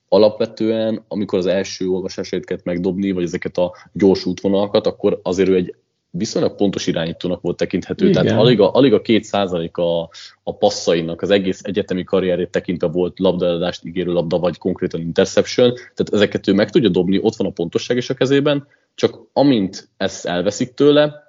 alapvetően, 0.09 1.03
amikor 1.07 1.39
az 1.39 1.45
első 1.45 1.87
olvasásait 1.87 2.45
kellett 2.45 2.63
megdobni, 2.63 3.11
vagy 3.11 3.23
ezeket 3.23 3.57
a 3.57 3.75
gyors 3.91 4.25
útvonalakat, 4.25 4.87
akkor 4.87 5.19
azért 5.23 5.49
ő 5.49 5.55
egy 5.55 5.75
viszonylag 6.09 6.55
pontos 6.55 6.87
irányítónak 6.87 7.41
volt 7.41 7.57
tekinthető, 7.57 8.07
Igen. 8.07 8.23
tehát 8.23 8.39
alig 8.39 8.59
a, 8.59 8.73
alig 8.73 8.93
a 8.93 9.01
két 9.01 9.23
százalék 9.23 9.77
a, 9.77 10.09
a 10.43 10.55
passzainak 10.57 11.21
az 11.21 11.29
egész 11.29 11.59
egyetemi 11.63 12.03
karrierét 12.03 12.49
tekintve 12.49 12.87
volt 12.87 13.19
labdaeladást 13.19 13.85
ígérő 13.85 14.11
labda, 14.11 14.39
vagy 14.39 14.57
konkrétan 14.57 15.01
interception, 15.01 15.73
tehát 15.73 16.13
ezeket 16.13 16.47
ő 16.47 16.53
meg 16.53 16.69
tudja 16.69 16.89
dobni, 16.89 17.19
ott 17.21 17.35
van 17.35 17.47
a 17.47 17.51
pontosság 17.51 17.97
is 17.97 18.09
a 18.09 18.13
kezében, 18.13 18.67
csak 18.95 19.19
amint 19.33 19.89
ezt 19.97 20.25
elveszik 20.25 20.73
tőle, 20.73 21.25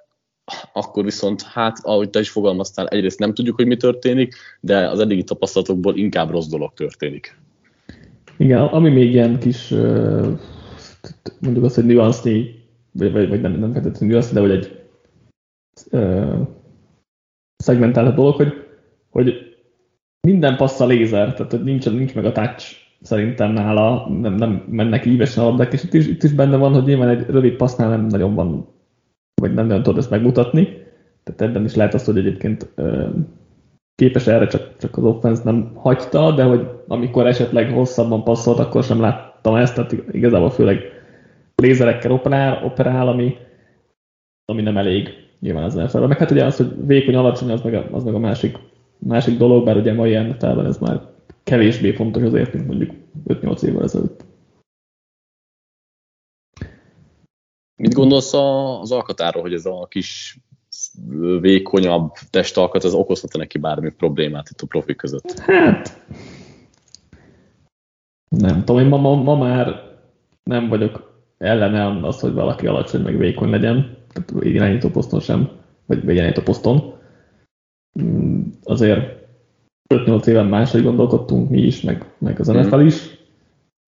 akkor 0.73 1.03
viszont, 1.03 1.41
hát, 1.41 1.77
ahogy 1.81 2.09
te 2.09 2.19
is 2.19 2.29
fogalmaztál, 2.29 2.87
egyrészt 2.87 3.19
nem 3.19 3.33
tudjuk, 3.33 3.55
hogy 3.55 3.67
mi 3.67 3.77
történik, 3.77 4.35
de 4.59 4.89
az 4.89 4.99
eddigi 4.99 5.23
tapasztalatokból 5.23 5.97
inkább 5.97 6.29
rossz 6.29 6.47
dolog 6.47 6.73
történik. 6.73 7.37
Igen, 8.37 8.61
ami 8.61 8.89
még 8.89 9.11
ilyen 9.11 9.39
kis, 9.39 9.69
mondjuk 11.39 11.63
azt, 11.63 11.75
hogy 11.75 11.85
nüansznyi, 11.85 12.58
vagy, 12.91 13.11
vagy, 13.11 13.29
vagy 13.29 13.41
nem, 13.41 13.51
nem 13.51 13.71
feltétlenül 13.71 14.07
nüansznyi, 14.07 14.33
de 14.33 14.39
hogy 14.39 14.51
egy 14.51 14.87
szegmentált 17.55 18.15
dolog, 18.15 18.35
hogy, 18.35 18.53
hogy 19.09 19.33
minden 20.27 20.55
passz 20.55 20.79
a 20.79 20.85
lézer, 20.85 21.33
tehát 21.33 21.51
hogy 21.51 21.63
nincs, 21.63 21.89
nincs 21.89 22.15
meg 22.15 22.25
a 22.25 22.31
touch 22.31 22.75
szerintem 23.01 23.51
nála, 23.51 24.09
nem, 24.09 24.33
nem 24.33 24.65
mennek 24.69 25.05
ívesen 25.05 25.43
a 25.43 25.47
labdák, 25.47 25.73
és 25.73 25.83
itt 25.83 25.93
is, 25.93 26.07
itt 26.07 26.23
is 26.23 26.33
benne 26.33 26.57
van, 26.57 26.73
hogy 26.73 26.83
nyilván 26.83 27.09
egy 27.09 27.25
rövid 27.29 27.55
passznál 27.55 27.89
nem 27.89 28.05
nagyon 28.05 28.35
van, 28.35 28.67
vagy 29.41 29.53
nem 29.53 29.67
nagyon 29.67 29.83
tudod 29.83 29.99
ezt 29.99 30.09
megmutatni, 30.09 30.67
tehát 31.23 31.41
ebben 31.41 31.63
is 31.63 31.75
lehet 31.75 31.93
az, 31.93 32.05
hogy 32.05 32.17
egyébként 32.17 32.73
képes 33.95 34.27
erre, 34.27 34.47
csak, 34.47 34.77
csak 34.77 34.97
az 34.97 35.03
offense 35.03 35.41
nem 35.43 35.71
hagyta, 35.75 36.31
de 36.31 36.43
hogy 36.43 36.67
amikor 36.87 37.27
esetleg 37.27 37.71
hosszabban 37.71 38.23
passzolt, 38.23 38.59
akkor 38.59 38.83
sem 38.83 38.99
láttam 38.99 39.55
ezt, 39.55 39.75
tehát 39.75 39.95
igazából 40.11 40.49
főleg 40.49 40.98
lézerekkel 41.59 42.11
operál, 42.11 42.65
operál 42.65 43.07
ami, 43.07 43.37
ami 44.45 44.61
nem 44.61 44.77
elég 44.77 45.09
nyilván 45.39 45.63
az 45.63 45.73
NFL. 45.73 45.97
Meg 45.97 46.17
hát 46.17 46.31
ugye 46.31 46.45
az, 46.45 46.57
hogy 46.57 46.85
vékony, 46.85 47.15
alacsony, 47.15 47.51
az 47.51 47.61
meg 47.61 47.73
a, 47.73 47.87
az 47.91 48.03
meg 48.03 48.13
a 48.13 48.19
másik, 48.19 48.57
másik 48.97 49.37
dolog, 49.37 49.65
bár 49.65 49.77
ugye 49.77 49.93
mai 49.93 50.17
NFL-ben 50.17 50.65
ez 50.65 50.77
már 50.77 51.01
kevésbé 51.43 51.91
fontos 51.91 52.23
azért, 52.23 52.53
mint 52.53 52.67
mondjuk 52.67 52.91
5-8 53.27 53.63
évvel 53.63 53.83
ezelőtt. 53.83 54.25
Mit 57.75 57.93
gondolsz 57.93 58.33
az 58.33 58.91
alkatáról, 58.91 59.41
hogy 59.41 59.53
ez 59.53 59.65
a 59.65 59.87
kis 59.89 60.39
vékonyabb 61.39 62.11
testalkat, 62.29 62.83
az 62.83 62.93
okozhat 62.93 63.37
neki 63.37 63.57
bármi 63.57 63.89
problémát 63.89 64.49
itt 64.49 64.61
a 64.61 64.67
profi 64.67 64.95
között? 64.95 65.39
Hát, 65.39 66.05
nem 68.29 68.63
tudom, 68.63 68.81
én 68.81 68.87
ma, 68.87 68.97
ma, 68.97 69.15
ma 69.15 69.35
már 69.35 69.97
nem 70.43 70.67
vagyok 70.67 71.08
ellene 71.39 72.07
az, 72.07 72.19
hogy 72.19 72.33
valaki 72.33 72.67
alacsony 72.67 73.01
meg 73.01 73.17
vékony 73.17 73.49
legyen 73.49 73.97
tehát 74.13 74.45
irányító 74.45 74.89
poszton 74.89 75.19
sem, 75.19 75.49
vagy 75.85 76.09
irányító 76.09 76.41
poszton. 76.41 76.93
Mm, 78.01 78.41
azért 78.63 79.27
5-8 79.93 80.25
éven 80.27 80.45
máshogy 80.45 80.83
gondolkodtunk 80.83 81.49
mi 81.49 81.61
is, 81.61 81.81
meg, 81.81 82.13
meg 82.17 82.39
az 82.39 82.47
NFL 82.47 82.75
mm. 82.75 82.85
is. 82.85 83.17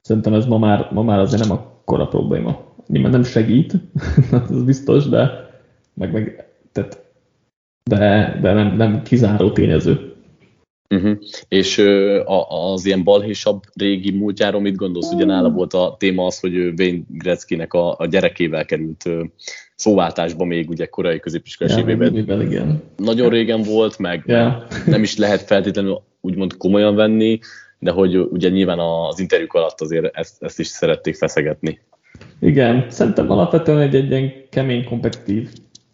Szerintem 0.02 0.34
ez 0.34 0.46
ma 0.46 0.58
már, 0.58 0.92
ma 0.92 1.04
már 1.04 1.20
azért 1.20 1.48
nem 1.48 1.58
akkora 1.58 2.08
probléma. 2.08 2.70
Nyilván 2.88 3.12
nem 3.12 3.24
segít, 3.24 3.74
az 4.50 4.64
biztos, 4.64 5.10
de, 5.10 5.50
meg, 5.94 6.12
meg, 6.12 6.46
tehát, 6.72 7.04
de, 7.84 8.38
de 8.42 8.54
nem, 8.54 8.76
nem 8.76 9.04
kizáró 9.04 9.52
tényező. 9.52 10.11
Uh-huh. 10.92 11.18
És 11.48 11.78
uh, 11.78 12.72
az 12.72 12.86
ilyen 12.86 13.04
balhésabb 13.04 13.62
régi 13.74 14.12
múltjáról 14.12 14.62
mit 14.62 14.76
gondolsz? 14.76 15.12
Ugye 15.12 15.26
nála 15.26 15.50
volt 15.50 15.74
a 15.74 15.96
téma 16.00 16.26
az, 16.26 16.40
hogy 16.40 16.56
Wayne 16.56 17.04
Gretzkynek 17.08 17.74
a, 17.74 17.96
a 17.98 18.06
gyerekével 18.06 18.66
került 18.66 19.06
uh, 19.06 19.22
szóváltásba 19.76 20.46
még 20.46 20.70
ugye 20.70 20.86
korai 20.86 21.20
középiskolás 21.20 21.76
ja, 21.76 21.80
évében. 21.80 22.42
igen. 22.42 22.84
Nagyon 22.98 23.30
régen 23.30 23.62
volt, 23.62 23.98
meg 23.98 24.24
ja. 24.26 24.68
nem 24.86 25.04
is 25.04 25.18
lehet 25.18 25.42
feltétlenül 25.42 26.02
úgymond 26.22 26.58
komolyan 26.58 26.96
venni, 26.96 27.40
de 27.80 27.92
hogy 27.92 28.18
ugye 28.18 28.50
nyilván 28.50 28.80
az 28.80 29.20
interjúk 29.20 29.54
alatt 29.54 29.82
azért 29.82 30.16
ezt, 30.18 30.44
ezt 30.44 30.60
is 30.60 30.68
szerették 30.68 31.16
feszegetni. 31.16 31.80
Igen, 32.40 32.86
szerintem 32.90 33.32
alapvetően 33.32 33.80
egy, 33.80 33.96
egy 33.96 34.10
ilyen 34.10 34.32
kemény, 34.50 34.84
kompetitív 34.84 35.50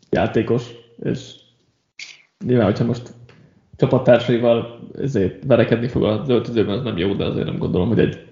játékos, 0.09 0.63
és 1.03 1.19
nyilván, 2.45 2.65
hogyha 2.65 2.85
most 2.85 3.13
csapattársaival 3.77 4.79
ezért 5.01 5.45
verekedni 5.45 5.87
fog 5.87 6.03
az 6.03 6.29
öltözőben, 6.29 6.77
az 6.77 6.83
nem 6.83 6.97
jó, 6.97 7.13
de 7.13 7.25
azért 7.25 7.45
nem 7.45 7.57
gondolom, 7.57 7.87
hogy 7.87 7.99
egy 7.99 8.25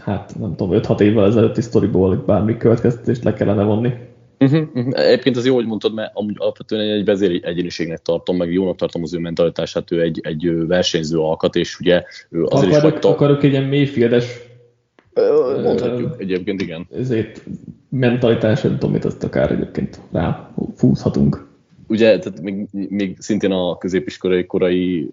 hát 0.00 0.38
nem 0.38 0.56
tudom, 0.56 0.80
5-6 0.82 1.00
évvel 1.00 1.26
ezelőtti 1.26 1.60
sztoriból 1.60 2.22
bármi 2.26 2.56
következtetést 2.56 3.24
le 3.24 3.32
kellene 3.32 3.62
vonni. 3.62 3.92
Uh-huh, 4.38 4.68
uh-huh. 4.74 4.98
Egyébként 4.98 5.36
az 5.36 5.46
jó, 5.46 5.54
hogy 5.54 5.66
mondtad, 5.66 5.94
mert 5.94 6.10
amúgy 6.14 6.34
alapvetően 6.38 6.90
egy 6.90 7.04
vezéri 7.04 7.40
egyéniségnek 7.44 8.02
tartom, 8.02 8.36
meg 8.36 8.52
jónak 8.52 8.76
tartom 8.76 9.02
az 9.02 9.14
ő 9.14 9.18
mentalitását, 9.18 9.90
ő 9.90 10.00
egy, 10.00 10.20
egy 10.22 10.66
versenyző 10.66 11.18
alkat, 11.18 11.56
és 11.56 11.78
ugye 11.80 12.04
ő 12.30 12.44
azért 12.44 12.72
akarok, 12.72 12.84
is 12.84 12.90
hagyta... 12.90 13.08
Akarok 13.08 13.42
egy 13.42 13.50
ilyen 13.50 13.64
mélyfieldes 13.64 14.24
Mondhatjuk 15.62 16.10
uh, 16.12 16.20
egyébként, 16.20 16.60
igen. 16.60 16.86
Ezért 16.94 17.42
mentalitás, 17.88 18.60
nem 18.60 18.72
tudom, 18.72 18.92
mit 18.92 19.04
azt 19.04 19.24
akár 19.24 19.50
egyébként 19.50 20.00
rá 20.12 20.54
fúzhatunk 20.76 21.46
ugye 21.86 22.18
tehát 22.18 22.40
még, 22.40 22.66
még 22.70 23.16
szintén 23.20 23.50
a 23.50 23.78
középiskolai 23.78 24.46
korai 24.46 25.10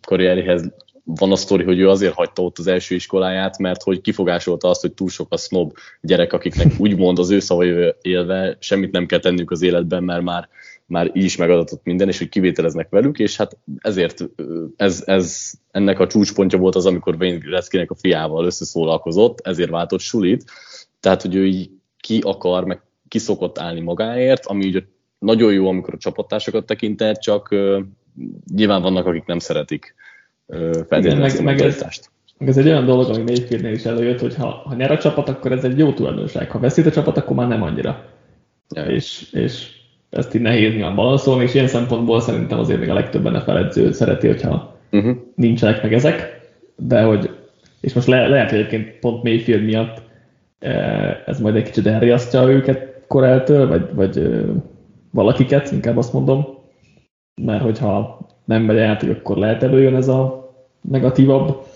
karrieréhez 0.00 0.70
van 1.04 1.32
a 1.32 1.36
sztori, 1.36 1.64
hogy 1.64 1.78
ő 1.78 1.88
azért 1.88 2.14
hagyta 2.14 2.42
ott 2.42 2.58
az 2.58 2.66
első 2.66 2.94
iskoláját, 2.94 3.58
mert 3.58 3.82
hogy 3.82 4.00
kifogásolta 4.00 4.68
azt, 4.68 4.80
hogy 4.80 4.92
túl 4.92 5.08
sok 5.08 5.26
a 5.30 5.36
snob 5.36 5.72
gyerek, 6.00 6.32
akiknek 6.32 6.72
úgymond 6.78 7.18
az 7.18 7.30
ő 7.30 7.38
szavai 7.38 7.94
élve 8.00 8.56
semmit 8.60 8.90
nem 8.90 9.06
kell 9.06 9.18
tennünk 9.18 9.50
az 9.50 9.62
életben, 9.62 10.04
mert 10.04 10.22
már, 10.22 10.48
már 10.86 11.10
így 11.14 11.24
is 11.24 11.36
megadatott 11.36 11.84
minden, 11.84 12.08
és 12.08 12.18
hogy 12.18 12.28
kivételeznek 12.28 12.88
velük, 12.88 13.18
és 13.18 13.36
hát 13.36 13.56
ezért 13.78 14.28
ez, 14.76 15.02
ez 15.06 15.52
ennek 15.70 15.98
a 15.98 16.06
csúcspontja 16.06 16.58
volt 16.58 16.74
az, 16.74 16.86
amikor 16.86 17.16
Wayne 17.18 17.38
Gretzkynek 17.38 17.90
a 17.90 17.94
fiával 17.94 18.44
összeszólalkozott, 18.44 19.40
ezért 19.40 19.70
váltott 19.70 20.00
sulit, 20.00 20.44
tehát 21.00 21.22
hogy 21.22 21.34
ő 21.34 21.46
így 21.46 21.70
ki 22.00 22.20
akar, 22.24 22.64
meg 22.64 22.82
ki 23.08 23.18
szokott 23.18 23.58
állni 23.58 23.80
magáért, 23.80 24.46
ami 24.46 24.66
ugye 24.66 24.82
nagyon 25.18 25.52
jó, 25.52 25.68
amikor 25.68 25.94
a 25.94 25.98
csapattársakat 25.98 26.66
tekinted, 26.66 27.18
csak 27.18 27.48
uh, 27.50 27.78
nyilván 28.54 28.82
vannak, 28.82 29.06
akik 29.06 29.24
nem 29.24 29.38
szeretik 29.38 29.94
uh, 30.46 30.58
feltétlenül 30.88 31.24
ezt 31.24 31.38
a 31.38 31.42
meg 31.42 31.60
ez, 32.46 32.56
egy 32.56 32.66
olyan 32.66 32.84
dolog, 32.84 33.08
ami 33.08 33.22
Mayfieldnél 33.22 33.72
is 33.72 33.84
előjött, 33.84 34.20
hogy 34.20 34.34
ha, 34.34 34.46
ha 34.46 34.74
nyer 34.74 34.90
a 34.90 34.98
csapat, 34.98 35.28
akkor 35.28 35.52
ez 35.52 35.64
egy 35.64 35.78
jó 35.78 35.92
tulajdonság. 35.92 36.50
Ha 36.50 36.58
veszít 36.58 36.86
a 36.86 36.90
csapat, 36.90 37.16
akkor 37.16 37.36
már 37.36 37.48
nem 37.48 37.62
annyira. 37.62 38.04
Ja. 38.74 38.84
És, 38.84 39.32
és 39.32 39.70
ezt 40.10 40.34
így 40.34 40.40
nehéz 40.40 40.72
nyilván 40.72 40.94
balanszolni, 40.94 41.42
és 41.42 41.54
ilyen 41.54 41.66
szempontból 41.66 42.20
szerintem 42.20 42.58
azért 42.58 42.80
még 42.80 42.88
a 42.88 42.94
legtöbben 42.94 43.34
a 43.34 43.40
feledző 43.40 43.92
szereti, 43.92 44.26
hogyha 44.26 44.78
uh-huh. 44.90 45.16
nincsenek 45.34 45.82
meg 45.82 45.94
ezek, 45.94 46.40
de 46.76 47.02
hogy, 47.02 47.30
és 47.80 47.92
most 47.92 48.06
le, 48.06 48.28
lehet, 48.28 48.50
hogy 48.50 48.58
egyébként 48.58 48.98
pont 48.98 49.22
Mayfield 49.22 49.64
miatt 49.64 50.02
ez 51.26 51.40
majd 51.40 51.56
egy 51.56 51.62
kicsit 51.62 51.86
elriasztja 51.86 52.50
őket 52.50 53.04
koreltől, 53.06 53.68
vagy, 53.68 53.94
vagy 53.94 54.44
valakiket, 55.10 55.72
inkább 55.72 55.96
azt 55.96 56.12
mondom, 56.12 56.46
mert 57.42 57.62
hogyha 57.62 58.18
nem 58.44 58.62
megy 58.62 58.78
át, 58.78 59.02
akkor 59.02 59.36
lehet 59.36 59.62
előjön 59.62 59.94
ez 59.94 60.08
a 60.08 60.50
negatívabb 60.80 61.66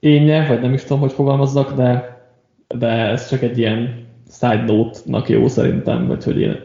énje, 0.00 0.46
vagy 0.46 0.60
nem 0.60 0.72
is 0.72 0.82
tudom, 0.82 1.00
hogy 1.00 1.12
fogalmazzak, 1.12 1.72
de, 1.72 2.20
de 2.68 2.88
ez 2.88 3.28
csak 3.28 3.42
egy 3.42 3.58
ilyen 3.58 4.06
side 4.30 4.62
note-nak 4.62 5.28
jó 5.28 5.48
szerintem, 5.48 6.06
vagy 6.06 6.24
hogy 6.24 6.40
én 6.40 6.56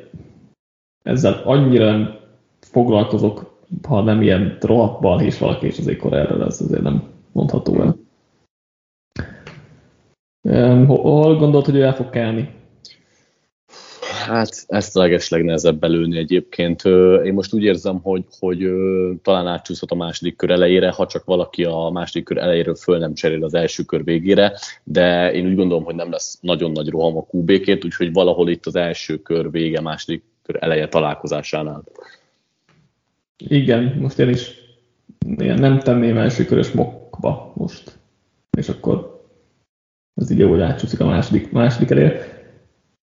ezzel 1.03 1.41
annyira 1.45 1.91
nem 1.91 2.19
foglalkozok, 2.59 3.59
ha 3.87 4.01
nem 4.01 4.21
ilyen 4.21 4.57
rohadt 4.61 5.01
balhés 5.01 5.37
valaki, 5.37 5.65
és 5.65 5.77
azért 5.77 6.05
erre 6.05 6.45
ez 6.45 6.61
azért 6.61 6.81
nem 6.81 7.03
mondható 7.31 7.81
el. 7.81 7.95
Hol 10.85 11.35
gondolod, 11.35 11.65
hogy 11.65 11.75
ő 11.75 11.83
el 11.83 11.95
fog 11.95 12.09
kelni? 12.09 12.49
Hát 14.27 14.63
ezt 14.67 14.97
a 14.97 14.99
leges 14.99 15.29
legnehezebb 15.29 15.79
belőni 15.79 16.17
egyébként. 16.17 16.85
Én 17.25 17.33
most 17.33 17.53
úgy 17.53 17.63
érzem, 17.63 17.99
hogy, 18.01 18.25
hogy 18.39 18.69
talán 19.21 19.47
átcsúszhat 19.47 19.91
a 19.91 19.95
második 19.95 20.35
kör 20.35 20.49
elejére, 20.49 20.91
ha 20.91 21.05
csak 21.05 21.25
valaki 21.25 21.63
a 21.63 21.89
második 21.93 22.25
kör 22.25 22.37
elejéről 22.37 22.75
föl 22.75 22.97
nem 22.97 23.13
cserél 23.13 23.43
az 23.43 23.53
első 23.53 23.83
kör 23.83 24.03
végére, 24.03 24.53
de 24.83 25.33
én 25.33 25.45
úgy 25.45 25.55
gondolom, 25.55 25.83
hogy 25.83 25.95
nem 25.95 26.11
lesz 26.11 26.37
nagyon 26.41 26.71
nagy 26.71 26.89
roham 26.89 27.17
a 27.17 27.25
QB-ként, 27.31 27.85
úgyhogy 27.85 28.13
valahol 28.13 28.49
itt 28.49 28.65
az 28.65 28.75
első 28.75 29.21
kör 29.21 29.51
vége, 29.51 29.81
második 29.81 30.23
kör 30.43 30.57
eleje 30.59 30.87
találkozásánál. 30.87 31.83
Igen, 33.37 33.97
most 33.99 34.19
én 34.19 34.29
is 34.29 34.51
nem 35.37 35.79
tenném 35.79 36.17
első 36.17 36.45
körös 36.45 36.71
mokba 36.71 37.53
most. 37.55 37.99
És 38.57 38.69
akkor 38.69 39.25
ez 40.15 40.31
így 40.31 40.39
jó, 40.39 40.49
hogy 40.49 40.61
átcsúszik 40.61 40.99
a 40.99 41.05
második, 41.05 41.51
második 41.51 41.89
elére. 41.89 42.36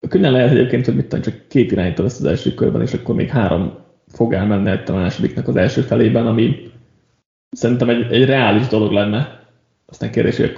Könnyen 0.09 0.31
lehet 0.31 0.51
egyébként, 0.51 0.85
hogy 0.85 0.95
mit 0.95 1.05
tudom, 1.05 1.21
csak 1.21 1.47
két 1.47 1.71
irányító 1.71 2.03
lesz 2.03 2.19
az 2.19 2.25
első 2.25 2.53
körben, 2.53 2.81
és 2.81 2.93
akkor 2.93 3.15
még 3.15 3.29
három 3.29 3.77
fog 4.07 4.33
elmenni 4.33 4.69
a 4.69 4.91
másodiknak 4.91 5.47
az 5.47 5.55
első 5.55 5.81
felében, 5.81 6.27
ami 6.27 6.71
szerintem 7.51 7.89
egy, 7.89 8.11
egy 8.11 8.25
reális 8.25 8.67
dolog 8.67 8.91
lenne. 8.91 9.39
Aztán 9.85 10.11
kérdés, 10.11 10.37
hogy 10.37 10.53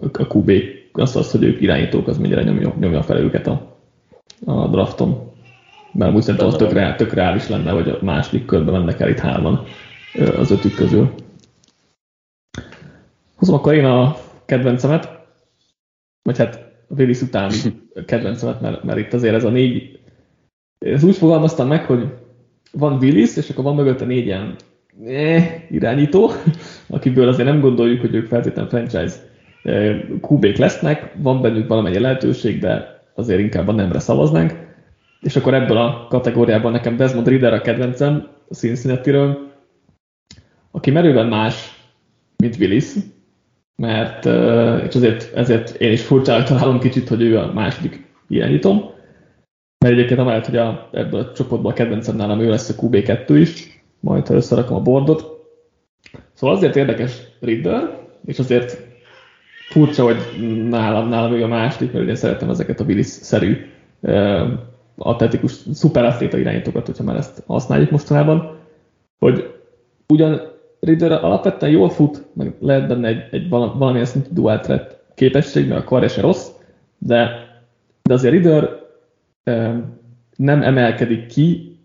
a, 0.00 0.22
a 0.22 0.36
QB 0.36 0.52
az 0.92 1.16
az, 1.16 1.30
hogy 1.30 1.42
ők 1.42 1.60
irányítók, 1.60 2.08
az 2.08 2.18
mennyire 2.18 2.42
nyomja, 2.42 2.74
nyomja 2.78 3.02
fel 3.02 3.18
őket 3.18 3.46
a, 3.46 3.78
a 4.44 4.68
drafton. 4.68 5.32
Mert 5.92 6.14
úgy 6.14 6.22
szerintem 6.22 6.48
az 6.48 6.56
tök, 6.56 6.72
reál, 6.72 6.96
tök 6.96 7.12
reális 7.12 7.48
lenne, 7.48 7.70
hogy 7.70 7.88
a 7.88 7.98
második 8.02 8.44
körben 8.44 8.74
mennek 8.74 9.00
el 9.00 9.08
itt 9.08 9.18
hárman 9.18 9.64
az 10.36 10.50
ötük 10.50 10.74
közül. 10.74 11.14
Hozom 13.36 13.54
akkor 13.54 13.74
én 13.74 13.84
a 13.84 14.16
kedvencemet, 14.44 15.08
vagy 16.22 16.38
hát 16.38 16.66
Willis 16.88 17.20
utáni 17.20 17.56
kedvencemet, 18.06 18.60
mert, 18.60 18.84
mert 18.84 18.98
itt 18.98 19.12
azért 19.12 19.34
ez 19.34 19.44
a 19.44 19.50
négy, 19.50 19.98
ez 20.78 21.04
úgy 21.04 21.16
fogalmaztam 21.16 21.68
meg, 21.68 21.84
hogy 21.84 22.06
van 22.72 22.98
Willis, 22.98 23.36
és 23.36 23.50
akkor 23.50 23.64
van 23.64 23.74
mögötte 23.74 24.04
négy 24.04 24.26
ilyen 24.26 24.54
eh, 25.04 25.62
irányító, 25.70 26.30
akiből 26.88 27.28
azért 27.28 27.48
nem 27.48 27.60
gondoljuk, 27.60 28.00
hogy 28.00 28.14
ők 28.14 28.26
feltétlenül 28.26 28.70
franchise 28.70 29.14
eh, 29.62 30.00
QB-k 30.30 30.56
lesznek, 30.56 31.12
van 31.16 31.40
bennük 31.40 31.68
valamennyi 31.68 31.98
lehetőség, 31.98 32.60
de 32.60 33.04
azért 33.14 33.40
inkább 33.40 33.68
a 33.68 33.72
nemre 33.72 33.98
szavaznánk. 33.98 34.64
És 35.20 35.36
akkor 35.36 35.54
ebből 35.54 35.76
a 35.76 36.06
kategóriában 36.08 36.72
nekem 36.72 36.96
Desmond 36.96 37.28
Ritter 37.28 37.52
a 37.52 37.60
kedvencem 37.60 38.28
a 38.48 38.54
cincinnati 38.54 39.12
aki 40.70 40.90
merőben 40.90 41.26
más, 41.26 41.84
mint 42.36 42.56
Willis, 42.56 42.92
mert 43.76 44.24
és 44.88 44.94
azért, 44.94 45.34
ezért 45.34 45.80
én 45.80 45.92
is 45.92 46.02
furcsának 46.02 46.46
találom 46.46 46.78
kicsit, 46.78 47.08
hogy 47.08 47.22
ő 47.22 47.38
a 47.38 47.52
második 47.52 48.06
irányítom, 48.28 48.76
mert 49.78 49.94
egyébként 49.94 50.20
amellett, 50.20 50.46
hogy 50.46 50.56
a, 50.56 50.88
ebből 50.92 51.20
a 51.20 51.32
csoportból 51.32 51.70
a 51.70 51.74
kedvencem 51.74 52.16
nálam 52.16 52.40
ő 52.40 52.48
lesz 52.48 52.68
a 52.68 52.74
QB2 52.74 53.24
is, 53.28 53.82
majd 54.00 54.26
ha 54.26 54.34
összerakom 54.34 54.76
a 54.76 54.82
bordot. 54.82 55.24
Szóval 56.32 56.56
azért 56.56 56.76
érdekes 56.76 57.18
Ridder, 57.40 57.98
és 58.24 58.38
azért 58.38 58.78
furcsa, 59.68 60.04
hogy 60.04 60.16
nálam, 60.68 61.08
nálam 61.08 61.32
ő 61.32 61.42
a 61.42 61.46
második, 61.46 61.92
mert 61.92 62.08
én 62.08 62.14
szeretem 62.14 62.50
ezeket 62.50 62.80
a 62.80 62.84
Willis-szerű 62.84 63.56
atletikus 64.96 65.52
szuperatléta 65.72 66.38
irányítókat, 66.38 66.86
hogyha 66.86 67.04
már 67.04 67.16
ezt 67.16 67.42
használjuk 67.46 67.90
mostanában, 67.90 68.58
hogy 69.18 69.54
ugyan 70.08 70.40
Ridder 70.80 71.12
alapvetően 71.12 71.72
jól 71.72 71.90
fut, 71.90 72.26
meg 72.32 72.54
lehet 72.60 72.88
benne 72.88 73.08
egy, 73.08 73.22
egy 73.30 73.48
valamilyen 73.48 74.04
szintű 74.04 74.28
dual 74.32 74.60
threat 74.60 75.04
képesség, 75.14 75.68
mert 75.68 75.80
a 75.80 75.84
karja 75.84 76.08
se 76.08 76.20
rossz, 76.20 76.48
de, 76.98 77.30
de 78.02 78.14
azért 78.14 78.34
Ridder 78.34 78.84
nem 80.36 80.62
emelkedik 80.62 81.26
ki, 81.26 81.78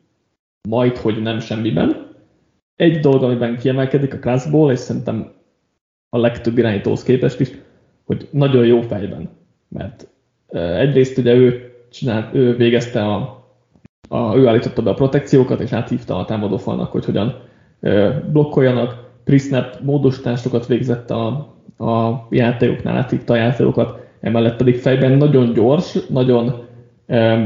majd, 0.69 0.97
hogy 0.97 1.21
nem 1.21 1.39
semmiben. 1.39 2.09
Egy 2.75 2.99
dolog, 2.99 3.23
amiben 3.23 3.57
kiemelkedik 3.57 4.13
a 4.13 4.19
classból, 4.19 4.71
és 4.71 4.79
szerintem 4.79 5.31
a 6.09 6.17
legtöbb 6.17 6.57
irányítóhoz 6.57 7.03
képest 7.03 7.39
is, 7.39 7.51
hogy 8.05 8.27
nagyon 8.31 8.65
jó 8.65 8.81
fejben. 8.81 9.29
Mert 9.67 10.07
egyrészt 10.49 11.17
ugye 11.17 11.33
ő, 11.33 11.73
csinált, 11.89 12.35
ő 12.35 12.55
végezte 12.55 13.05
a, 13.05 13.45
a, 14.09 14.35
ő 14.35 14.47
állította 14.47 14.81
be 14.81 14.89
a 14.89 14.93
protekciókat, 14.93 15.59
és 15.59 15.71
áthívta 15.71 16.17
a 16.17 16.25
támadófalnak, 16.25 16.91
hogy 16.91 17.05
hogyan 17.05 17.49
blokkoljanak. 18.31 19.09
Prisnap 19.23 19.79
módosításokat 19.81 20.67
végzett 20.67 21.11
a, 21.11 21.27
a 21.77 22.27
játékoknál, 22.29 22.97
áthívta 22.97 23.33
a 23.33 23.37
játékokat, 23.37 23.99
emellett 24.21 24.55
pedig 24.57 24.75
fejben 24.75 25.11
nagyon 25.11 25.53
gyors, 25.53 25.97
nagyon 26.07 26.67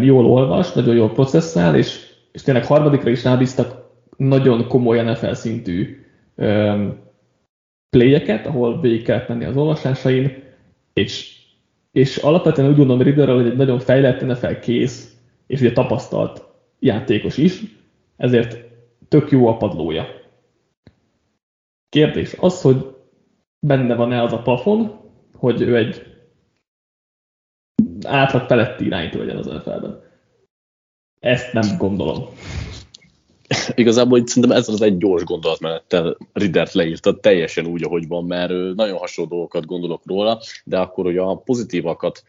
jól 0.01 0.25
olvas, 0.25 0.73
nagyon 0.73 0.95
jól 0.95 1.11
processzál, 1.11 1.75
és, 1.75 2.13
és 2.31 2.41
tényleg 2.41 2.65
harmadikra 2.65 3.09
is 3.09 3.23
rábíztak 3.23 3.89
nagyon 4.17 4.67
komoly 4.67 5.03
NFL 5.03 5.31
szintű 5.31 6.05
playeket, 7.89 8.45
ahol 8.45 8.81
végig 8.81 9.03
kellett 9.03 9.27
menni 9.27 9.45
az 9.45 9.57
olvasásain, 9.57 10.43
és, 10.93 11.37
és 11.91 12.17
alapvetően 12.17 12.69
úgy 12.69 12.75
gondolom 12.75 13.01
Ridderrel, 13.01 13.35
hogy 13.35 13.45
egy 13.45 13.55
nagyon 13.55 13.79
fejlett 13.79 14.25
NFL 14.25 14.53
kész, 14.61 15.15
és 15.47 15.59
ugye 15.59 15.71
tapasztalt 15.71 16.43
játékos 16.79 17.37
is, 17.37 17.61
ezért 18.17 18.57
tök 19.07 19.31
jó 19.31 19.47
a 19.47 19.57
padlója. 19.57 20.05
Kérdés 21.95 22.35
az, 22.37 22.61
hogy 22.61 22.95
benne 23.59 23.95
van-e 23.95 24.21
az 24.21 24.33
a 24.33 24.41
plafon, 24.41 24.99
hogy 25.33 25.61
ő 25.61 25.75
egy 25.75 26.01
átlag 28.03 28.47
feletti 28.47 28.85
irányító 28.85 29.19
legyen 29.19 29.37
az 29.37 29.45
NFL-ben. 29.45 30.01
Ezt 31.19 31.53
nem 31.53 31.77
gondolom. 31.77 32.23
Igazából 33.75 34.17
itt 34.17 34.27
szerintem 34.27 34.57
ez 34.57 34.69
az 34.69 34.81
egy 34.81 34.97
gyors 34.97 35.23
gondolatmenettel 35.23 36.17
Riddert 36.33 36.73
leírta 36.73 37.19
teljesen 37.19 37.65
úgy, 37.65 37.83
ahogy 37.83 38.07
van, 38.07 38.25
mert 38.25 38.53
nagyon 38.75 38.97
hasonló 38.97 39.29
dolgokat 39.29 39.65
gondolok 39.65 40.01
róla, 40.05 40.41
de 40.63 40.79
akkor, 40.79 41.05
hogy 41.05 41.17
a 41.17 41.35
pozitívakat 41.35 42.23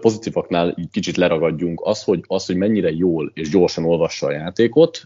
pozitívaknál 0.00 0.74
így 0.78 0.90
kicsit 0.90 1.16
leragadjunk, 1.16 1.80
az, 1.84 2.02
hogy, 2.02 2.20
az, 2.26 2.46
hogy 2.46 2.56
mennyire 2.56 2.90
jól 2.90 3.30
és 3.34 3.48
gyorsan 3.48 3.84
olvassa 3.84 4.26
a 4.26 4.32
játékot, 4.32 5.02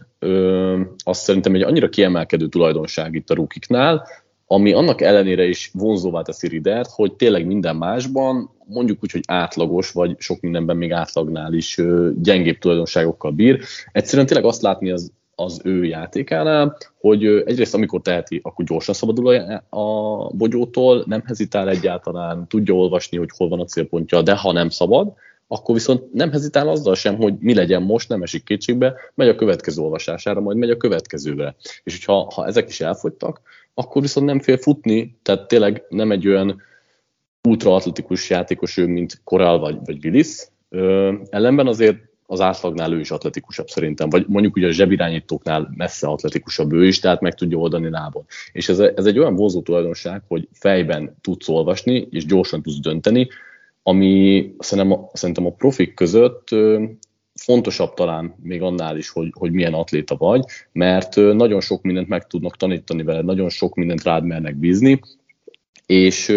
az 1.03 1.17
szerintem 1.17 1.55
egy 1.55 1.61
annyira 1.61 1.89
kiemelkedő 1.89 2.47
tulajdonság 2.47 3.15
itt 3.15 3.29
a 3.29 3.33
rukiknál, 3.33 4.07
ami 4.47 4.73
annak 4.73 5.01
ellenére 5.01 5.45
is 5.45 5.71
vonzóvá 5.73 6.21
teszi 6.21 6.47
Ridert, 6.47 6.89
hogy 6.89 7.13
tényleg 7.13 7.45
minden 7.45 7.75
másban, 7.75 8.49
mondjuk 8.67 9.03
úgy, 9.03 9.11
hogy 9.11 9.23
átlagos, 9.27 9.91
vagy 9.91 10.15
sok 10.19 10.39
mindenben 10.41 10.77
még 10.77 10.91
átlagnál 10.91 11.53
is 11.53 11.81
gyengébb 12.15 12.57
tulajdonságokkal 12.57 13.31
bír. 13.31 13.59
Egyszerűen 13.91 14.27
tényleg 14.27 14.45
azt 14.45 14.61
látni 14.61 14.91
az, 14.91 15.11
az 15.35 15.61
ő 15.63 15.85
játékánál, 15.85 16.77
hogy 16.99 17.25
egyrészt 17.25 17.73
amikor 17.73 18.01
teheti, 18.01 18.39
akkor 18.43 18.65
gyorsan 18.65 18.93
szabadul 18.93 19.35
a, 19.69 20.27
bogyótól, 20.27 21.03
nem 21.07 21.21
hezitál 21.25 21.69
egyáltalán, 21.69 22.47
tudja 22.47 22.73
olvasni, 22.73 23.17
hogy 23.17 23.29
hol 23.37 23.49
van 23.49 23.59
a 23.59 23.65
célpontja, 23.65 24.21
de 24.21 24.35
ha 24.35 24.51
nem 24.51 24.69
szabad, 24.69 25.13
akkor 25.47 25.75
viszont 25.75 26.13
nem 26.13 26.31
hezitál 26.31 26.69
azzal 26.69 26.95
sem, 26.95 27.15
hogy 27.15 27.33
mi 27.39 27.53
legyen 27.53 27.81
most, 27.81 28.09
nem 28.09 28.21
esik 28.21 28.43
kétségbe, 28.43 28.95
megy 29.15 29.27
a 29.27 29.35
következő 29.35 29.81
olvasására, 29.81 30.39
majd 30.39 30.57
megy 30.57 30.69
a 30.69 30.77
következőre. 30.77 31.55
És 31.83 31.93
hogyha 31.93 32.31
ha 32.33 32.45
ezek 32.45 32.69
is 32.69 32.81
elfogytak, 32.81 33.41
akkor 33.73 34.01
viszont 34.01 34.25
nem 34.25 34.39
fél 34.39 34.57
futni, 34.57 35.17
tehát 35.21 35.47
tényleg 35.47 35.83
nem 35.89 36.11
egy 36.11 36.27
olyan 36.27 36.61
ultraatletikus 37.47 38.29
játékos 38.29 38.77
ő, 38.77 38.87
mint 38.87 39.21
Koral 39.23 39.59
vagy, 39.59 39.77
vagy 39.85 40.05
Willis. 40.05 40.47
Ö, 40.69 41.13
ellenben 41.29 41.67
azért 41.67 41.97
az 42.33 42.41
átlagnál 42.41 42.93
ő 42.93 42.99
is 42.99 43.11
atletikusabb 43.11 43.67
szerintem, 43.67 44.09
vagy 44.09 44.25
mondjuk 44.27 44.55
ugye 44.55 44.67
a 44.67 44.71
zsebirányítóknál 44.71 45.73
messze 45.75 46.07
atletikusabb 46.07 46.73
ő 46.73 46.85
is, 46.85 46.99
tehát 46.99 47.21
meg 47.21 47.33
tudja 47.33 47.57
oldani 47.57 47.89
lábon. 47.89 48.25
És 48.51 48.69
ez, 48.69 48.79
ez 48.79 49.05
egy 49.05 49.19
olyan 49.19 49.35
vonzó 49.35 49.61
tulajdonság, 49.61 50.21
hogy 50.27 50.47
fejben 50.51 51.15
tudsz 51.21 51.49
olvasni, 51.49 52.07
és 52.11 52.25
gyorsan 52.25 52.61
tudsz 52.61 52.79
dönteni, 52.79 53.27
ami 53.83 54.53
szerintem 54.59 54.99
a, 54.99 55.09
szerintem 55.13 55.45
a 55.45 55.51
profik 55.51 55.93
között 55.93 56.47
fontosabb 57.33 57.93
talán 57.93 58.35
még 58.43 58.61
annál 58.61 58.97
is, 58.97 59.09
hogy, 59.09 59.31
hogy 59.37 59.51
milyen 59.51 59.73
atléta 59.73 60.15
vagy, 60.15 60.43
mert 60.71 61.15
nagyon 61.15 61.61
sok 61.61 61.81
mindent 61.81 62.07
meg 62.07 62.27
tudnak 62.27 62.57
tanítani 62.57 63.03
veled, 63.03 63.25
nagyon 63.25 63.49
sok 63.49 63.75
mindent 63.75 64.03
rád 64.03 64.23
mernek 64.23 64.55
bízni, 64.55 64.99
és 65.85 66.33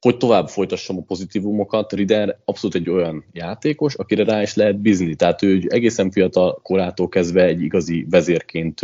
hogy 0.00 0.16
tovább 0.16 0.48
folytassam 0.48 0.96
a 0.96 1.02
pozitívumokat, 1.06 1.92
Rider 1.92 2.38
abszolút 2.44 2.76
egy 2.76 2.90
olyan 2.90 3.24
játékos, 3.32 3.94
akire 3.94 4.24
rá 4.24 4.42
is 4.42 4.54
lehet 4.54 4.80
bízni. 4.80 5.14
Tehát 5.14 5.42
ő 5.42 5.62
egészen 5.66 6.10
fiatal 6.10 6.60
korától 6.62 7.08
kezdve 7.08 7.44
egy 7.44 7.62
igazi 7.62 8.06
vezérként 8.10 8.80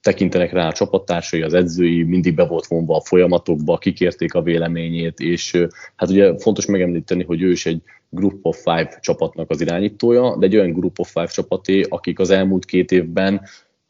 tekintenek 0.00 0.52
rá 0.52 0.68
a 0.68 0.72
csapattársai, 0.72 1.42
az 1.42 1.54
edzői, 1.54 2.02
mindig 2.02 2.34
be 2.34 2.46
volt 2.46 2.66
vonva 2.66 2.96
a 2.96 3.00
folyamatokba, 3.00 3.78
kikérték 3.78 4.34
a 4.34 4.42
véleményét, 4.42 5.18
és 5.20 5.66
hát 5.96 6.10
ugye 6.10 6.38
fontos 6.38 6.66
megemlíteni, 6.66 7.24
hogy 7.24 7.42
ő 7.42 7.50
is 7.50 7.66
egy 7.66 7.82
Group 8.08 8.38
of 8.42 8.62
Five 8.62 8.98
csapatnak 9.00 9.50
az 9.50 9.60
irányítója, 9.60 10.36
de 10.36 10.46
egy 10.46 10.56
olyan 10.56 10.72
Group 10.72 10.98
of 10.98 11.12
Five 11.12 11.26
csapaté, 11.26 11.84
akik 11.88 12.18
az 12.18 12.30
elmúlt 12.30 12.64
két 12.64 12.92
évben 12.92 13.40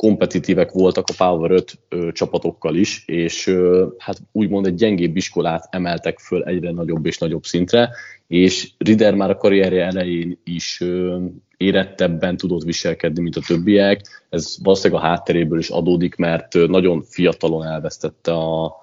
kompetitívek 0.04 0.70
voltak 0.70 1.04
a 1.08 1.24
Power 1.24 1.50
5 1.50 1.78
ö, 1.88 2.12
csapatokkal 2.12 2.74
is, 2.74 3.02
és 3.06 3.46
ö, 3.46 3.86
hát 3.98 4.18
úgymond 4.32 4.66
egy 4.66 4.74
gyengébb 4.74 5.16
iskolát 5.16 5.68
emeltek 5.70 6.18
föl 6.18 6.42
egyre 6.42 6.70
nagyobb 6.70 7.06
és 7.06 7.18
nagyobb 7.18 7.44
szintre, 7.44 7.90
és 8.26 8.70
Rider 8.78 9.14
már 9.14 9.30
a 9.30 9.36
karrierje 9.36 9.84
elején 9.84 10.40
is 10.44 10.80
ö, 10.80 11.24
érettebben 11.56 12.36
tudott 12.36 12.62
viselkedni, 12.62 13.22
mint 13.22 13.36
a 13.36 13.40
többiek. 13.46 14.26
Ez 14.30 14.56
valószínűleg 14.62 15.02
a 15.02 15.06
hátteréből 15.06 15.58
is 15.58 15.68
adódik, 15.68 16.16
mert 16.16 16.54
nagyon 16.54 17.02
fiatalon 17.02 17.64
elvesztette 17.64 18.32
a, 18.32 18.76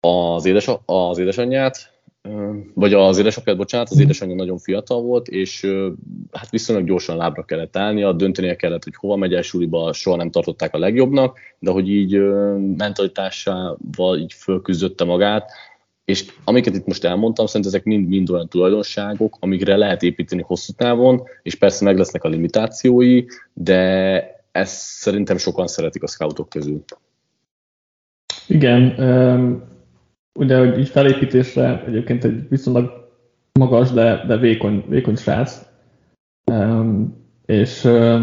az, 0.00 0.46
édes, 0.46 0.70
az 0.84 1.18
édesanyját, 1.18 1.99
vagy 2.74 2.94
az 2.94 3.18
édesapját, 3.18 3.56
bocsánat, 3.56 3.88
az 3.90 3.98
édesanyja 3.98 4.34
nagyon 4.34 4.58
fiatal 4.58 5.02
volt, 5.02 5.28
és 5.28 5.66
hát 6.32 6.50
viszonylag 6.50 6.86
gyorsan 6.86 7.16
lábra 7.16 7.42
kellett 7.42 7.76
állnia, 7.76 8.12
döntenie 8.12 8.56
kellett, 8.56 8.84
hogy 8.84 8.94
hova 8.96 9.16
megy 9.16 9.34
el 9.34 9.42
suliba, 9.42 9.92
soha 9.92 10.16
nem 10.16 10.30
tartották 10.30 10.74
a 10.74 10.78
legjobbnak, 10.78 11.38
de 11.58 11.70
hogy 11.70 11.88
így 11.88 12.18
mentalitásával 12.76 14.18
így 14.18 14.32
fölküzdötte 14.32 15.04
magát, 15.04 15.50
és 16.04 16.32
amiket 16.44 16.74
itt 16.74 16.86
most 16.86 17.04
elmondtam, 17.04 17.46
szerintem 17.46 17.70
ezek 17.70 17.84
mind-mind 17.84 18.30
olyan 18.30 18.48
tulajdonságok, 18.48 19.36
amikre 19.40 19.76
lehet 19.76 20.02
építeni 20.02 20.42
hosszú 20.46 20.72
távon, 20.72 21.22
és 21.42 21.54
persze 21.54 21.84
meg 21.84 21.98
lesznek 21.98 22.24
a 22.24 22.28
limitációi, 22.28 23.24
de 23.52 24.22
ezt 24.52 24.80
szerintem 24.80 25.36
sokan 25.36 25.66
szeretik 25.66 26.02
a 26.02 26.06
scoutok 26.06 26.48
közül. 26.48 26.84
Igen, 28.46 28.94
ugye, 30.38 30.58
hogy 30.58 30.78
így 30.78 30.88
felépítésre 30.88 31.84
egyébként 31.86 32.24
egy 32.24 32.48
viszonylag 32.48 33.08
magas, 33.58 33.90
de, 33.90 34.24
de 34.26 34.36
vékony, 34.36 34.84
vékony 34.88 35.16
srác. 35.16 35.68
Um, 36.52 37.18
és 37.46 37.84
uh, 37.84 38.20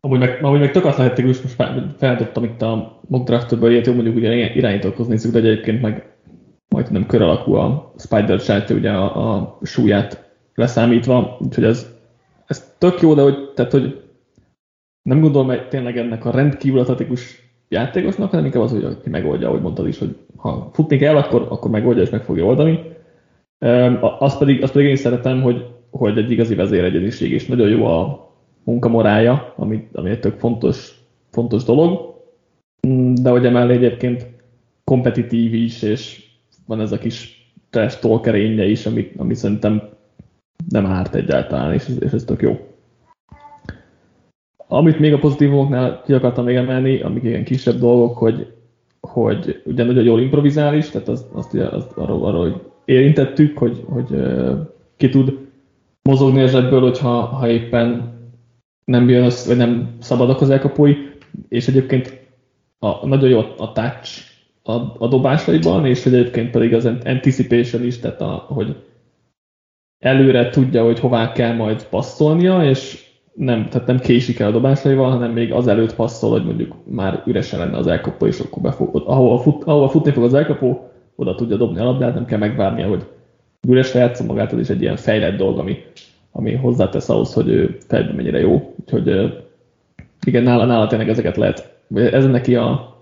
amúgy 0.00 0.18
meg, 0.18 0.44
amúgy 0.44 0.60
meg 0.60 0.70
tök 0.70 0.84
hogy 0.84 1.24
most 1.24 1.62
feldobtam 1.96 2.44
itt 2.44 2.62
a 2.62 3.00
mock 3.08 3.26
draftből 3.26 3.70
ilyet, 3.70 3.86
jó 3.86 3.92
mondjuk 3.92 4.16
ugye 4.16 4.54
irányítókhoz 4.54 5.06
nézzük, 5.06 5.32
de 5.32 5.38
egyébként 5.38 5.80
meg 5.80 6.14
majd 6.68 6.90
nem 6.90 7.06
kör 7.06 7.22
alakú 7.22 7.54
a 7.54 7.94
Spider 7.98 8.40
sátja, 8.40 8.76
ugye 8.76 8.90
a, 8.90 9.34
a 9.34 9.58
súlyát 9.62 10.30
leszámítva, 10.54 11.36
úgyhogy 11.40 11.64
ez, 11.64 11.94
ez 12.46 12.74
tök 12.78 13.00
jó, 13.00 13.14
de 13.14 13.22
hogy, 13.22 13.52
tehát, 13.54 13.72
hogy 13.72 14.04
nem 15.02 15.20
gondolom, 15.20 15.46
hogy 15.46 15.68
tényleg 15.68 15.96
ennek 15.96 16.24
a 16.24 16.30
rendkívül 16.30 16.80
atletikus 16.80 17.49
játékosnak, 17.70 18.30
hanem 18.30 18.44
inkább 18.44 18.62
az, 18.62 18.70
hogy 18.70 18.84
aki 18.84 19.08
megoldja, 19.08 19.48
ahogy 19.48 19.60
mondtad 19.60 19.86
is, 19.86 19.98
hogy 19.98 20.16
ha 20.36 20.70
futni 20.72 20.96
kell, 20.96 21.16
akkor, 21.16 21.46
akkor 21.48 21.70
megoldja 21.70 22.02
és 22.02 22.10
meg 22.10 22.24
fogja 22.24 22.44
oldani. 22.44 22.80
Azt 24.00 24.38
pedig, 24.38 24.62
azt 24.62 24.72
pedig 24.72 24.88
én 24.88 24.96
szeretem, 24.96 25.42
hogy, 25.42 25.66
hogy 25.90 26.18
egy 26.18 26.30
igazi 26.30 26.54
vezéregyediség, 26.54 27.32
és 27.32 27.46
nagyon 27.46 27.68
jó 27.68 27.84
a 27.84 28.28
munkamorája, 28.64 29.52
ami, 29.56 29.88
ami 29.92 30.10
egy 30.10 30.20
tök 30.20 30.38
fontos, 30.38 31.00
fontos 31.30 31.64
dolog, 31.64 32.14
mm, 32.88 33.14
de 33.14 33.30
hogy 33.30 33.46
emellé 33.46 33.74
egyébként 33.74 34.26
kompetitív 34.84 35.54
is, 35.54 35.82
és 35.82 36.24
van 36.66 36.80
ez 36.80 36.92
a 36.92 36.98
kis 36.98 37.48
trash 37.70 38.26
is, 38.44 38.86
ami, 38.86 39.12
ami 39.16 39.34
szerintem 39.34 39.88
nem 40.68 40.86
árt 40.86 41.14
egyáltalán, 41.14 41.72
és, 41.72 41.88
és 42.00 42.12
ez 42.12 42.24
tök 42.24 42.42
jó. 42.42 42.69
Amit 44.72 44.98
még 44.98 45.12
a 45.12 45.18
pozitívoknál 45.18 46.02
ki 46.04 46.12
akartam 46.12 46.44
még 46.44 46.56
emelni, 46.56 47.00
amik 47.00 47.22
ilyen 47.22 47.44
kisebb 47.44 47.78
dolgok, 47.78 48.18
hogy, 48.18 48.52
hogy 49.00 49.62
ugye 49.64 49.84
nagyon 49.84 50.04
jól 50.04 50.20
improvizál 50.20 50.76
is, 50.76 50.90
tehát 50.90 51.08
azt, 51.08 51.26
azt, 51.32 51.54
azt 51.54 51.92
arról, 51.96 52.26
arról 52.26 52.72
érintettük, 52.84 53.58
hogy, 53.58 53.84
hogy 53.88 54.06
ki 54.96 55.08
tud 55.08 55.38
mozogni 56.02 56.42
a 56.42 56.46
zsebből, 56.46 56.80
hogyha 56.80 57.20
ha 57.20 57.48
éppen 57.48 58.12
nem 58.84 59.08
jön 59.08 59.24
össze, 59.24 59.48
vagy 59.48 59.56
nem 59.56 59.96
szabadok 59.98 60.40
az 60.40 60.50
elkapói, 60.50 60.94
és 61.48 61.68
egyébként 61.68 62.28
a, 62.78 63.06
nagyon 63.06 63.28
jó 63.28 63.38
a 63.38 63.72
touch 63.72 64.22
a, 64.62 64.72
a 64.98 65.08
dobásaiban, 65.08 65.86
és 65.86 66.06
egyébként 66.06 66.50
pedig 66.50 66.74
az 66.74 66.90
anticipation 67.04 67.84
is, 67.84 67.98
tehát 67.98 68.20
a, 68.20 68.44
hogy 68.48 68.76
előre 69.98 70.50
tudja, 70.50 70.84
hogy 70.84 71.00
hová 71.00 71.32
kell 71.32 71.54
majd 71.54 71.86
passzolnia, 71.86 72.64
és 72.64 72.99
nem, 73.32 73.68
tehát 73.68 73.86
nem 73.86 73.98
késik 73.98 74.38
el 74.38 74.48
a 74.48 74.52
dobásaival, 74.52 75.10
hanem 75.10 75.32
még 75.32 75.52
azelőtt 75.52 75.94
passzol, 75.94 76.30
hogy 76.30 76.44
mondjuk 76.44 76.74
már 76.84 77.22
üresen 77.26 77.58
lenne 77.58 77.76
az 77.76 77.86
elkapó, 77.86 78.26
és 78.26 78.40
akkor 78.40 78.62
befog, 78.62 79.02
ahova, 79.06 79.38
fut, 79.38 79.64
ahova 79.64 79.88
futni 79.88 80.12
fog 80.12 80.24
az 80.24 80.34
elkapó, 80.34 80.90
oda 81.16 81.34
tudja 81.34 81.56
dobni 81.56 81.80
a 81.80 81.84
labdát, 81.84 82.14
nem 82.14 82.24
kell 82.24 82.38
megvárnia, 82.38 82.88
hogy 82.88 83.06
üresre 83.68 83.98
játsza 83.98 84.24
magát, 84.24 84.52
ez 84.52 84.58
is 84.58 84.68
egy 84.68 84.80
ilyen 84.82 84.96
fejlett 84.96 85.36
dolog, 85.36 85.58
ami, 85.58 85.76
ami 86.32 86.54
hozzátesz 86.54 87.08
ahhoz, 87.08 87.32
hogy 87.32 87.48
ő 87.48 87.78
fejben 87.86 88.14
mennyire 88.14 88.38
jó. 88.38 88.74
Úgyhogy 88.80 89.34
igen, 90.26 90.42
nála, 90.42 90.64
nála 90.64 90.86
tényleg 90.86 91.08
ezeket 91.08 91.36
lehet, 91.36 91.78
ez 91.94 92.26
neki 92.26 92.54
a 92.56 92.98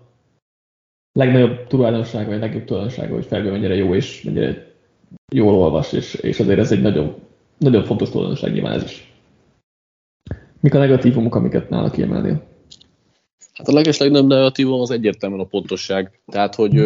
legnagyobb 1.12 1.66
tulajdonsága, 1.66 2.30
vagy 2.30 2.40
legjobb 2.40 2.64
tulajdonsága, 2.64 3.14
hogy 3.14 3.24
fejben 3.24 3.52
mennyire 3.52 3.74
jó, 3.74 3.94
és 3.94 4.22
mennyire 4.22 4.66
jól 5.32 5.54
olvas, 5.54 5.92
és, 5.92 6.14
és 6.14 6.40
azért 6.40 6.58
ez 6.58 6.72
egy 6.72 6.82
nagyon, 6.82 7.14
nagyon 7.58 7.84
fontos 7.84 8.10
tulajdonság 8.10 8.52
nyilván 8.52 8.72
ez 8.72 8.84
is. 8.84 9.07
Mik 10.60 10.74
a 10.74 10.78
negatívumok, 10.78 11.34
amiket 11.34 11.68
nála 11.68 11.90
kiemelnél? 11.90 12.42
Hát 13.52 13.68
a 13.68 13.72
legeslegnagyobb 13.72 14.28
negatívum 14.28 14.80
az 14.80 14.90
egyértelműen 14.90 15.40
a 15.40 15.44
pontosság. 15.44 16.20
Tehát, 16.26 16.54
hogy 16.54 16.78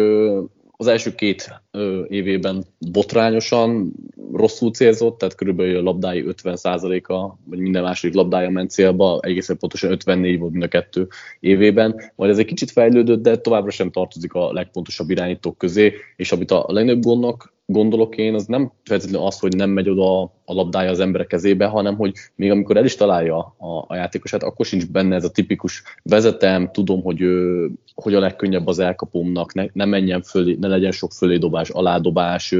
az 0.77 0.87
első 0.87 1.15
két 1.15 1.61
évében 2.07 2.63
botrányosan 2.91 3.93
rosszul 4.33 4.71
célzott, 4.71 5.17
tehát 5.17 5.35
körülbelül 5.35 5.77
a 5.77 5.81
labdái 5.81 6.23
50%-a, 6.27 7.35
vagy 7.45 7.59
minden 7.59 7.83
második 7.83 8.15
labdája 8.15 8.49
ment 8.49 8.69
célba, 8.69 9.19
egészen 9.21 9.57
pontosan 9.57 9.91
54 9.91 10.39
volt 10.39 10.51
mind 10.51 10.63
a 10.63 10.67
kettő 10.67 11.07
évében. 11.39 12.11
Majd 12.15 12.31
ez 12.31 12.37
egy 12.37 12.45
kicsit 12.45 12.71
fejlődött, 12.71 13.21
de 13.21 13.37
továbbra 13.37 13.71
sem 13.71 13.91
tartozik 13.91 14.33
a 14.33 14.53
legpontosabb 14.53 15.09
irányítók 15.09 15.57
közé, 15.57 15.93
és 16.15 16.31
amit 16.31 16.51
a 16.51 16.65
legnagyobb 16.67 17.03
gondnak 17.03 17.52
gondolok 17.65 18.17
én, 18.17 18.33
az 18.33 18.45
nem 18.45 18.71
feltétlenül 18.83 19.27
az, 19.27 19.39
hogy 19.39 19.55
nem 19.55 19.69
megy 19.69 19.89
oda 19.89 20.21
a 20.23 20.53
labdája 20.53 20.89
az 20.89 20.99
emberek 20.99 21.27
kezébe, 21.27 21.65
hanem 21.65 21.95
hogy 21.95 22.13
még 22.35 22.51
amikor 22.51 22.77
el 22.77 22.85
is 22.85 22.95
találja 22.95 23.37
a, 23.57 23.85
a 23.87 23.95
játékosát, 23.95 24.43
akkor 24.43 24.65
sincs 24.65 24.87
benne 24.87 25.15
ez 25.15 25.23
a 25.23 25.31
tipikus 25.31 25.83
vezetem, 26.03 26.71
tudom, 26.71 27.01
hogy, 27.01 27.21
ő, 27.21 27.69
hogy 27.95 28.13
a 28.13 28.19
legkönnyebb 28.19 28.67
az 28.67 28.79
elkapomnak, 28.79 29.53
ne, 29.53 29.65
ne 29.73 29.85
menjen 29.85 30.21
fölé, 30.21 30.57
ne 30.59 30.67
legyen 30.67 30.91
sok 30.91 31.11
fölé-dobás, 31.11 31.69
aládobás. 31.69 32.55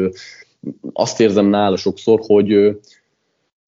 Azt 0.94 1.20
érzem 1.20 1.46
nála 1.46 1.76
sokszor, 1.76 2.20
hogy 2.28 2.78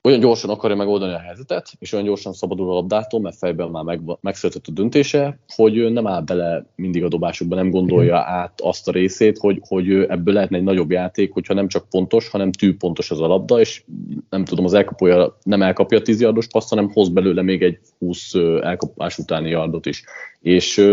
olyan 0.05 0.19
gyorsan 0.19 0.49
akarja 0.49 0.75
megoldani 0.75 1.13
a 1.13 1.19
helyzetet, 1.19 1.71
és 1.79 1.93
olyan 1.93 2.05
gyorsan 2.05 2.33
szabadul 2.33 2.69
a 2.69 2.73
labdától, 2.73 3.19
mert 3.19 3.37
fejben 3.37 3.69
már 3.69 3.83
meg, 3.83 4.01
megszületett 4.21 4.67
a 4.67 4.71
döntése, 4.71 5.39
hogy 5.55 5.91
nem 5.91 6.07
áll 6.07 6.21
bele 6.21 6.65
mindig 6.75 7.03
a 7.03 7.07
dobásokba, 7.07 7.55
nem 7.55 7.69
gondolja 7.69 8.17
át 8.17 8.61
azt 8.61 8.87
a 8.87 8.91
részét, 8.91 9.37
hogy, 9.37 9.61
hogy 9.67 9.89
ebből 9.91 10.33
lehetne 10.33 10.57
egy 10.57 10.63
nagyobb 10.63 10.91
játék, 10.91 11.33
hogyha 11.33 11.53
nem 11.53 11.67
csak 11.67 11.89
pontos, 11.89 12.29
hanem 12.29 12.51
tűpontos 12.51 13.11
az 13.11 13.21
a 13.21 13.27
labda, 13.27 13.59
és 13.59 13.83
nem 14.29 14.45
tudom, 14.45 14.65
az 14.65 14.73
elkapója 14.73 15.37
nem 15.43 15.61
elkapja 15.61 15.97
a 15.97 16.01
10 16.01 16.21
yardos 16.21 16.47
paszt, 16.47 16.69
hanem 16.69 16.91
hoz 16.91 17.09
belőle 17.09 17.41
még 17.41 17.63
egy 17.63 17.79
20 17.99 18.33
elkapás 18.61 19.17
utáni 19.17 19.49
yardot 19.49 19.85
is. 19.85 20.03
És 20.41 20.91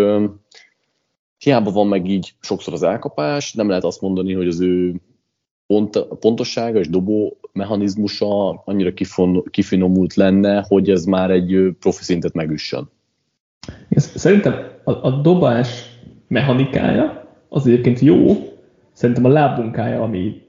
hiába 1.38 1.70
van 1.70 1.86
meg 1.86 2.08
így 2.08 2.34
sokszor 2.40 2.72
az 2.72 2.82
elkapás, 2.82 3.52
nem 3.52 3.68
lehet 3.68 3.84
azt 3.84 4.00
mondani, 4.00 4.32
hogy 4.32 4.46
az 4.46 4.60
ő 4.60 4.94
pont, 5.66 6.06
pontossága 6.20 6.78
és 6.78 6.88
dobó 6.88 7.36
mechanizmusa 7.52 8.50
annyira 8.50 8.92
kifinomult 9.50 10.14
lenne, 10.14 10.64
hogy 10.68 10.90
ez 10.90 11.04
már 11.04 11.30
egy 11.30 11.76
profi 11.78 12.02
szintet 12.02 12.32
megüssön. 12.32 12.90
Szerintem 13.96 14.54
a, 14.84 14.90
a 14.90 15.10
dobás 15.10 15.98
mechanikája 16.28 17.28
az 17.48 17.66
egyébként 17.66 18.00
jó, 18.00 18.36
szerintem 18.92 19.24
a 19.24 19.28
lábmunkája, 19.28 20.02
ami, 20.02 20.42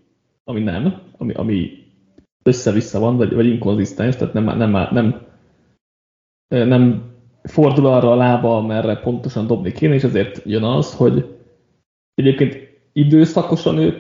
ami 0.44 0.60
nem, 0.60 1.02
ami, 1.18 1.34
ami 1.34 1.72
össze-vissza 2.44 3.00
van, 3.00 3.18
vagy, 3.18 3.34
vagy 3.34 3.46
inkonzisztens, 3.46 4.16
tehát 4.16 4.34
nem, 4.34 4.44
nem, 4.44 4.72
nem, 4.92 5.22
nem 6.48 7.12
fordul 7.44 7.86
arra 7.86 8.12
a 8.12 8.16
lába, 8.16 8.62
merre 8.62 8.96
pontosan 8.96 9.48
dobni 9.48 9.72
kéne, 9.72 9.94
és 9.94 10.04
ezért 10.04 10.42
jön 10.46 10.64
az, 10.64 10.96
hogy 10.96 11.38
egyébként 12.14 12.58
időszakosan 12.94 13.78
ő 13.78 14.00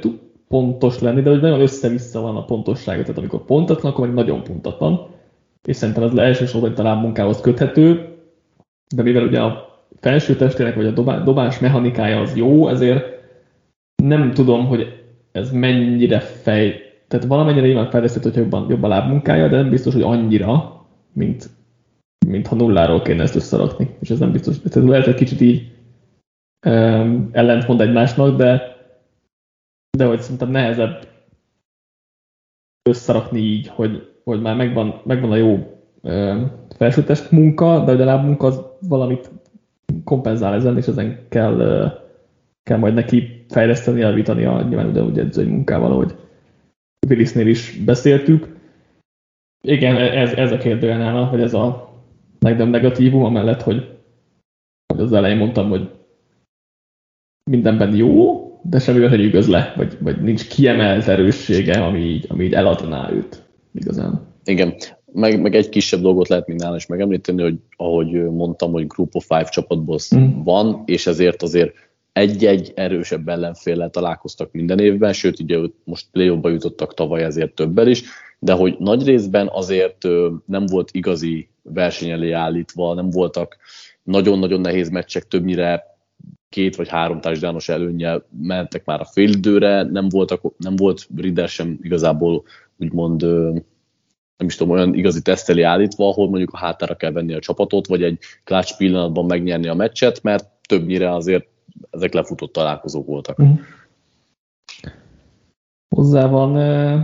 pontos 0.53 0.99
lenni, 0.99 1.21
de 1.21 1.29
hogy 1.29 1.41
nagyon 1.41 1.61
össze-vissza 1.61 2.21
van 2.21 2.35
a 2.35 2.45
pontossága, 2.45 3.01
tehát 3.01 3.17
amikor 3.17 3.45
pontatlan, 3.45 3.91
akkor 3.91 4.05
meg 4.05 4.15
nagyon 4.15 4.43
pontatlan, 4.43 5.07
és 5.63 5.75
szerintem 5.75 6.03
ez 6.03 6.15
elsősorban 6.15 6.71
itt 6.71 6.79
a 6.79 6.83
lábmunkához 6.83 7.41
köthető, 7.41 8.15
de 8.95 9.01
mivel 9.01 9.23
ugye 9.23 9.39
a 9.39 9.81
felső 9.99 10.35
testének 10.35 10.75
vagy 10.75 10.85
a 10.85 11.21
dobás 11.23 11.59
mechanikája 11.59 12.19
az 12.19 12.35
jó, 12.35 12.67
ezért 12.67 13.05
nem 14.03 14.33
tudom, 14.33 14.65
hogy 14.65 15.03
ez 15.31 15.51
mennyire 15.51 16.19
fej, 16.19 16.75
tehát 17.07 17.25
valamennyire 17.25 17.65
nyilván 17.65 17.89
fejlesztett, 17.89 18.23
hogyha 18.23 18.39
jobban, 18.39 18.65
jobb 18.69 18.83
a 18.83 18.87
lábmunkája, 18.87 19.47
de 19.47 19.55
nem 19.55 19.69
biztos, 19.69 19.93
hogy 19.93 20.01
annyira, 20.01 20.81
mint, 21.13 21.49
mint 22.27 22.47
ha 22.47 22.55
nulláról 22.55 23.01
kéne 23.01 23.23
ezt 23.23 23.35
összerakni. 23.35 23.89
És 23.99 24.09
ez 24.09 24.19
nem 24.19 24.31
biztos, 24.31 24.59
tehát 24.59 24.89
lehet 24.89 25.07
egy 25.07 25.15
kicsit 25.15 25.41
így 25.41 25.71
um, 26.65 27.29
ellentmond 27.31 27.81
egymásnak, 27.81 28.37
de 28.37 28.72
de 29.97 30.05
hogy 30.05 30.21
szerintem 30.21 30.49
nehezebb 30.49 31.07
összerakni 32.89 33.39
így, 33.39 33.67
hogy, 33.67 34.11
hogy 34.23 34.41
már 34.41 34.55
megvan, 34.55 35.01
megvan 35.05 35.31
a 35.31 35.35
jó 35.35 35.81
felsőtest 36.75 37.31
munka, 37.31 37.83
de 37.83 37.91
hogy 37.91 38.01
a 38.01 38.05
lábmunka 38.05 38.47
az 38.47 38.61
valamit 38.79 39.31
kompenzál 40.03 40.53
ezen, 40.53 40.77
és 40.77 40.87
ezen 40.87 41.25
kell, 41.29 41.89
kell 42.63 42.77
majd 42.77 42.93
neki 42.93 43.45
fejleszteni, 43.49 44.01
elvítani 44.01 44.45
a 44.45 44.61
nyilván 44.61 44.89
ugyanúgy 44.89 45.19
edzői 45.19 45.47
munkával, 45.47 45.91
ahogy 45.91 46.15
Willisnél 47.07 47.47
is 47.47 47.77
beszéltük. 47.85 48.55
Igen, 49.61 49.95
ez, 49.97 50.33
ez 50.33 50.51
a 50.51 50.57
kérdője 50.57 50.97
nála, 50.97 51.25
hogy 51.25 51.41
ez 51.41 51.53
a 51.53 51.93
legnagyobb 52.39 52.71
negatívum, 52.71 53.23
amellett, 53.23 53.61
hogy, 53.61 53.97
hogy 54.93 55.03
az 55.03 55.13
elején 55.13 55.37
mondtam, 55.37 55.69
hogy 55.69 55.89
mindenben 57.49 57.95
jó, 57.95 58.42
de 58.63 58.79
semmi 58.79 59.07
hogy 59.07 59.21
ügöz 59.21 59.47
le, 59.47 59.73
vagy, 59.75 59.97
vagy 59.99 60.21
nincs 60.21 60.47
kiemelt 60.47 61.07
erőssége, 61.07 61.83
ami 61.83 61.99
így, 61.99 62.25
ami 62.29 62.43
így 62.43 62.53
eladná 62.53 63.11
őt 63.11 63.43
igazán. 63.73 64.21
Igen, 64.43 64.75
meg, 65.11 65.41
meg 65.41 65.55
egy 65.55 65.69
kisebb 65.69 66.01
dolgot 66.01 66.27
lehet 66.27 66.47
még 66.47 66.57
nála 66.57 66.75
is 66.75 66.85
megemlíteni, 66.85 67.41
hogy 67.41 67.59
ahogy 67.75 68.11
mondtam, 68.31 68.71
hogy 68.71 68.87
Group 68.87 69.15
of 69.15 69.25
Five 69.27 69.49
csapatból 69.49 69.99
mm. 70.15 70.43
van, 70.43 70.83
és 70.85 71.07
ezért 71.07 71.41
azért 71.41 71.73
egy-egy 72.13 72.71
erősebb 72.75 73.27
ellenféllel 73.27 73.89
találkoztak 73.89 74.51
minden 74.51 74.79
évben, 74.79 75.13
sőt, 75.13 75.39
ugye 75.39 75.57
most 75.83 76.07
play 76.11 76.39
jutottak 76.43 76.93
tavaly 76.93 77.23
ezért 77.23 77.55
többel 77.55 77.87
is, 77.87 78.03
de 78.39 78.53
hogy 78.53 78.75
nagy 78.79 79.05
részben 79.05 79.49
azért 79.51 79.97
nem 80.45 80.65
volt 80.65 80.89
igazi 80.91 81.49
verseny 81.61 82.09
elé 82.09 82.31
állítva, 82.31 82.93
nem 82.93 83.09
voltak 83.09 83.57
nagyon-nagyon 84.03 84.61
nehéz 84.61 84.89
meccsek, 84.89 85.27
többnyire 85.27 85.92
két 86.53 86.75
vagy 86.75 86.89
három 86.89 87.21
társadalmas 87.21 87.69
előnyel 87.69 88.25
mentek 88.41 88.85
már 88.85 88.99
a 88.99 89.05
félidőre, 89.05 89.83
nem, 89.83 90.09
voltak, 90.09 90.41
nem 90.57 90.75
volt 90.75 91.07
Rider 91.15 91.47
sem 91.47 91.79
igazából 91.81 92.43
úgymond 92.77 93.21
nem 94.37 94.47
is 94.47 94.55
tudom, 94.55 94.73
olyan 94.73 94.93
igazi 94.93 95.21
teszteli 95.21 95.61
állítva, 95.61 96.07
ahol 96.07 96.29
mondjuk 96.29 96.53
a 96.53 96.57
hátára 96.57 96.95
kell 96.95 97.11
venni 97.11 97.33
a 97.33 97.39
csapatot, 97.39 97.87
vagy 97.87 98.03
egy 98.03 98.19
klács 98.43 98.77
pillanatban 98.77 99.25
megnyerni 99.25 99.67
a 99.67 99.73
meccset, 99.73 100.23
mert 100.23 100.45
többnyire 100.67 101.13
azért 101.13 101.47
ezek 101.89 102.13
lefutott 102.13 102.53
találkozók 102.53 103.05
voltak. 103.05 103.39
Uh-huh. 103.39 103.59
Hozzá 105.95 106.27
van 106.27 106.55
uh, 106.55 107.01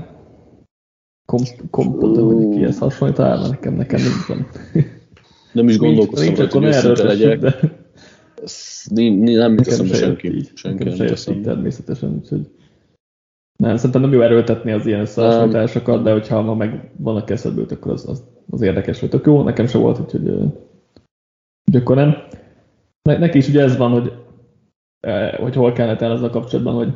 komp, 1.26 1.48
komp, 1.70 2.04
uh. 2.04 2.56
kihez 2.56 2.80
hasonlítál, 2.80 3.48
nekem, 3.48 3.74
nekem 3.74 4.02
nincs 4.02 4.26
van. 4.28 4.48
Nem 5.52 5.68
is 5.68 5.78
gondolkoztam, 5.78 6.36
hogy 6.36 6.64
őszinte 6.64 7.04
legyek. 7.04 7.40
De 7.40 7.79
nem 8.90 9.54
jut 9.54 9.68
eszembe 9.68 9.94
senki. 9.94 10.42
Senki 10.54 10.84
nem 10.84 10.94
jut 10.94 11.12
eszembe. 11.12 11.42
Természetesen, 11.42 12.16
úgyhogy 12.22 12.48
nem, 13.64 13.76
szerintem 13.76 14.02
nem 14.02 14.14
jó 14.14 14.22
erőltetni 14.22 14.72
az 14.72 14.86
ilyen 14.86 15.00
összehasonlításokat, 15.00 16.04
de 16.04 16.12
hogyha 16.12 16.42
ma 16.42 16.56
meg 16.56 16.92
vannak 16.98 17.30
eszedből, 17.30 17.66
akkor 17.70 17.92
az, 17.92 18.10
az, 18.10 18.24
az 18.50 18.62
érdekes, 18.62 19.00
hogy 19.00 19.10
tök 19.10 19.26
jó, 19.26 19.44
nekem 19.44 19.68
se 19.68 19.78
volt, 19.78 20.00
úgyhogy, 20.00 20.28
úgyhogy 20.28 21.82
akkor 21.82 21.96
nem. 21.96 22.16
Ne, 23.02 23.18
neki 23.18 23.38
is 23.38 23.48
ugye 23.48 23.62
ez 23.62 23.78
van, 23.78 23.92
hogy, 23.92 24.14
hogy 25.38 25.56
hol 25.56 25.72
kellett 25.72 26.02
el 26.02 26.24
a 26.24 26.30
kapcsolatban, 26.30 26.74
hogy 26.74 26.94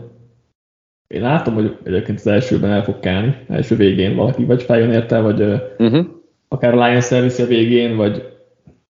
én 1.08 1.22
látom, 1.22 1.54
hogy 1.54 1.78
egyébként 1.84 2.20
az 2.20 2.28
elsőben 2.28 2.72
el 2.72 2.84
fog 2.84 3.00
kelni, 3.00 3.36
első 3.48 3.76
végén 3.76 4.16
valaki 4.16 4.46
vagy 4.46 4.64
feljön 4.64 4.92
érte, 4.92 5.20
vagy 5.20 5.42
uh-huh. 5.78 6.06
akár 6.48 6.74
a 6.74 6.88
Lions 6.88 7.12
elviszi 7.12 7.42
a 7.42 7.46
végén, 7.46 7.96
vagy 7.96 8.34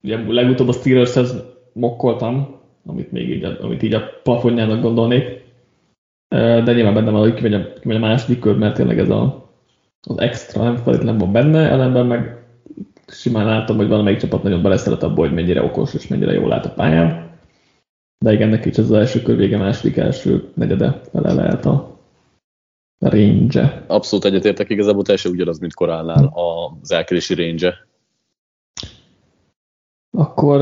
ugye 0.02 0.32
legutóbb 0.32 0.68
a 0.68 0.72
Steelers-hez 0.72 1.51
mokkoltam, 1.72 2.60
amit 2.86 3.12
még 3.12 3.30
így, 3.30 3.44
amit 3.44 3.82
így 3.82 3.94
a 3.94 4.02
plafonjának 4.22 4.80
gondolnék, 4.80 5.40
de 6.28 6.72
nyilván 6.72 6.94
benne 6.94 7.10
van, 7.10 7.20
hogy 7.20 7.34
kimegy 7.34 7.54
a, 7.54 7.72
kimegy 7.72 7.96
a 7.96 8.00
második 8.00 8.38
kör, 8.38 8.56
mert 8.56 8.74
tényleg 8.74 8.98
ez 8.98 9.10
a, 9.10 9.50
az 10.08 10.18
extra 10.18 10.62
nem 10.62 10.76
feltétlenül 10.76 11.20
van 11.20 11.32
benne, 11.32 11.70
ellenben 11.70 12.06
meg 12.06 12.44
simán 13.06 13.46
látom, 13.46 13.76
hogy 13.76 13.88
valamelyik 13.88 14.18
csapat 14.18 14.42
nagyon 14.42 14.62
beleszeret 14.62 15.02
abba, 15.02 15.20
hogy 15.20 15.32
mennyire 15.32 15.62
okos 15.62 15.94
és 15.94 16.08
mennyire 16.08 16.32
jól 16.32 16.48
lát 16.48 16.66
a 16.66 16.72
pályán. 16.72 17.30
De 18.24 18.32
igen, 18.32 18.48
neki 18.48 18.68
is 18.68 18.78
az 18.78 18.92
első 18.92 19.22
kör 19.22 19.36
vége, 19.36 19.56
második 19.56 19.96
első 19.96 20.48
negyede 20.54 21.00
fele 21.12 21.32
lehet 21.32 21.66
a 21.66 21.92
range 22.98 23.84
Abszolút 23.86 24.24
egyetértek, 24.24 24.70
igazából 24.70 25.02
teljesen 25.02 25.32
ugyanaz, 25.32 25.58
mint 25.58 25.74
koránál 25.74 26.32
az 26.34 26.92
elkerési 26.92 27.34
range 27.34 27.86
akkor 30.12 30.58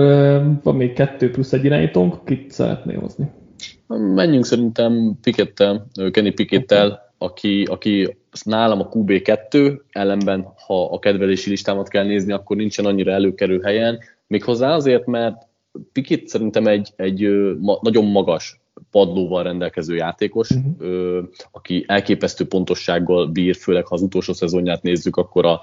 van 0.62 0.76
még 0.76 0.92
kettő 0.92 1.30
plusz 1.30 1.53
egy 1.53 1.64
irányítónk, 1.64 2.24
kit 2.24 2.51
szeretné 2.51 2.94
hozni? 2.94 3.30
Menjünk 3.86 4.44
szerintem 4.44 5.18
Pikettel, 5.22 5.86
Kenny 6.11 6.34
Pikettel, 6.34 7.12
aki, 7.18 7.62
aki 7.62 8.16
nálam 8.44 8.80
a 8.80 8.88
QB2, 8.88 9.80
ellenben 9.90 10.53
ha 10.66 10.84
a 10.84 10.98
kedvelési 10.98 11.51
listámat 11.51 11.88
kell 11.88 12.05
nézni, 12.05 12.32
akkor 12.32 12.57
nincsen 12.57 12.84
annyira 12.84 13.12
előkerül 13.12 13.62
helyen, 13.62 13.98
méghozzá 14.26 14.74
azért, 14.74 15.07
mert 15.07 15.48
Pikett 15.92 16.28
szerintem 16.28 16.66
egy, 16.66 16.92
egy 16.96 17.28
nagyon 17.80 18.05
magas 18.05 18.61
padlóval 18.90 19.42
rendelkező 19.42 19.94
játékos, 19.94 20.51
uh-huh. 20.51 21.24
aki 21.51 21.84
elképesztő 21.86 22.46
pontossággal 22.46 23.26
bír, 23.26 23.57
főleg 23.57 23.86
ha 23.86 23.94
az 23.94 24.03
utolsó 24.03 24.32
szezonját 24.32 24.82
nézzük, 24.82 25.16
akkor 25.16 25.46
a, 25.46 25.61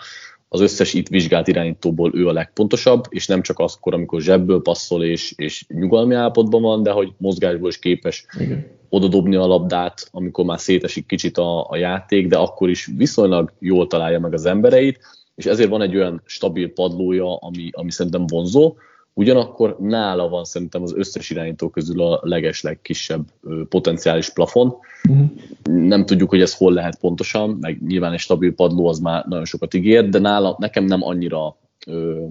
az 0.49 0.61
összes 0.61 0.93
itt 0.93 1.07
vizsgált 1.07 1.47
irányítóból 1.47 2.11
ő 2.15 2.27
a 2.27 2.31
legpontosabb, 2.31 3.03
és 3.09 3.27
nem 3.27 3.41
csak 3.41 3.59
azkor, 3.59 3.93
amikor 3.93 4.21
zsebből 4.21 4.61
passzol 4.61 5.03
és, 5.03 5.33
és 5.35 5.65
nyugalmi 5.67 6.15
állapotban 6.15 6.61
van, 6.61 6.83
de 6.83 6.91
hogy 6.91 7.13
mozgásból 7.17 7.69
is 7.69 7.79
képes 7.79 8.25
Igen. 8.39 8.67
odadobni 8.89 9.35
a 9.35 9.45
labdát, 9.45 10.07
amikor 10.11 10.45
már 10.45 10.59
szétesik 10.59 11.05
kicsit 11.05 11.37
a, 11.37 11.69
a 11.69 11.75
játék, 11.75 12.27
de 12.27 12.37
akkor 12.37 12.69
is 12.69 12.89
viszonylag 12.97 13.53
jól 13.59 13.87
találja 13.87 14.19
meg 14.19 14.33
az 14.33 14.45
embereit, 14.45 14.99
és 15.35 15.45
ezért 15.45 15.69
van 15.69 15.81
egy 15.81 15.95
olyan 15.95 16.21
stabil 16.25 16.73
padlója, 16.73 17.35
ami, 17.35 17.69
ami 17.71 17.91
szerintem 17.91 18.27
vonzó, 18.27 18.75
Ugyanakkor 19.18 19.78
nála 19.80 20.30
van 20.30 20.43
szerintem 20.43 20.82
az 20.82 20.93
összes 20.95 21.30
irányító 21.30 21.70
közül 21.70 22.01
a 22.01 22.20
legesleg 22.24 22.82
kisebb 22.82 23.26
potenciális 23.70 24.30
plafon. 24.30 24.76
Uh-huh. 25.09 25.28
Nem 25.63 26.05
tudjuk, 26.05 26.30
hogy 26.30 26.41
ez 26.41 26.55
hol 26.55 26.74
lehet 26.74 26.99
pontosan, 26.99 27.57
meg 27.61 27.82
nyilván 27.88 28.13
egy 28.13 28.20
stabil 28.20 28.53
padló 28.53 28.88
az 28.88 28.99
már 28.99 29.26
nagyon 29.26 29.45
sokat 29.45 29.74
ígér, 29.74 30.09
de 30.09 30.20
nála 30.20 30.55
nekem 30.59 30.84
nem 30.84 31.03
annyira 31.03 31.57
ö, 31.88 32.26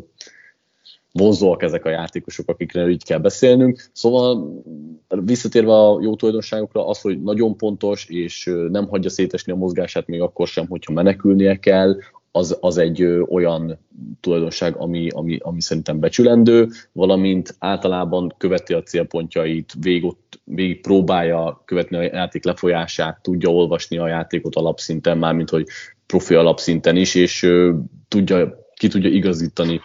vonzóak 1.13 1.63
ezek 1.63 1.85
a 1.85 1.91
játékosok, 1.91 2.49
akikre 2.49 2.89
így 2.89 3.05
kell 3.05 3.19
beszélnünk. 3.19 3.91
Szóval 3.93 4.63
visszatérve 5.09 5.73
a 5.73 5.99
jó 6.03 6.17
tulajdonságokra, 6.17 6.89
az, 6.89 7.01
hogy 7.01 7.23
nagyon 7.23 7.57
pontos, 7.57 8.09
és 8.09 8.53
nem 8.71 8.89
hagyja 8.89 9.11
szétesni 9.11 9.53
a 9.53 9.57
mozgását 9.57 10.07
még 10.07 10.21
akkor 10.21 10.47
sem, 10.47 10.67
hogyha 10.69 10.93
menekülnie 10.93 11.57
kell, 11.59 11.97
az, 12.37 12.57
az 12.61 12.77
egy 12.77 13.05
olyan 13.29 13.79
tulajdonság, 14.21 14.77
ami, 14.77 15.09
ami, 15.09 15.39
ami 15.43 15.61
szerintem 15.61 16.01
becsülendő, 16.01 16.69
valamint 16.93 17.57
általában 17.59 18.35
követi 18.39 18.73
a 18.73 18.83
célpontjait, 18.83 19.73
végig, 19.81 20.17
végig 20.45 20.81
próbálja 20.81 21.63
követni 21.65 21.97
a 21.97 22.03
játék 22.03 22.45
lefolyását, 22.45 23.23
tudja 23.23 23.51
olvasni 23.51 23.99
a 23.99 24.09
játékot 24.09 24.57
alapszinten, 24.57 25.19
mármint 25.19 25.51
hogy 25.51 25.67
profi 26.07 26.35
alapszinten 26.35 26.97
is, 26.97 27.15
és 27.15 27.43
ö, 27.43 27.75
tudja, 28.09 28.67
ki 28.75 28.89
tudja 28.89 29.11
igazítani 29.11 29.81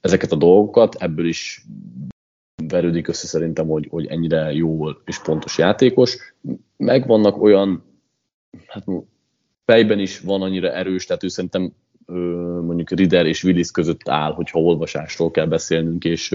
ezeket 0.00 0.32
a 0.32 0.36
dolgokat, 0.36 0.94
ebből 0.94 1.26
is 1.26 1.64
verődik 2.68 3.08
össze 3.08 3.26
szerintem, 3.26 3.66
hogy, 3.66 3.86
hogy 3.90 4.06
ennyire 4.06 4.52
jó 4.52 4.90
és 4.90 5.18
pontos 5.22 5.58
játékos. 5.58 6.16
Megvannak 6.76 7.42
olyan, 7.42 7.84
hát 8.66 8.84
fejben 9.64 9.98
is 9.98 10.20
van 10.20 10.42
annyira 10.42 10.72
erős, 10.72 11.06
tehát 11.06 11.22
ő 11.22 11.28
szerintem 11.28 11.72
mondjuk 12.62 12.90
Rider 12.90 13.26
és 13.26 13.44
Willis 13.44 13.70
között 13.70 14.08
áll, 14.08 14.32
hogyha 14.32 14.60
olvasásról 14.60 15.30
kell 15.30 15.46
beszélnünk, 15.46 16.04
és, 16.04 16.34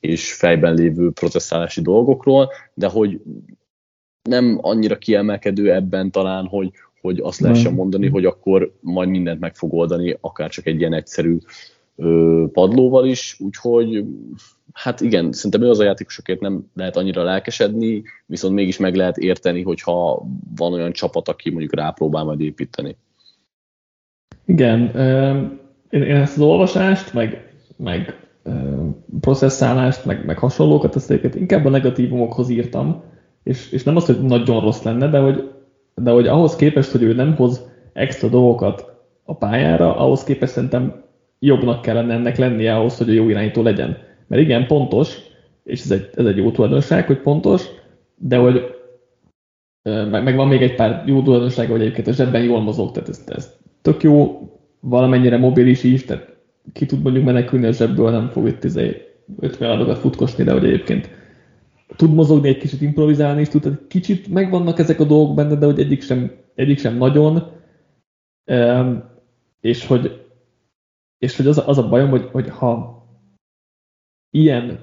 és 0.00 0.32
fejben 0.32 0.74
lévő 0.74 1.10
processzálási 1.10 1.80
dolgokról, 1.80 2.50
de 2.74 2.88
hogy 2.88 3.20
nem 4.22 4.58
annyira 4.62 4.98
kiemelkedő 4.98 5.72
ebben 5.72 6.10
talán, 6.10 6.46
hogy, 6.46 6.70
hogy 7.00 7.20
azt 7.20 7.40
lehessen 7.40 7.72
mondani, 7.72 8.08
hogy 8.08 8.24
akkor 8.24 8.72
majd 8.80 9.08
mindent 9.08 9.40
meg 9.40 9.54
fog 9.54 9.74
oldani, 9.74 10.16
akár 10.20 10.50
csak 10.50 10.66
egy 10.66 10.78
ilyen 10.78 10.92
egyszerű 10.92 11.38
padlóval 12.52 13.06
is, 13.06 13.36
úgyhogy 13.38 14.04
hát 14.72 15.00
igen, 15.00 15.32
szerintem 15.32 15.62
ő 15.62 15.70
az 15.70 15.78
a 15.78 15.84
játékosokért 15.84 16.40
nem 16.40 16.70
lehet 16.74 16.96
annyira 16.96 17.22
lelkesedni, 17.22 18.02
viszont 18.26 18.54
mégis 18.54 18.76
meg 18.76 18.94
lehet 18.94 19.16
érteni, 19.16 19.62
hogyha 19.62 20.26
van 20.56 20.72
olyan 20.72 20.92
csapat, 20.92 21.28
aki 21.28 21.50
mondjuk 21.50 21.74
rápróbál 21.74 22.24
majd 22.24 22.40
építeni. 22.40 22.96
Igen, 24.50 24.90
én, 25.90 26.02
ezt 26.02 26.36
az 26.36 26.42
olvasást, 26.42 27.14
meg, 27.14 27.52
meg 27.76 28.16
processzálást, 29.20 30.04
meg, 30.04 30.24
meg 30.24 30.38
hasonlókat, 30.38 30.96
ezt 30.96 31.10
inkább 31.34 31.64
a 31.64 31.70
negatívumokhoz 31.70 32.48
írtam, 32.48 33.02
és, 33.42 33.72
és 33.72 33.82
nem 33.82 33.96
az, 33.96 34.06
hogy 34.06 34.22
nagyon 34.22 34.60
rossz 34.60 34.82
lenne, 34.82 35.08
de 35.08 35.18
hogy, 35.18 35.50
de 35.94 36.10
hogy 36.10 36.26
ahhoz 36.26 36.56
képest, 36.56 36.90
hogy 36.90 37.02
ő 37.02 37.12
nem 37.12 37.34
hoz 37.34 37.68
extra 37.92 38.28
dolgokat 38.28 38.94
a 39.24 39.34
pályára, 39.34 39.96
ahhoz 39.96 40.24
képest 40.24 40.52
szerintem 40.52 41.02
jobbnak 41.38 41.82
kellene 41.82 42.14
ennek 42.14 42.36
lennie 42.36 42.76
ahhoz, 42.76 42.98
hogy 42.98 43.08
a 43.08 43.12
jó 43.12 43.28
irányító 43.28 43.62
legyen. 43.62 43.96
Mert 44.26 44.42
igen, 44.42 44.66
pontos, 44.66 45.16
és 45.64 45.82
ez 45.82 45.90
egy, 45.90 46.10
ez 46.16 46.26
egy 46.26 46.36
jó 46.36 46.50
tulajdonság, 46.50 47.06
hogy 47.06 47.20
pontos, 47.20 47.64
de 48.16 48.36
hogy 48.36 48.62
meg, 49.82 50.22
meg 50.22 50.36
van 50.36 50.48
még 50.48 50.62
egy 50.62 50.74
pár 50.74 51.02
jó 51.06 51.22
tulajdonsága, 51.22 51.70
hogy 51.70 51.80
egyébként 51.80 52.06
a 52.06 52.12
zsebben 52.12 52.42
jól 52.42 52.60
mozog, 52.60 52.90
tehát 52.90 53.08
ez, 53.08 53.24
ez 53.26 53.59
tök 53.82 54.02
jó, 54.02 54.48
valamennyire 54.80 55.36
mobilis 55.36 55.82
is, 55.82 56.04
tehát 56.04 56.36
ki 56.72 56.86
tud 56.86 57.02
mondjuk 57.02 57.24
menekülni 57.24 57.66
a 57.66 57.72
zsebből, 57.72 58.10
nem 58.10 58.28
fog 58.28 58.46
itt 58.46 58.64
50 58.64 58.94
izé 59.40 59.64
adokat 59.64 59.98
futkosni, 59.98 60.44
de 60.44 60.52
hogy 60.52 60.64
egyébként 60.64 61.10
tud 61.96 62.14
mozogni, 62.14 62.48
egy 62.48 62.58
kicsit 62.58 62.80
improvizálni 62.80 63.40
is 63.40 63.48
tud, 63.48 63.62
tehát 63.62 63.86
kicsit 63.88 64.28
megvannak 64.28 64.78
ezek 64.78 65.00
a 65.00 65.04
dolgok 65.04 65.34
benne, 65.34 65.54
de 65.54 65.66
hogy 65.66 65.80
egyik 65.80 66.02
sem, 66.02 66.30
egyik 66.54 66.78
sem 66.78 66.96
nagyon, 66.96 67.52
és 69.60 69.86
hogy, 69.86 70.26
és 71.18 71.36
hogy 71.36 71.46
az, 71.46 71.62
az 71.66 71.78
a 71.78 71.88
bajom, 71.88 72.10
hogy, 72.10 72.28
hogy 72.32 72.48
ha 72.48 73.04
ilyen 74.30 74.78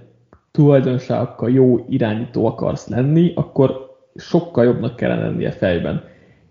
tulajdonságokkal 0.52 1.50
jó 1.50 1.86
irányító 1.90 2.46
akarsz 2.46 2.88
lenni, 2.88 3.32
akkor 3.36 3.96
sokkal 4.16 4.66
jobbnak 4.66 4.96
kellene 4.96 5.28
lennie 5.28 5.52
fejben. 5.52 6.04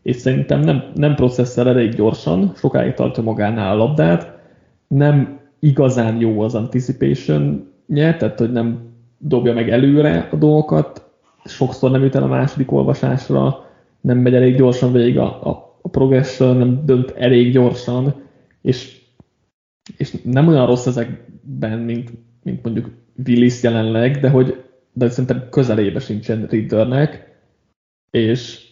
És 0.06 0.16
szerintem 0.16 0.60
nem, 0.60 0.84
nem 0.94 1.14
processzel 1.14 1.68
elég 1.68 1.94
gyorsan, 1.94 2.52
sokáig 2.56 2.94
tartja 2.94 3.22
magánál 3.22 3.72
a 3.72 3.76
labdát, 3.76 4.38
nem 4.88 5.40
igazán 5.58 6.20
jó 6.20 6.40
az 6.40 6.54
anticipation 6.54 7.72
tehát 7.94 8.38
hogy 8.38 8.52
nem 8.52 8.94
dobja 9.18 9.52
meg 9.52 9.70
előre 9.70 10.28
a 10.32 10.36
dolgokat, 10.36 11.10
sokszor 11.44 11.90
nem 11.90 12.02
jut 12.02 12.14
el 12.14 12.22
a 12.22 12.26
második 12.26 12.72
olvasásra, 12.72 13.64
nem 14.00 14.18
megy 14.18 14.34
elég 14.34 14.56
gyorsan 14.56 14.92
végig 14.92 15.18
a, 15.18 15.48
a, 15.48 15.78
a 15.82 15.88
progression, 15.88 16.56
nem 16.56 16.82
dönt 16.84 17.10
elég 17.10 17.52
gyorsan, 17.52 18.14
és, 18.62 19.00
és 19.96 20.14
nem 20.24 20.48
olyan 20.48 20.66
rossz 20.66 20.86
ezekben, 20.86 21.78
mint, 21.78 22.10
mint 22.42 22.62
mondjuk 22.62 22.90
Willis 23.26 23.62
jelenleg, 23.62 24.20
de 24.20 24.30
hogy 24.30 24.64
de 24.92 25.08
szerintem 25.08 25.48
közelébe 25.50 25.98
sincsen 25.98 26.46
Riddernek, 26.50 27.38
és, 28.10 28.65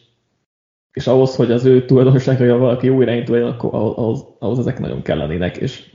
és 0.94 1.06
ahhoz, 1.06 1.36
hogy 1.36 1.50
az 1.50 1.64
ő 1.64 1.84
tulajdonságai 1.84 2.48
valaki 2.48 2.86
jó 2.86 3.02
irányító 3.02 3.32
legyen, 3.32 3.48
akkor 3.48 3.74
ahhoz, 3.74 4.24
ahhoz 4.38 4.58
ezek 4.58 4.78
nagyon 4.78 5.02
kellenének, 5.02 5.56
és, 5.56 5.90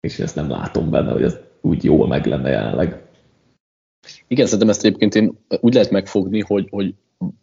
és 0.00 0.18
ezt 0.18 0.34
nem 0.34 0.50
látom 0.50 0.90
benne, 0.90 1.12
hogy 1.12 1.22
ez 1.22 1.38
úgy 1.60 1.84
jól 1.84 2.06
meg 2.06 2.26
lenne 2.26 2.50
jelenleg. 2.50 3.02
Igen, 4.28 4.44
szerintem 4.44 4.68
ezt 4.68 4.84
egyébként 4.84 5.14
én 5.14 5.38
úgy 5.60 5.74
lehet 5.74 5.90
megfogni, 5.90 6.40
hogy, 6.40 6.68
hogy 6.70 6.94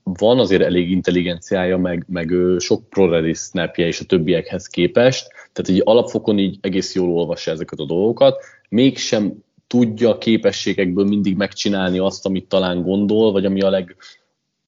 van 0.04 0.40
azért 0.40 0.62
elég 0.62 0.92
intelligenciája, 0.92 1.78
meg, 1.78 2.06
meg 2.08 2.34
sok 2.58 2.90
ProReady 2.90 3.34
snapje 3.34 3.86
és 3.86 4.00
a 4.00 4.06
többiekhez 4.06 4.68
képest, 4.68 5.28
tehát 5.52 5.70
így 5.70 5.82
alapfokon 5.86 6.40
így 6.40 6.58
egész 6.62 6.96
jól 6.96 7.12
olvassa 7.12 7.52
ezeket 7.52 7.80
a 7.80 7.86
dolgokat, 7.86 8.44
mégsem 8.70 9.34
tudja 9.68 10.18
képességekből 10.18 11.06
mindig 11.06 11.38
megcsinálni 11.38 12.00
azt, 12.00 12.26
amit 12.26 12.48
talán 12.48 12.82
gondol, 12.82 13.32
vagy 13.32 13.46
ami 13.46 13.62
a 13.62 13.70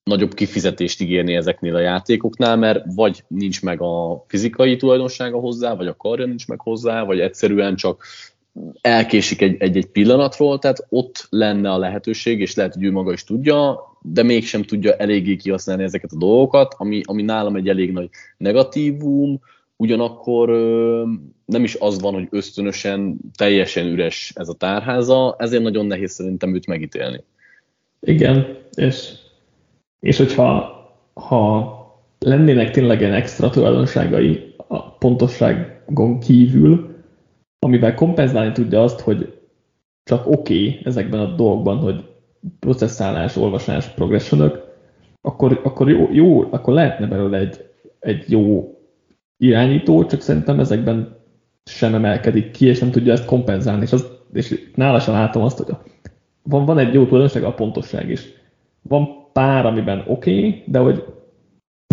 legnagyobb 0.10 0.34
kifizetést 0.34 1.02
ígérni 1.02 1.36
ezeknél 1.36 1.76
a 1.76 1.80
játékoknál, 1.80 2.58
mert 2.58 2.84
vagy 2.96 3.24
nincs 3.28 3.62
meg 3.62 3.82
a 3.82 4.24
fizikai 4.28 4.76
tulajdonsága 4.76 5.40
hozzá, 5.40 5.76
vagy 5.76 5.88
a 5.88 5.96
karja 5.96 6.26
nincs 6.26 6.48
meg 6.48 6.60
hozzá, 6.60 7.04
vagy 7.04 7.20
egyszerűen 7.20 7.76
csak 7.76 8.04
elkésik 8.82 9.42
egy-egy 9.42 9.86
pillanatról, 9.86 10.60
tehát 10.60 10.86
ott 10.90 11.28
lenne 11.30 11.72
a 11.72 11.78
lehetőség, 11.78 12.40
és 12.40 12.56
lehet, 12.56 12.74
hogy 12.74 12.84
ő 12.84 12.92
maga 12.92 13.14
is 13.14 13.24
tudja, 13.24 13.80
de 14.02 14.24
mégsem 14.24 14.64
tudja 14.64 14.96
eléggé 14.96 15.36
kihasználni 15.36 15.84
ezeket 15.84 16.12
a 16.12 16.18
dolgokat, 16.18 16.76
ami, 16.78 17.02
ami 17.06 17.22
nálam 17.22 17.56
egy 17.56 17.70
elég 17.70 17.92
nagy 17.92 18.10
negatívum, 18.38 19.40
ugyanakkor 19.76 20.50
nem 21.46 21.64
is 21.64 21.76
az 21.76 22.02
van, 22.02 22.14
hogy 22.14 22.28
ösztönösen 22.30 23.18
teljesen 23.38 23.88
üres 23.88 24.32
ez 24.36 24.50
a 24.50 24.54
tárháza, 24.54 25.36
ezért 25.40 25.64
nagyon 25.64 25.86
nehéz 25.86 26.12
szerintem 26.12 26.56
őt 26.56 26.68
megítélni. 26.68 27.24
Igen, 28.00 28.58
és, 28.76 29.24
és 30.00 30.18
hogyha 30.18 30.74
ha 31.14 31.74
lennének 32.20 32.72
tényleg 32.72 33.00
ilyen 33.00 33.14
extra 33.14 33.50
tulajdonságai 33.50 34.54
a 34.68 34.92
pontosságon 34.92 36.20
kívül, 36.20 36.96
amivel 37.60 37.94
kompenzálni 37.94 38.52
tudja 38.52 38.84
azt, 38.84 39.00
hogy 39.00 39.40
csak 40.04 40.28
oké 40.28 40.68
okay 40.68 40.82
ezekben 40.84 41.20
a 41.20 41.36
dolgokban, 41.36 41.78
hogy 41.78 42.04
processzálás, 42.60 43.36
olvasás, 43.36 43.88
progressionök, 43.88 44.64
akkor, 45.22 45.62
akkor, 45.64 45.90
jó, 45.90 46.10
jó, 46.12 46.42
akkor 46.42 46.74
lehetne 46.74 47.08
belőle 47.08 47.38
egy, 47.38 47.70
egy 48.00 48.32
jó 48.32 48.76
irányító, 49.38 50.06
csak 50.06 50.22
szerintem 50.22 50.60
ezekben 50.60 51.18
sem 51.64 51.96
emelkedik 51.96 52.52
ki, 52.52 52.66
és 52.66 52.80
nem 52.80 52.92
tudja 52.92 53.14
ezt 53.14 53.26
kompenzálni. 53.26 53.82
És, 53.82 53.92
az, 53.92 54.08
és 54.34 54.72
nála 54.76 55.00
sem 55.00 55.14
látom 55.14 55.44
azt, 55.44 55.58
hogy 55.58 55.76
van, 56.44 56.66
van 56.66 56.78
egy 56.78 56.94
jó 56.94 57.06
tulajdonság, 57.06 57.44
a 57.44 57.54
pontosság 57.54 58.10
is. 58.10 58.22
Van 58.82 59.25
pár, 59.40 59.66
amiben 59.66 60.04
oké, 60.08 60.38
okay, 60.38 60.64
de 60.66 60.80
hogy 60.80 61.06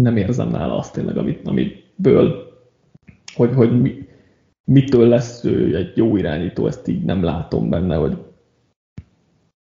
nem 0.03 0.17
érzem 0.17 0.49
nála 0.49 0.79
azt 0.79 0.93
tényleg, 0.93 1.17
amit, 1.17 1.47
amiből, 1.47 2.53
hogy, 3.35 3.55
hogy 3.55 3.81
mi, 3.81 4.09
mitől 4.65 5.09
lesz 5.09 5.45
ő 5.45 5.77
egy 5.77 5.97
jó 5.97 6.17
irányító, 6.17 6.67
ezt 6.67 6.89
így 6.89 7.05
nem 7.05 7.23
látom 7.23 7.71
benne, 7.71 7.97
hogy, 7.97 8.17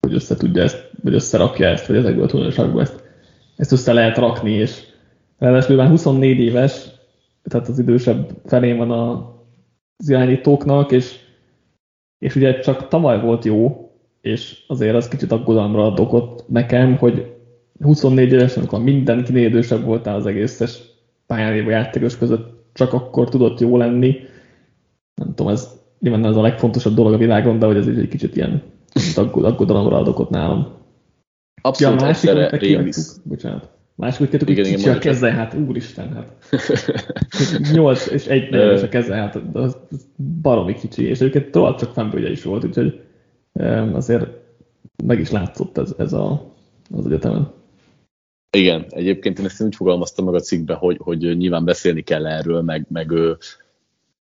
hogy 0.01 0.15
össze 0.15 0.37
tudja 0.37 0.63
ezt, 0.63 0.91
vagy 1.03 1.15
összerakja 1.15 1.69
ezt, 1.69 1.87
vagy 1.87 1.97
ezekből 1.97 2.25
a 2.25 2.27
tulajdonságból 2.27 2.81
ezt, 2.81 3.05
ezt 3.57 3.73
össze 3.73 3.93
lehet 3.93 4.17
rakni, 4.17 4.51
és 4.51 4.83
ráadásul 5.39 5.77
már 5.77 5.89
24 5.89 6.39
éves, 6.39 6.91
tehát 7.43 7.69
az 7.69 7.79
idősebb 7.79 8.41
felén 8.45 8.77
van 8.77 8.91
a, 8.91 9.13
az 9.97 10.09
irányítóknak, 10.09 10.93
és, 10.93 11.19
és 12.19 12.37
ugye 12.37 12.59
csak 12.59 12.89
tavaly 12.89 13.21
volt 13.21 13.45
jó, 13.45 13.91
és 14.21 14.65
azért 14.67 14.95
az 14.95 15.09
kicsit 15.09 15.33
aggodalomra 15.33 15.87
ad 15.87 16.01
okot 16.01 16.45
nekem, 16.49 16.97
hogy 16.97 17.39
24 17.81 18.33
évesen, 18.33 18.59
amikor 18.59 18.83
mindenki 18.83 19.45
idősebb 19.45 19.85
voltál 19.85 20.15
az 20.15 20.27
egészes 20.27 20.81
pályán 21.27 21.53
lévő 21.53 21.71
játékos 21.71 22.19
között, 22.19 22.49
csak 22.73 22.93
akkor 22.93 23.29
tudott 23.29 23.61
jó 23.61 23.77
lenni, 23.77 24.17
nem 25.15 25.35
tudom, 25.35 25.53
ez 25.53 25.79
nyilván 25.99 26.25
ez 26.25 26.37
a 26.37 26.43
legfontosabb 26.43 26.95
dolog 26.95 27.13
a 27.13 27.17
világon, 27.17 27.59
de 27.59 27.67
hogy 27.67 27.77
ez 27.77 27.87
egy 27.87 28.09
kicsit 28.09 28.37
ilyen 28.37 28.63
aggodalomra 29.15 29.97
adok 29.97 30.19
ott 30.19 30.31
nálam. 30.31 30.79
Abszolút 31.63 32.01
ja, 32.01 32.07
másik, 32.07 32.31
egyszerre 32.31 32.57
Révis. 32.57 32.97
Bocsánat. 33.25 33.69
Másik, 33.95 34.31
hogy 34.31 34.45
kicsi 34.45 34.89
a 34.89 34.99
keze, 34.99 35.33
hát 35.33 35.55
úristen, 35.55 36.13
hát. 36.13 36.33
8 37.73 38.07
és 38.07 38.27
egy 38.27 38.55
és 38.55 38.83
a 38.83 38.89
keze, 38.89 39.15
hát 39.15 39.41
az 39.53 39.77
baromi 40.43 40.75
kicsi, 40.75 41.05
és 41.05 41.21
egyébként 41.21 41.51
tovább 41.51 41.77
csak 41.77 41.93
fembőgye 41.93 42.31
is 42.31 42.43
volt, 42.43 42.65
úgyhogy 42.65 43.01
azért 43.93 44.27
meg 45.05 45.21
is 45.21 45.31
látszott 45.31 45.79
ez, 45.79 45.95
ez 45.99 46.13
a, 46.13 46.55
az 46.91 47.07
egyetemen. 47.07 47.60
Igen, 48.51 48.87
egyébként 48.89 49.39
én 49.39 49.45
ezt 49.45 49.63
úgy 49.63 49.75
fogalmaztam 49.75 50.25
meg 50.25 50.35
a 50.35 50.41
cikkbe, 50.41 50.75
hogy, 50.75 50.97
hogy 51.01 51.37
nyilván 51.37 51.65
beszélni 51.65 52.03
kell 52.03 52.27
erről, 52.27 52.63
meg, 52.63 52.87
meg 52.89 53.13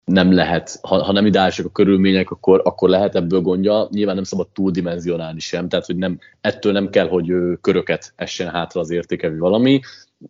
nem 0.05 0.33
lehet, 0.33 0.79
ha, 0.83 1.03
ha 1.03 1.13
nem 1.13 1.27
ideálisak 1.27 1.67
a 1.67 1.71
körülmények, 1.71 2.31
akkor, 2.31 2.61
akkor 2.65 2.89
lehet 2.89 3.15
ebből 3.15 3.41
gondja. 3.41 3.89
Nyilván 3.91 4.15
nem 4.15 4.25
szabad 4.25 4.49
túldimenzionálni 4.49 5.41
sem, 5.41 5.69
tehát 5.69 5.87
hogy 5.87 5.97
nem, 5.97 6.19
ettől 6.41 6.73
nem 6.73 6.91
kell, 6.91 7.09
hogy 7.09 7.33
köröket 7.61 8.13
essen 8.17 8.51
hátra 8.51 8.81
az 8.81 8.91
értéke, 8.91 9.29
vagy 9.29 9.39
valami. 9.39 9.81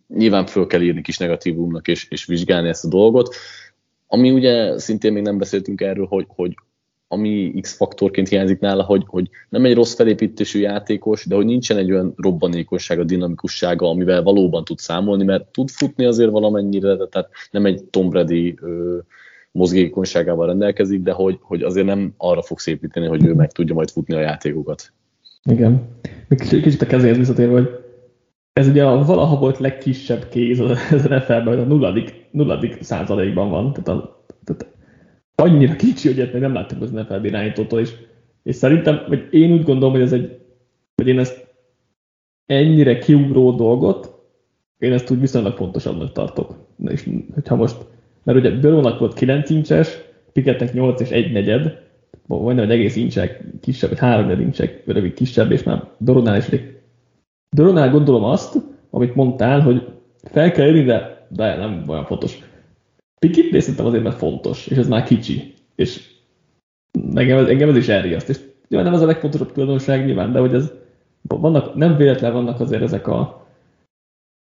Nyilván 0.07 0.45
föl 0.45 0.67
kell 0.67 0.81
írni 0.81 1.01
kis 1.01 1.17
negatívumnak, 1.17 1.87
és, 1.87 2.07
és 2.09 2.25
vizsgálni 2.25 2.67
ezt 2.67 2.85
a 2.85 2.87
dolgot. 2.87 3.35
Ami 4.07 4.31
ugye 4.31 4.79
szintén 4.79 5.13
még 5.13 5.23
nem 5.23 5.37
beszéltünk 5.37 5.81
erről, 5.81 6.05
hogy, 6.05 6.25
hogy 6.27 6.55
ami 7.11 7.53
X-faktorként 7.61 8.27
hiányzik 8.27 8.59
nála, 8.59 8.83
hogy, 8.83 9.03
hogy 9.07 9.29
nem 9.49 9.65
egy 9.65 9.73
rossz 9.73 9.93
felépítésű 9.95 10.59
játékos, 10.59 11.25
de 11.25 11.35
hogy 11.35 11.45
nincsen 11.45 11.77
egy 11.77 11.91
olyan 11.91 12.13
robbanékossága, 12.17 13.03
dinamikussága, 13.03 13.89
amivel 13.89 14.23
valóban 14.23 14.63
tud 14.63 14.77
számolni, 14.77 15.23
mert 15.23 15.45
tud 15.45 15.69
futni 15.69 16.05
azért 16.05 16.31
valamennyire, 16.31 16.95
tehát 16.95 17.29
nem 17.51 17.65
egy 17.65 17.83
Tom 17.83 18.09
Brady 18.09 18.55
ö, 18.61 18.97
mozgékonyságával 19.51 20.47
rendelkezik, 20.47 21.01
de 21.01 21.11
hogy, 21.11 21.37
hogy 21.41 21.63
azért 21.63 21.85
nem 21.85 22.13
arra 22.17 22.41
fog 22.41 22.57
építeni, 22.65 23.07
hogy 23.07 23.25
ő 23.25 23.33
meg 23.33 23.51
tudja 23.51 23.73
majd 23.73 23.89
futni 23.89 24.13
a 24.15 24.19
játékokat. 24.19 24.93
Igen. 25.43 25.87
Még 26.27 26.39
kicsit 26.39 26.81
a 26.81 26.85
kezéhez 26.85 27.17
visszatérve, 27.17 27.53
hogy 27.53 27.69
ez 28.53 28.67
ugye 28.67 28.85
a 28.85 29.03
valaha 29.03 29.37
volt 29.37 29.57
legkisebb 29.57 30.27
kéz 30.29 30.59
az 30.59 30.67
NFL-ben, 30.91 31.59
a 31.59 31.63
nulladik, 31.63 32.27
nulladik 32.31 32.81
százalékban 32.81 33.49
van. 33.49 33.73
Tehát, 33.73 33.87
a, 33.87 34.25
tehát 34.43 34.78
annyira 35.39 35.75
kicsi, 35.75 36.07
hogy 36.07 36.19
ezt 36.19 36.33
még 36.33 36.41
nem 36.41 36.53
láttuk 36.53 36.81
az 36.81 36.91
NFL 36.91 37.23
irányítótól, 37.23 37.79
és, 37.79 37.93
és 38.43 38.55
szerintem, 38.55 38.99
vagy 39.07 39.27
én 39.31 39.51
úgy 39.51 39.63
gondolom, 39.63 39.93
hogy 39.93 40.03
ez 40.03 40.13
egy, 40.13 40.39
hogy 40.95 41.07
én 41.07 41.19
ezt 41.19 41.47
ennyire 42.45 42.97
kiugró 42.97 43.51
dolgot, 43.51 44.17
én 44.77 44.93
ezt 44.93 45.11
úgy 45.11 45.19
viszonylag 45.19 45.55
fontosabbnak 45.55 46.11
tartok. 46.11 46.55
És 46.87 47.09
hogyha 47.33 47.55
most, 47.55 47.77
mert 48.23 48.37
ugye 48.37 48.51
Bőrónak 48.51 48.99
volt 48.99 49.13
9 49.13 49.49
incses, 49.49 49.97
Piketnek 50.33 50.73
8 50.73 51.01
és 51.01 51.09
1 51.09 51.31
negyed, 51.31 51.87
vagy 52.27 52.59
egy 52.59 52.71
egész 52.71 52.95
incsek 52.95 53.43
kisebb, 53.61 53.89
vagy 53.89 53.99
három 53.99 54.27
negyed 54.27 54.39
incsek 54.39 54.83
rövid 54.85 55.13
kisebb, 55.13 55.51
és 55.51 55.63
már 55.63 55.83
Doronál 55.97 56.37
is 56.37 56.49
Doronál 57.49 57.89
gondolom 57.89 58.23
azt, 58.23 58.55
amit 58.89 59.15
mondtál, 59.15 59.61
hogy 59.61 59.87
fel 60.23 60.51
kell 60.51 60.65
jönni, 60.65 60.83
de, 60.83 61.27
de 61.29 61.55
nem 61.55 61.83
olyan 61.87 62.05
fontos. 62.05 62.48
Pikit 63.19 63.51
részletem 63.51 63.85
azért, 63.85 64.03
mert 64.03 64.17
fontos, 64.17 64.67
és 64.67 64.77
ez 64.77 64.87
már 64.87 65.03
kicsi. 65.03 65.53
És 65.75 66.09
engem, 67.13 67.37
ez, 67.37 67.47
engem 67.47 67.69
ez 67.69 67.75
is 67.75 67.87
elriaszt. 67.87 68.29
És 68.29 68.39
nyilván 68.67 68.89
nem 68.89 68.99
az 68.99 69.05
a 69.05 69.05
legfontosabb 69.05 69.51
tulajdonság 69.51 70.05
nyilván, 70.05 70.31
de 70.31 70.39
hogy 70.39 70.53
ez 70.53 70.71
vannak, 71.21 71.75
nem 71.75 71.97
véletlen 71.97 72.33
vannak 72.33 72.59
azért 72.59 72.81
ezek 72.81 73.07
a 73.07 73.47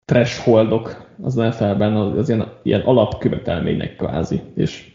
thresholdok 0.05 1.13
az 1.23 1.35
NFL-ben, 1.35 1.97
az, 1.97 2.19
az 2.19 2.29
ilyen, 2.29 2.53
ilyen 2.63 2.81
alapkövetelmények 2.81 3.97
kvázi, 3.97 4.41
és, 4.55 4.93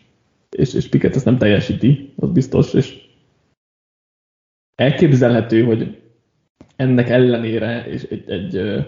és, 0.49 0.74
és 0.74 0.89
Piket 0.89 1.15
ezt 1.15 1.26
nem 1.26 1.38
teljesíti, 1.38 2.13
az 2.15 2.30
biztos, 2.30 2.74
és 2.74 3.07
elképzelhető, 4.76 5.63
hogy 5.63 6.01
ennek 6.76 7.09
ellenére 7.09 7.86
és 7.88 8.03
egy, 8.03 8.30
egy 8.30 8.86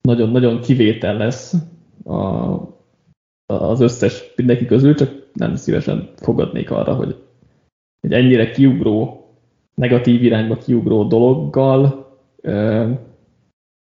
nagyon-nagyon 0.00 0.60
kivétel 0.60 1.16
lesz 1.16 1.54
a, 2.04 2.54
az 3.46 3.80
összes 3.80 4.32
mindenki 4.36 4.66
közül, 4.66 4.94
csak 4.94 5.26
nem 5.32 5.54
szívesen 5.54 6.10
fogadnék 6.16 6.70
arra, 6.70 6.94
hogy 6.94 7.16
egy 8.00 8.12
ennyire 8.12 8.50
kiugró, 8.50 9.28
negatív 9.74 10.22
irányba 10.22 10.56
kiugró 10.56 11.04
dologgal 11.04 12.06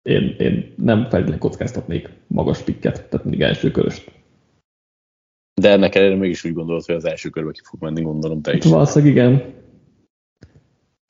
én, 0.02 0.34
én 0.38 0.74
nem 0.76 1.00
feltétlenül 1.00 1.38
kockáztatnék 1.38 2.10
magas 2.26 2.62
pikket, 2.62 3.08
tehát 3.08 3.24
mindig 3.24 3.40
első 3.40 3.70
köröst. 3.70 4.12
De 5.60 5.70
ennek 5.70 5.94
ellenére 5.94 6.18
mégis 6.18 6.44
úgy 6.44 6.52
gondolod, 6.52 6.84
hogy 6.84 6.94
az 6.94 7.04
első 7.04 7.28
körbe 7.28 7.50
ki 7.52 7.60
fog 7.64 7.80
menni, 7.80 8.02
gondolom 8.02 8.42
te 8.42 8.56
is. 8.56 8.64
Valószínűleg 8.64 9.14
igen. 9.14 9.54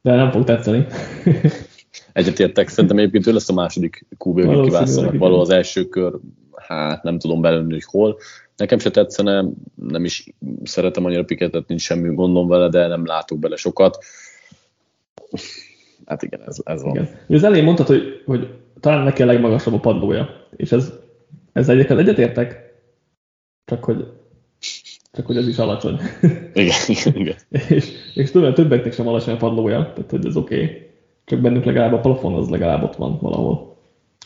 De 0.03 0.15
nem 0.15 0.31
fog 0.31 0.45
tetszeni. 0.45 0.87
Egyetértek, 2.13 2.69
szerintem 2.69 2.99
egyébként 2.99 3.27
ő 3.27 3.33
lesz 3.33 3.49
a 3.49 3.53
második 3.53 4.07
QB, 4.19 4.39
akit 4.39 4.63
kiválasztanak. 4.63 5.19
Való 5.19 5.41
az 5.41 5.51
első 5.51 5.89
kör, 5.89 6.19
hát 6.57 7.03
nem 7.03 7.19
tudom 7.19 7.41
belőni, 7.41 7.73
hogy 7.73 7.85
hol. 7.85 8.19
Nekem 8.57 8.79
se 8.79 8.91
tetszene, 8.91 9.45
nem 9.75 10.05
is 10.05 10.35
szeretem 10.63 11.05
annyira 11.05 11.25
piketet, 11.25 11.69
nincs 11.69 11.81
semmi 11.81 12.15
gondom 12.15 12.49
vele, 12.49 12.69
de 12.69 12.87
nem 12.87 13.07
látok 13.07 13.39
bele 13.39 13.57
sokat. 13.57 14.05
Hát 16.07 16.23
igen, 16.23 16.41
ez, 16.47 16.57
ez 16.65 16.83
van. 16.83 16.95
Igen. 16.95 17.09
Az 17.29 17.45
elején 17.45 17.65
mondtad, 17.65 17.87
hogy, 17.87 18.23
hogy 18.27 18.49
talán 18.81 19.05
neki 19.05 19.23
a 19.23 19.27
legmagasabb 19.27 19.75
a 19.75 19.81
padlója, 19.81 20.47
és 20.57 20.73
ez, 20.73 20.93
ez 21.53 21.69
egyébként 21.69 21.99
egyetértek, 21.99 22.75
csak 23.65 23.85
hogy, 23.85 24.09
csak 25.13 25.27
hogy 25.27 25.37
ez 25.37 25.49
is 25.49 25.59
alacsony. 25.59 26.01
Igen, 26.53 26.77
igen, 26.87 27.17
igen. 27.17 27.37
és, 27.69 27.93
és 28.15 28.31
tudom, 28.31 28.55
többeknek 28.55 28.93
sem 28.93 29.09
alacsony 29.09 29.35
a 29.35 29.37
padlója, 29.37 29.93
tehát 29.95 30.11
hogy 30.11 30.27
ez 30.27 30.37
oké. 30.37 30.55
Okay. 30.55 30.83
Csak 31.25 31.41
bennük 31.41 31.65
legalább 31.65 31.93
a 31.93 32.01
plafon 32.01 32.35
az 32.35 32.49
legalább 32.49 32.83
ott 32.83 32.97
van 32.97 33.19
valahol. 33.21 33.77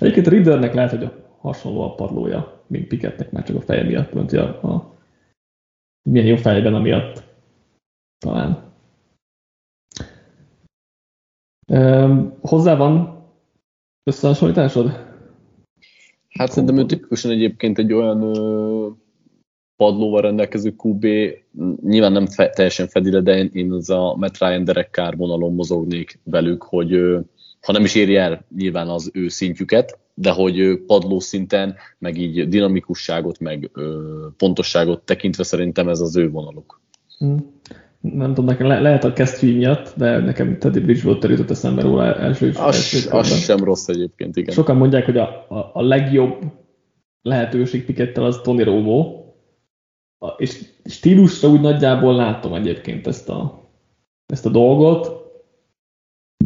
Egyébként 0.01 0.27
a 0.27 0.31
Readernek 0.31 0.75
lehet, 0.75 0.91
hogy 0.91 1.05
a 1.05 1.13
hasonló 1.41 1.83
a 1.83 1.95
padlója, 1.95 2.58
mint 2.69 2.87
Piketnek, 2.87 3.31
már 3.31 3.45
csak 3.45 3.57
a 3.57 3.61
feje 3.61 3.83
miatt, 3.83 4.13
mert 4.13 4.33
a, 4.33 4.69
a 4.69 4.97
milyen 6.03 6.27
jó 6.27 6.37
fejben, 6.37 6.75
amiatt 6.75 7.23
talán. 8.19 8.73
Um, 11.73 12.39
hozzá 12.41 12.77
van 12.77 13.25
összehasonlításod? 14.03 15.07
Hát 16.29 16.51
szerintem 16.51 16.79
ő 16.79 16.87
tipikusan 16.87 17.31
egyébként 17.31 17.79
egy 17.79 17.93
olyan 17.93 18.23
ö, 18.23 18.89
padlóval 19.77 20.21
rendelkező 20.21 20.75
QB, 20.83 21.07
nyilván 21.83 22.13
nem 22.13 22.27
fe, 22.27 22.51
teljesen 22.51 22.89
fedi 22.89 23.11
le, 23.11 23.21
de 23.21 23.37
én, 23.37 23.51
én 23.53 23.73
az 23.73 23.91
a 23.91 24.15
Matt 24.17 24.39
Ryan 24.39 24.65
Derek 24.65 25.15
vonalon 25.17 25.55
mozognék 25.55 26.19
velük, 26.25 26.63
hogy 26.63 26.93
ö, 26.93 27.21
ha 27.61 27.73
nem 27.73 27.85
is 27.85 27.95
éri 27.95 28.17
el 28.17 28.45
nyilván 28.57 28.89
az 28.89 29.11
ő 29.15 29.29
szintjüket, 29.29 29.99
de 30.21 30.31
hogy 30.31 30.81
padló 30.87 31.21
szinten, 31.21 31.77
meg 31.99 32.17
így 32.17 32.49
dinamikusságot, 32.49 33.39
meg 33.39 33.71
ö, 33.73 34.07
pontosságot 34.37 35.03
tekintve 35.03 35.43
szerintem 35.43 35.89
ez 35.89 36.01
az 36.01 36.17
ő 36.17 36.31
vonaluk. 36.31 36.81
Hmm 37.19 37.57
nem 38.01 38.29
tudom, 38.29 38.45
nekem 38.45 38.67
le, 38.67 38.81
lehet 38.81 39.05
a 39.05 39.13
Kestry 39.13 39.53
miatt, 39.53 39.95
de 39.97 40.19
nekem 40.19 40.59
Teddy 40.59 40.81
Bridgewater 40.81 41.31
jutott 41.31 41.51
eszembe 41.51 41.83
róla 41.83 42.15
első, 42.15 42.49
az, 42.49 42.57
első 42.57 43.11
az 43.11 43.45
sem 43.45 43.65
rossz 43.65 43.89
egyébként, 43.89 44.37
igen. 44.37 44.55
Sokan 44.55 44.77
mondják, 44.77 45.05
hogy 45.05 45.17
a, 45.17 45.47
a, 45.49 45.71
a 45.73 45.83
legjobb 45.83 46.37
lehetőség 47.23 47.85
pikettel 47.85 48.25
az 48.25 48.41
Tony 48.43 48.65
Romo, 48.65 49.25
és 50.37 50.65
stílusra 50.85 51.49
úgy 51.49 51.61
nagyjából 51.61 52.15
látom 52.15 52.55
egyébként 52.55 53.07
ezt 53.07 53.29
a, 53.29 53.69
ezt 54.27 54.47
a 54.47 54.51
dolgot, 54.51 55.11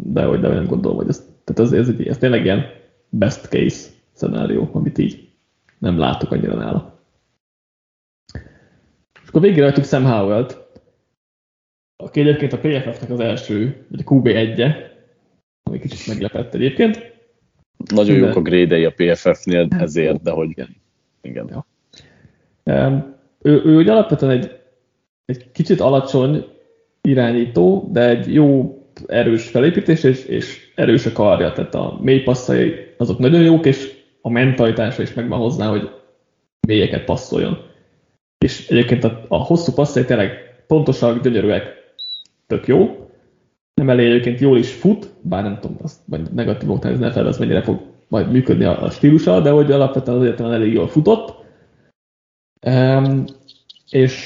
de 0.05 0.25
hogy 0.25 0.41
de 0.41 0.49
nem 0.49 0.67
gondolom, 0.67 0.97
hogy 0.97 1.09
ez, 1.09 1.27
tehát 1.45 1.73
ez, 1.73 1.79
ez, 1.79 1.89
ez, 1.89 2.07
ez 2.07 2.19
tényleg 2.19 2.45
ilyen 2.45 2.65
best 3.13 3.49
case 3.49 3.91
szenárió, 4.13 4.71
amit 4.73 4.99
így 4.99 5.29
nem 5.79 5.99
látok 5.99 6.31
annyira 6.31 6.55
nála. 6.55 7.01
És 9.23 9.29
akkor 9.29 9.41
végre 9.41 9.63
rajtuk 9.63 9.85
Sam 9.85 10.05
Howell-t, 10.05 10.59
aki 11.97 12.21
egyébként 12.21 12.53
a 12.53 12.59
PFF-nek 12.59 13.11
az 13.11 13.21
első, 13.21 13.87
vagy 13.89 14.01
a 14.05 14.11
QB1-e, 14.11 14.93
ami 15.63 15.79
kicsit 15.79 16.07
meglepett 16.07 16.55
egyébként. 16.55 17.13
Nagyon 17.95 18.17
jók 18.17 18.37
a 18.37 18.43
grédei 18.43 18.85
a 18.85 18.93
PFF-nél 18.97 19.69
hát, 19.71 19.83
ezért, 19.83 20.23
de 20.23 20.31
hogy 20.31 20.51
igen. 20.51 20.77
igen. 21.21 21.49
Ja. 21.49 21.67
Um, 22.65 23.17
ő, 23.43 23.63
ő 23.65 23.77
ugye 23.77 23.93
alapvetően 23.93 24.33
egy, 24.33 24.61
egy 25.25 25.51
kicsit 25.51 25.81
alacsony 25.81 26.47
irányító, 27.01 27.89
de 27.93 28.09
egy 28.09 28.35
jó 28.35 28.77
erős 29.07 29.49
felépítés, 29.49 30.03
és, 30.03 30.25
és 30.25 30.62
erős 30.75 31.07
a 31.07 31.13
karja, 31.13 31.53
tehát 31.53 31.75
a 31.75 31.99
mély 32.01 32.21
passzai 32.21 32.75
azok 32.99 33.19
nagyon 33.19 33.43
jók, 33.43 33.67
és 33.67 34.01
a 34.21 34.31
mentalitása 34.31 35.03
is 35.03 35.15
megvan 35.15 35.39
hozzá, 35.39 35.69
hogy 35.69 35.91
mélyeket 36.67 37.05
passzoljon. 37.05 37.59
És 38.39 38.69
egyébként 38.69 39.05
a, 39.05 39.25
a 39.29 39.37
hosszú 39.37 39.73
passzai 39.73 40.05
tényleg 40.05 40.33
pontosak, 40.67 41.23
gyönyörűek, 41.23 41.65
tök 42.47 42.67
jó. 42.67 43.07
Nem 43.75 43.91
elég 43.91 44.07
egyébként 44.07 44.41
jól 44.41 44.59
is 44.59 44.73
fut, 44.73 45.09
bár 45.21 45.43
nem 45.43 45.59
tudom, 45.61 45.77
azt 45.83 46.01
vagy 46.05 46.33
negatívoknál 46.33 46.93
ez 46.93 46.99
ne 46.99 47.11
fel, 47.11 47.27
az 47.27 47.39
mennyire 47.39 47.63
fog 47.63 47.81
majd 48.09 48.31
működni 48.31 48.65
a, 48.65 48.83
a 48.83 48.91
stílusa, 48.91 49.41
de 49.41 49.51
hogy 49.51 49.73
alapvetően 49.73 50.17
az 50.17 50.23
egyetemen 50.23 50.53
elég 50.53 50.73
jól 50.73 50.89
futott. 50.89 51.35
Um, 52.67 53.25
és 53.91 54.25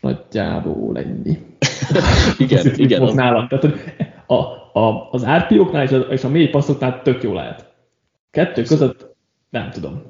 nagyjából 0.00 0.98
ennyi. 0.98 1.38
igen, 2.38 2.66
igen. 2.74 3.02
Az... 3.02 3.14
Nálam. 3.14 3.48
Tehát, 3.48 3.64
hogy 3.64 3.80
a, 4.26 4.42
a, 4.76 5.08
az 5.10 5.24
RPO-knál 5.24 5.84
és 5.84 5.90
a, 5.90 5.98
és 5.98 6.24
a 6.24 6.28
mély 6.28 6.48
passzoknál 6.48 7.02
tök 7.02 7.22
jó 7.22 7.32
lehet. 7.32 7.72
Kettő 8.30 8.62
között 8.62 9.14
nem 9.50 9.70
tudom. 9.70 10.02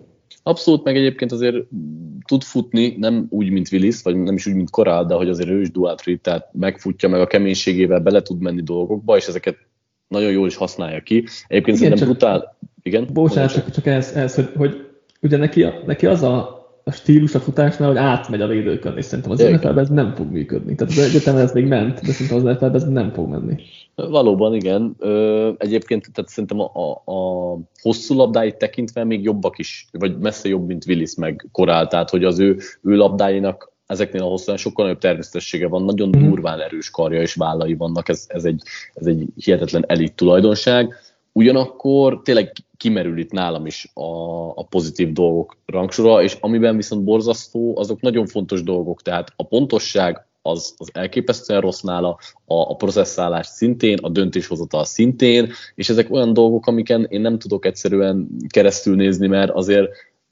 Abszolút, 0.42 0.84
meg 0.84 0.96
egyébként 0.96 1.32
azért 1.32 1.56
tud 2.24 2.42
futni, 2.42 2.96
nem 2.98 3.26
úgy, 3.30 3.50
mint 3.50 3.72
Willis, 3.72 4.02
vagy 4.02 4.16
nem 4.16 4.34
is 4.34 4.46
úgy, 4.46 4.54
mint 4.54 4.70
Korál, 4.70 5.04
de 5.04 5.14
hogy 5.14 5.28
azért 5.28 5.48
ő 5.48 5.60
is 5.60 5.70
dual 5.70 5.94
treat, 5.94 6.20
tehát 6.20 6.48
megfutja, 6.52 7.08
meg 7.08 7.20
a 7.20 7.26
keménységével 7.26 8.00
bele 8.00 8.22
tud 8.22 8.40
menni 8.40 8.62
dolgokba, 8.62 9.16
és 9.16 9.26
ezeket 9.26 9.56
nagyon 10.08 10.30
jól 10.30 10.46
is 10.46 10.56
használja 10.56 11.00
ki. 11.00 11.24
Egyébként 11.46 11.76
Igen, 11.76 11.76
szerintem 11.76 12.08
brutál... 12.08 12.56
Igen? 12.82 13.08
Bocsánat, 13.12 13.52
csak, 13.52 13.70
csak 13.70 13.86
ez, 13.86 14.12
ez 14.12 14.34
hogy, 14.34 14.52
hogy 14.56 14.90
ugye 15.20 15.36
neki, 15.36 15.66
neki 15.86 16.06
az 16.06 16.22
a 16.22 16.55
a 16.89 16.93
stílus 16.93 17.34
a 17.34 17.41
futásnál, 17.41 17.89
hogy 17.89 17.97
átmegy 17.97 18.41
a 18.41 18.47
védőkön, 18.47 18.97
és 18.97 19.05
szerintem 19.05 19.32
az 19.32 19.39
nfl 19.39 19.78
ez 19.78 19.89
nem 19.89 20.14
fog 20.14 20.30
működni. 20.30 20.74
Tehát 20.74 20.93
az 20.93 20.99
egyetemen 20.99 21.43
ez 21.43 21.53
még 21.53 21.66
ment, 21.66 22.01
de 22.01 22.12
szerintem 22.12 22.37
az 22.37 22.57
nfl 22.57 22.64
ez 22.64 22.84
nem 22.84 23.12
fog 23.12 23.28
menni. 23.28 23.62
Valóban, 23.95 24.55
igen. 24.55 24.95
Ö, 24.99 25.51
egyébként 25.59 26.12
tehát 26.12 26.30
szerintem 26.30 26.61
a, 26.61 26.70
a, 26.74 27.12
a 27.12 27.59
hosszú 27.82 28.16
labdáit 28.16 28.57
tekintve 28.57 29.05
még 29.05 29.22
jobbak 29.22 29.59
is, 29.59 29.89
vagy 29.93 30.18
messze 30.18 30.49
jobb, 30.49 30.66
mint 30.66 30.87
Willis 30.87 31.14
meg 31.14 31.49
Korál, 31.53 31.87
tehát 31.87 32.11
hogy 32.11 32.24
az 32.24 32.39
ő, 32.39 32.59
ő 32.82 32.97
labdáinak 32.97 33.72
ezeknél 33.87 34.22
a 34.22 34.28
hosszúan 34.28 34.57
sokkal 34.57 34.84
nagyobb 34.84 35.01
természetessége 35.01 35.68
van, 35.68 35.84
nagyon 35.84 36.09
mm. 36.09 36.28
durván 36.28 36.61
erős 36.61 36.91
karja 36.91 37.20
és 37.20 37.34
vállai 37.34 37.74
vannak, 37.74 38.09
ez, 38.09 38.24
ez, 38.28 38.45
egy, 38.45 38.62
ez 38.95 39.07
egy 39.07 39.26
hihetetlen 39.37 39.84
elit 39.87 40.14
tulajdonság. 40.14 40.95
Ugyanakkor 41.32 42.20
tényleg 42.22 42.53
kimerül 42.77 43.18
itt 43.18 43.31
nálam 43.31 43.66
is 43.66 43.91
a, 43.95 44.49
a 44.49 44.64
pozitív 44.64 45.12
dolgok 45.12 45.57
rangsora, 45.66 46.22
és 46.22 46.37
amiben 46.41 46.77
viszont 46.77 47.05
borzasztó, 47.05 47.79
azok 47.79 48.01
nagyon 48.01 48.27
fontos 48.27 48.62
dolgok, 48.62 49.03
tehát 49.03 49.33
a 49.37 49.47
pontosság 49.47 50.27
az, 50.43 50.74
az 50.77 50.91
elképesztően 50.93 51.61
rossz 51.61 51.81
nála, 51.81 52.18
a, 52.45 52.55
a 52.55 52.74
processzálás 52.74 53.47
szintén, 53.47 53.99
a 53.99 54.09
döntéshozatal 54.09 54.85
szintén, 54.85 55.53
és 55.74 55.89
ezek 55.89 56.11
olyan 56.11 56.33
dolgok, 56.33 56.66
amiken 56.66 57.07
én 57.09 57.20
nem 57.20 57.39
tudok 57.39 57.64
egyszerűen 57.64 58.29
keresztül 58.49 58.97
nézni, 58.97 59.27
mert 59.27 59.51
azért 59.51 59.89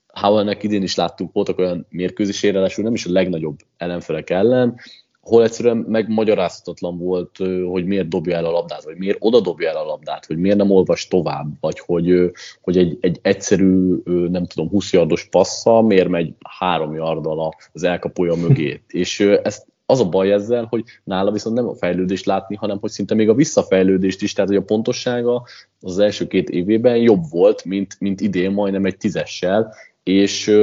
Howellnek 0.06 0.62
idén 0.62 0.82
is 0.82 0.94
láttuk, 0.94 1.32
voltak 1.32 1.58
olyan 1.58 1.86
mérkőzésére, 1.88 2.70
nem 2.76 2.94
is 2.94 3.06
a 3.06 3.12
legnagyobb 3.12 3.58
ellenfelek 3.76 4.30
ellen, 4.30 4.80
ahol 5.24 5.42
egyszerűen 5.42 5.76
megmagyarázhatatlan 5.76 6.98
volt, 6.98 7.36
hogy 7.70 7.84
miért 7.84 8.08
dobja 8.08 8.36
el 8.36 8.44
a 8.44 8.50
labdát, 8.50 8.84
vagy 8.84 8.96
miért 8.96 9.16
oda 9.20 9.40
dobja 9.40 9.68
el 9.68 9.76
a 9.76 9.84
labdát, 9.84 10.26
hogy 10.26 10.38
miért 10.38 10.56
nem 10.56 10.70
olvas 10.70 11.08
tovább, 11.08 11.46
vagy 11.60 11.78
hogy, 11.78 12.30
hogy 12.60 12.78
egy, 12.78 12.98
egy 13.00 13.18
egyszerű, 13.22 14.02
nem 14.04 14.46
tudom, 14.46 14.68
20 14.68 14.92
yardos 14.92 15.24
passza 15.24 15.82
miért 15.82 16.08
megy 16.08 16.34
három 16.58 16.94
yarddal 16.94 17.54
az 17.72 17.82
elkapója 17.82 18.34
mögé. 18.34 18.82
És 18.88 19.20
ezt 19.20 19.66
az 19.86 20.00
a 20.00 20.08
baj 20.08 20.32
ezzel, 20.32 20.66
hogy 20.70 20.84
nála 21.04 21.30
viszont 21.30 21.56
nem 21.56 21.68
a 21.68 21.74
fejlődést 21.74 22.26
látni, 22.26 22.56
hanem 22.56 22.78
hogy 22.80 22.90
szinte 22.90 23.14
még 23.14 23.28
a 23.28 23.34
visszafejlődést 23.34 24.22
is, 24.22 24.32
tehát 24.32 24.50
hogy 24.50 24.58
a 24.58 24.64
pontossága 24.64 25.42
az 25.80 25.98
első 25.98 26.26
két 26.26 26.50
évében 26.50 26.96
jobb 26.96 27.22
volt, 27.30 27.64
mint, 27.64 27.96
mint 27.98 28.20
idén 28.20 28.50
majdnem 28.50 28.84
egy 28.84 28.96
tízessel, 28.96 29.74
és 30.02 30.56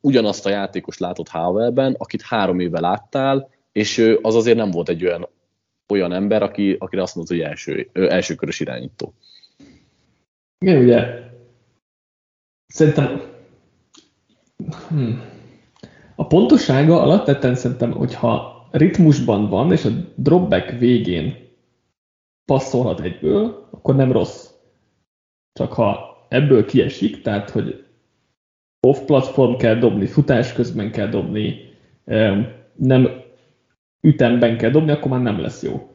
ugyanazt 0.00 0.46
a 0.46 0.50
játékos 0.50 0.98
látott 0.98 1.28
Havelben, 1.28 1.94
akit 1.98 2.22
három 2.22 2.60
éve 2.60 2.80
láttál, 2.80 3.48
és 3.78 4.16
az 4.22 4.34
azért 4.34 4.56
nem 4.56 4.70
volt 4.70 4.88
egy 4.88 5.04
olyan, 5.04 5.28
olyan 5.88 6.12
ember, 6.12 6.42
aki, 6.42 6.76
akire 6.78 7.02
azt 7.02 7.14
mondta, 7.14 7.34
hogy 7.34 7.42
első, 7.42 7.90
első 7.92 8.34
körös 8.34 8.60
irányító. 8.60 9.14
Igen, 10.58 10.82
ugye 10.82 11.30
szerintem 12.66 13.22
hmm. 14.88 15.22
a 16.14 16.26
pontossága 16.26 17.02
alapvetően 17.02 17.54
szerintem, 17.54 17.92
hogyha 17.92 18.66
ritmusban 18.70 19.48
van, 19.48 19.72
és 19.72 19.84
a 19.84 19.90
dropback 20.14 20.78
végén 20.78 21.36
passzolhat 22.44 23.00
egyből, 23.00 23.68
akkor 23.70 23.96
nem 23.96 24.12
rossz. 24.12 24.50
Csak 25.52 25.72
ha 25.72 26.16
ebből 26.28 26.64
kiesik, 26.64 27.22
tehát 27.22 27.50
hogy 27.50 27.84
off-platform 28.80 29.56
kell 29.56 29.74
dobni, 29.74 30.06
futás 30.06 30.52
közben 30.52 30.90
kell 30.90 31.08
dobni, 31.08 31.56
nem 32.74 33.26
ütemben 34.00 34.56
kell 34.56 34.70
dobni, 34.70 34.90
akkor 34.90 35.10
már 35.10 35.22
nem 35.22 35.40
lesz 35.40 35.62
jó. 35.62 35.90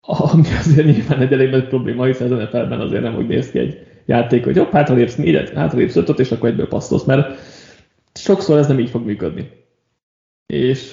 Ami 0.00 0.48
azért 0.58 0.86
nyilván 0.86 1.20
egy 1.20 1.32
elég 1.32 1.50
nagy 1.50 1.68
probléma, 1.68 2.04
hiszen 2.04 2.32
az 2.32 2.38
NFL-ben 2.38 2.80
azért 2.80 3.02
nem 3.02 3.16
úgy 3.16 3.26
néz 3.26 3.50
ki 3.50 3.58
egy 3.58 3.86
játék, 4.06 4.44
hogy 4.44 4.56
jobb, 4.56 4.70
hátralépsz 4.70 5.16
négyet, 5.16 5.48
hátralépsz 5.48 5.96
ötöt, 5.96 6.18
és 6.18 6.32
akkor 6.32 6.48
egyből 6.48 6.68
passzolsz, 6.68 7.04
mert 7.04 7.38
sokszor 8.14 8.58
ez 8.58 8.66
nem 8.66 8.78
így 8.78 8.90
fog 8.90 9.04
működni. 9.04 9.50
És 10.46 10.92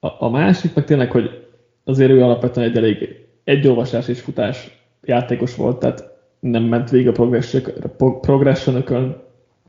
a, 0.00 0.28
másik 0.28 0.74
meg 0.74 0.84
tényleg, 0.84 1.10
hogy 1.10 1.48
azért 1.84 2.10
ő 2.10 2.22
alapvetően 2.22 2.68
egy 2.68 2.76
elég 2.76 3.26
egyolvasás 3.44 4.08
és 4.08 4.20
futás 4.20 4.86
játékos 5.02 5.56
volt, 5.56 5.78
tehát 5.78 6.12
nem 6.40 6.62
ment 6.62 6.90
végig 6.90 7.08
a 7.08 8.18
progression 8.20 8.84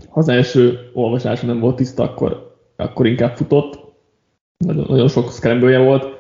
az 0.10 0.28
első 0.28 0.90
olvasása 0.94 1.46
nem 1.46 1.60
volt 1.60 1.76
tiszta, 1.76 2.04
akkor, 2.04 2.56
akkor 2.76 3.06
inkább 3.06 3.36
futott. 3.36 3.85
Nagyon, 4.58 4.86
nagyon 4.90 5.08
sok 5.08 5.32
scramble 5.32 5.78
volt, 5.78 6.16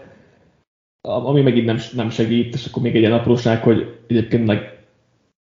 ami 1.02 1.42
megint 1.42 1.66
nem, 1.66 1.78
nem 1.94 2.10
segít, 2.10 2.54
és 2.54 2.66
akkor 2.66 2.82
még 2.82 2.96
egy 2.96 3.02
ilyen 3.02 3.20
apróság, 3.20 3.64
hogy 3.64 4.00
egyébként 4.08 4.46
meg 4.46 4.86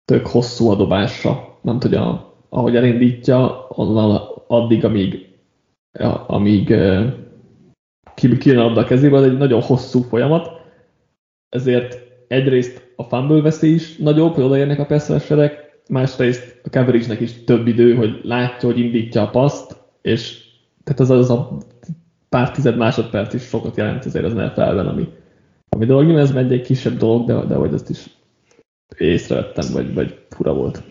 tök 0.06 0.28
hosszú 0.28 0.70
a 0.70 0.76
dobása. 0.76 1.58
Nem 1.62 1.80
tudja, 1.80 2.34
ahogy 2.50 2.76
elindítja, 2.76 3.68
onnan 3.70 4.22
addig, 4.48 4.86
amíg, 4.86 5.30
amíg 6.28 6.74
kijön 8.16 8.58
a 8.58 8.84
kezébe, 8.84 9.18
az 9.18 9.24
egy 9.24 9.38
nagyon 9.38 9.62
hosszú 9.62 10.02
folyamat, 10.02 10.50
ezért 11.50 12.00
egyrészt 12.28 12.94
a 12.96 13.04
fumble 13.04 13.42
veszély 13.42 13.74
is 13.74 13.98
nagyobb, 13.98 14.34
hogy 14.34 14.44
odaérnek 14.44 14.80
a 14.80 14.86
passzverserek, 14.86 15.82
másrészt 15.90 16.60
a 16.64 16.70
coverage 16.70 17.20
is 17.20 17.44
több 17.44 17.68
idő, 17.68 17.96
hogy 17.96 18.20
látja, 18.24 18.70
hogy 18.70 18.80
indítja 18.80 19.22
a 19.22 19.30
paszt, 19.30 19.76
és 20.02 20.44
tehát 20.84 21.00
az, 21.00 21.10
az 21.10 21.30
a 21.30 21.58
pár 22.36 22.52
tized 22.52 22.78
másodperc 22.78 23.34
is 23.34 23.42
sokat 23.42 23.78
jelent 23.78 24.06
azért 24.06 24.26
az 24.26 24.34
NFL-ben, 24.34 24.88
ami, 24.88 25.08
ami 25.70 25.86
dolog, 25.86 26.18
ez 26.18 26.32
megy 26.32 26.52
egy 26.52 26.62
kisebb 26.62 26.98
dolog, 26.98 27.26
de, 27.26 27.34
de 27.34 27.56
hogy 27.56 27.74
ezt 27.74 27.90
is 27.90 28.06
észrevettem, 28.98 29.66
vagy, 29.74 29.94
vagy 29.94 30.20
fura 30.30 30.54
volt. 30.54 30.84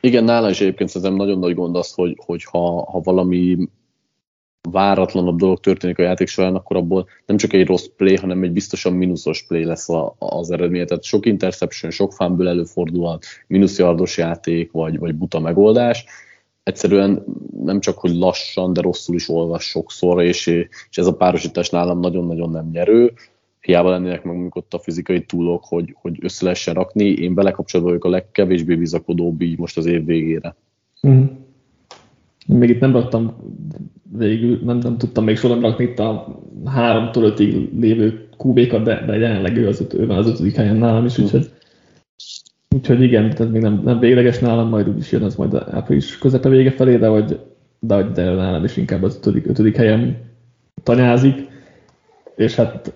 Igen, 0.00 0.24
nála 0.24 0.50
is 0.50 0.60
egyébként 0.60 0.88
szerintem 0.88 1.16
nagyon 1.16 1.38
nagy 1.38 1.54
gond 1.54 1.76
az, 1.76 1.92
hogy, 1.92 2.16
hogy 2.26 2.44
ha, 2.44 2.90
ha 2.90 3.00
valami 3.00 3.68
váratlanabb 4.70 5.38
dolog 5.38 5.60
történik 5.60 5.98
a 5.98 6.02
játék 6.02 6.28
során, 6.28 6.54
akkor 6.54 6.76
abból 6.76 7.08
nem 7.26 7.36
csak 7.36 7.52
egy 7.52 7.66
rossz 7.66 7.86
play, 7.96 8.16
hanem 8.16 8.42
egy 8.42 8.52
biztosan 8.52 8.92
mínuszos 8.92 9.46
play 9.46 9.64
lesz 9.64 9.88
a, 9.88 10.14
az 10.18 10.50
eredmény. 10.50 10.86
Tehát 10.86 11.02
sok 11.02 11.26
interception, 11.26 11.90
sok 11.90 12.12
fánből 12.12 12.48
előfordulhat, 12.48 13.24
mínuszjardos 13.46 14.16
játék, 14.16 14.72
vagy, 14.72 14.98
vagy 14.98 15.14
buta 15.14 15.40
megoldás. 15.40 16.04
Egyszerűen 16.68 17.24
nem 17.64 17.80
csak, 17.80 17.98
hogy 17.98 18.14
lassan, 18.14 18.72
de 18.72 18.80
rosszul 18.80 19.14
is 19.14 19.28
olvas 19.28 19.64
sokszor, 19.64 20.22
és, 20.22 20.46
és 20.90 20.98
ez 20.98 21.06
a 21.06 21.16
párosítás 21.16 21.70
nálam 21.70 22.00
nagyon-nagyon 22.00 22.50
nem 22.50 22.68
nyerő. 22.72 23.12
Hiába 23.60 23.90
lennének 23.90 24.22
meg 24.22 24.56
ott 24.56 24.74
a 24.74 24.78
fizikai 24.78 25.24
túlok, 25.24 25.64
hogy, 25.64 25.96
hogy 26.00 26.18
össze 26.20 26.44
lehessen 26.44 26.74
rakni. 26.74 27.04
Én 27.04 27.34
belekapcsolva 27.34 27.86
vagyok 27.86 28.04
a 28.04 28.08
legkevésbé 28.08 28.74
bizakodóbb 28.74 29.40
így 29.40 29.58
most 29.58 29.76
az 29.76 29.86
év 29.86 30.04
végére. 30.04 30.56
Mm. 31.08 31.24
Még 32.46 32.68
itt 32.68 32.80
nem 32.80 32.92
raktam 32.92 33.36
végül, 34.16 34.60
nem, 34.64 34.78
nem 34.78 34.98
tudtam 34.98 35.24
még 35.24 35.36
soha 35.36 35.60
rakni 35.60 35.84
itt 35.84 35.98
a 35.98 36.40
3-tól 36.64 37.22
5 37.22 37.38
lévő 37.78 38.28
QB-kat, 38.38 38.82
de, 38.82 39.04
de 39.06 39.16
jelenleg 39.16 39.56
ő, 39.56 39.66
az, 39.66 39.86
ő 39.94 40.06
van 40.06 40.16
az 40.16 40.26
ötödik 40.26 40.56
helyen 40.56 40.76
nálam 40.76 41.04
is, 41.04 41.18
úgyhogy, 41.18 41.50
úgyhogy 42.74 43.02
igen, 43.02 43.30
tehát 43.30 43.52
még 43.52 43.62
nem, 43.62 43.80
nem 43.84 43.98
végleges 43.98 44.38
nálam, 44.38 44.68
majd 44.68 44.88
úgyis 44.88 45.12
jön 45.12 45.22
az 45.22 45.34
majd 45.34 45.54
április 45.54 46.18
közepe 46.18 46.48
vége 46.48 46.70
felé, 46.70 46.96
de 46.96 47.06
hogy, 47.06 47.40
de, 47.78 47.94
hogy 47.94 48.10
de 48.10 48.30
nálam 48.30 48.64
is 48.64 48.76
inkább 48.76 49.02
az 49.02 49.16
ötödik, 49.16 49.46
ötödik 49.46 49.76
helyen 49.76 50.16
tanyázik, 50.82 51.48
és 52.36 52.54
hát 52.54 52.92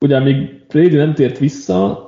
ugye 0.00 0.20
még 0.20 0.64
Brady 0.68 0.96
nem 0.96 1.14
tért 1.14 1.38
vissza, 1.38 2.04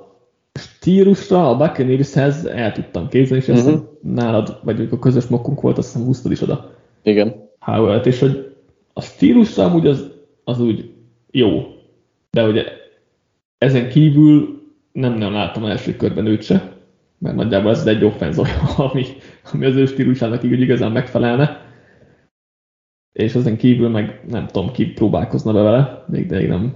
stílusra 0.58 1.48
a 1.48 1.56
Buccaneershez 1.56 2.44
el 2.44 2.72
tudtam 2.72 3.08
képzelni, 3.08 3.44
és 3.46 3.50
uh-huh. 3.50 3.80
nálad, 4.02 4.60
vagy 4.62 4.88
a 4.90 4.98
közös 4.98 5.26
mokunk 5.26 5.60
volt, 5.60 5.78
azt 5.78 5.92
hiszem 5.92 6.06
húztad 6.06 6.32
is 6.32 6.40
oda. 6.40 6.74
Igen. 7.02 7.48
Howell-t, 7.58 8.06
és 8.06 8.18
hogy 8.18 8.54
a 8.92 9.00
stílusra 9.00 9.64
amúgy 9.64 9.86
az, 9.86 10.10
az 10.44 10.60
úgy 10.60 10.92
jó, 11.30 11.62
de 12.30 12.46
ugye 12.46 12.64
ezen 13.58 13.88
kívül 13.88 14.57
nem 14.98 15.12
nagyon 15.12 15.32
láttam 15.32 15.64
első 15.64 15.96
körben 15.96 16.26
őt 16.26 16.42
se, 16.42 16.72
mert 17.18 17.36
nagyjából 17.36 17.70
ez 17.70 17.86
egy 17.86 18.04
offenz 18.04 18.38
ami, 18.76 19.04
ami 19.52 19.66
az 19.66 19.76
ő 19.76 19.86
stílusának 19.86 20.42
így 20.42 20.60
igazán 20.60 20.92
megfelelne. 20.92 21.66
És 23.12 23.34
ezen 23.34 23.56
kívül 23.56 23.88
meg 23.88 24.20
nem 24.28 24.46
tudom, 24.46 24.72
ki 24.72 24.86
próbálkozna 24.86 25.52
be 25.52 25.62
vele, 25.62 26.04
még 26.08 26.26
de 26.26 26.40
én 26.40 26.48
nem, 26.48 26.74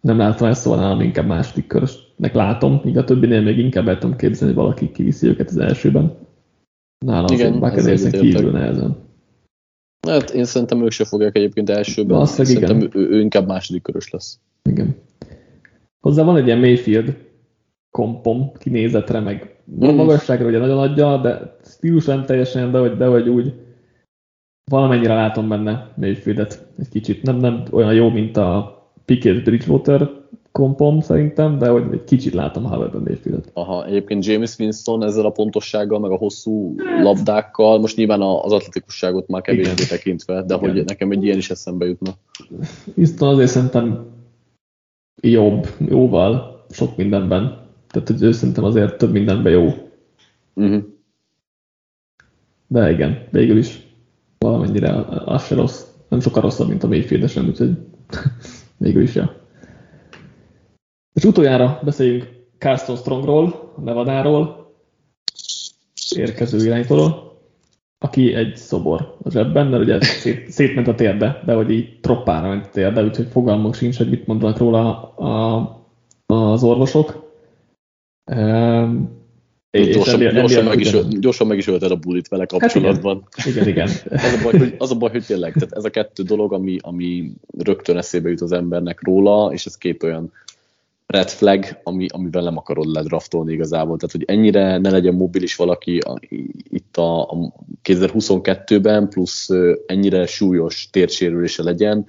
nem 0.00 0.18
látom 0.18 0.48
ezt, 0.48 0.60
szóval 0.60 0.78
nálam 0.78 1.00
inkább 1.00 1.26
második 1.26 1.66
körösnek 1.66 2.34
látom, 2.34 2.80
míg 2.84 2.98
a 2.98 3.04
többinél 3.04 3.42
még 3.42 3.58
inkább 3.58 3.88
el 3.88 3.98
tudom 3.98 4.16
képzelni, 4.16 4.54
hogy 4.54 4.62
valaki 4.62 4.90
kiviszi 4.90 5.26
őket 5.26 5.48
az 5.48 5.56
elsőben. 5.56 6.16
Nálam 7.06 7.32
Igen, 7.32 7.62
azért 7.62 8.20
kívül 8.20 8.50
nehezen. 8.50 8.96
Hát 10.08 10.30
én 10.30 10.44
szerintem 10.44 10.82
ők 10.82 10.90
se 10.90 11.04
fogják 11.04 11.36
egyébként 11.36 11.70
elsőben. 11.70 12.18
Azt 12.18 12.34
szerintem 12.34 12.76
igen. 12.76 12.90
Ő, 12.92 13.08
ő, 13.08 13.20
inkább 13.20 13.46
második 13.46 13.82
körös 13.82 14.10
lesz. 14.10 14.40
Igen. 14.62 14.96
Hozzá 16.00 16.22
van 16.22 16.36
egy 16.36 16.46
ilyen 16.46 16.58
Mayfield 16.58 17.16
kompom 17.98 18.52
kinézetre, 18.58 19.20
meg 19.20 19.56
mm. 19.84 19.94
magasságra 19.94 20.46
ugye 20.46 20.58
nagyon 20.58 20.78
adja, 20.78 21.16
de 21.16 21.56
stílus 21.64 22.04
nem 22.04 22.24
teljesen, 22.24 22.70
de 22.70 22.78
hogy, 22.78 22.96
de 22.96 23.06
hogy 23.06 23.28
úgy 23.28 23.52
valamennyire 24.70 25.14
látom 25.14 25.48
benne 25.48 25.92
Mayfieldet 25.96 26.66
egy 26.78 26.88
kicsit. 26.88 27.22
Nem, 27.22 27.36
nem 27.36 27.62
olyan 27.70 27.94
jó, 27.94 28.08
mint 28.08 28.36
a 28.36 28.78
Pickett 29.04 29.44
Bridgewater 29.44 30.10
kompom 30.52 31.00
szerintem, 31.00 31.58
de 31.58 31.68
hogy 31.68 31.84
egy 31.92 32.04
kicsit 32.04 32.34
látom 32.34 32.64
Harvardben 32.64 33.02
Mayfieldet. 33.02 33.50
Aha, 33.52 33.86
egyébként 33.86 34.26
James 34.26 34.58
Winston 34.58 35.02
ezzel 35.02 35.24
a 35.24 35.30
pontossággal, 35.30 35.98
meg 35.98 36.10
a 36.10 36.16
hosszú 36.16 36.74
labdákkal, 37.02 37.78
most 37.78 37.96
nyilván 37.96 38.20
az 38.20 38.52
atletikusságot 38.52 39.28
már 39.28 39.42
kevésbé 39.42 39.84
tekintve, 39.88 40.42
de 40.42 40.54
Igen. 40.54 40.70
hogy 40.70 40.84
nekem 40.84 41.10
egy 41.10 41.24
ilyen 41.24 41.38
is 41.38 41.50
eszembe 41.50 41.86
jutna. 41.86 42.10
Winston 42.94 43.28
azért 43.28 43.50
szerintem 43.50 44.06
jobb, 45.22 45.66
jóval, 45.88 46.64
sok 46.70 46.96
mindenben. 46.96 47.62
Tehát, 47.94 48.08
hogy 48.08 48.22
ő 48.22 48.32
szerintem 48.32 48.64
azért 48.64 48.98
több 48.98 49.12
mindenben 49.12 49.52
jó. 49.52 49.90
Uh-huh. 50.54 50.82
De 52.66 52.90
igen, 52.90 53.28
végül 53.30 53.58
is 53.58 53.86
valamennyire 54.38 54.94
az 55.24 55.46
se 55.46 55.54
rossz. 55.54 55.84
Nem 56.08 56.20
sokkal 56.20 56.42
rosszabb, 56.42 56.68
mint 56.68 56.82
a 56.82 56.88
Mayfield 56.88 57.28
sem, 57.28 57.46
úgyhogy 57.46 57.70
végül 58.76 59.02
is, 59.02 59.14
ja. 59.14 59.34
És 61.12 61.24
utoljára 61.24 61.80
beszéljünk 61.84 62.28
Carlston 62.58 62.96
Strongról, 62.96 63.74
Nevadáról, 63.84 64.72
érkező 66.16 66.66
irányítóról, 66.66 67.38
aki 67.98 68.34
egy 68.34 68.56
szobor 68.56 69.16
a 69.22 69.30
zsebben, 69.30 69.66
mert 69.66 69.82
ugye 69.82 70.00
szét, 70.00 70.50
szétment 70.50 70.88
a 70.88 70.94
térde, 70.94 71.42
de 71.46 71.54
hogy 71.54 71.70
így 71.70 72.00
troppára 72.00 72.48
ment 72.48 72.66
a 72.66 72.70
térde, 72.70 73.04
úgyhogy 73.04 73.28
fogalmunk 73.30 73.74
sincs, 73.74 73.96
hogy 73.96 74.10
mit 74.10 74.26
mondanak 74.26 74.58
róla 74.58 75.02
a, 75.14 75.86
az 76.26 76.62
orvosok. 76.62 77.23
Gyorsan, 78.24 80.14
ennél, 80.14 80.32
gyorsan, 80.32 80.64
meg 80.64 80.80
is, 80.80 80.96
gyorsan 81.08 81.46
meg 81.46 81.58
is 81.58 81.66
ölted 81.66 81.90
a 81.90 81.96
bulit 81.96 82.28
vele 82.28 82.46
kapcsolatban. 82.46 83.26
Hát 83.30 83.46
igen, 83.46 83.68
igen. 83.68 83.88
igen. 83.88 84.18
az, 84.24 84.32
a 84.32 84.42
baj, 84.42 84.58
hogy, 84.58 84.74
az 84.78 84.90
a 84.90 84.94
baj, 84.94 85.10
hogy 85.10 85.24
tényleg, 85.24 85.52
tehát 85.52 85.72
ez 85.72 85.84
a 85.84 85.90
kettő 85.90 86.22
dolog, 86.22 86.52
ami, 86.52 86.78
ami 86.80 87.32
rögtön 87.58 87.96
eszébe 87.96 88.28
jut 88.28 88.40
az 88.40 88.52
embernek 88.52 89.02
róla, 89.02 89.52
és 89.52 89.66
ez 89.66 89.78
két 89.78 90.02
olyan 90.02 90.32
red 91.06 91.28
flag, 91.28 91.80
ami, 91.82 92.06
amivel 92.10 92.42
nem 92.42 92.56
akarod 92.56 92.92
ledraftolni 92.92 93.52
igazából. 93.52 93.96
Tehát, 93.96 94.14
hogy 94.14 94.24
ennyire 94.26 94.78
ne 94.78 94.90
legyen 94.90 95.14
mobilis 95.14 95.56
valaki 95.56 95.98
a, 95.98 96.18
itt 96.68 96.96
a, 96.96 97.30
a 97.30 97.52
2022-ben, 97.84 99.08
plusz 99.08 99.48
ennyire 99.86 100.26
súlyos 100.26 100.88
térsérülése 100.90 101.62
legyen, 101.62 102.06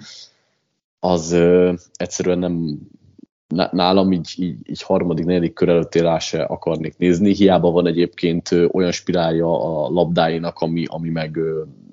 az 1.00 1.32
ö, 1.32 1.74
egyszerűen 1.94 2.40
nem, 2.40 2.80
nálam 3.72 4.12
így, 4.12 4.34
így, 4.38 4.58
így 4.70 4.82
harmadik, 4.82 5.26
negyedik 5.26 5.54
kör 5.54 5.70
előtt 5.70 6.20
se 6.20 6.44
akarnék 6.44 6.98
nézni. 6.98 7.34
Hiába 7.34 7.72
van 7.72 7.88
egyébként 7.88 8.50
olyan 8.72 8.92
spirálja 8.92 9.48
a 9.48 9.90
labdáinak, 9.90 10.60
ami, 10.60 10.84
ami 10.88 11.10
meg 11.10 11.40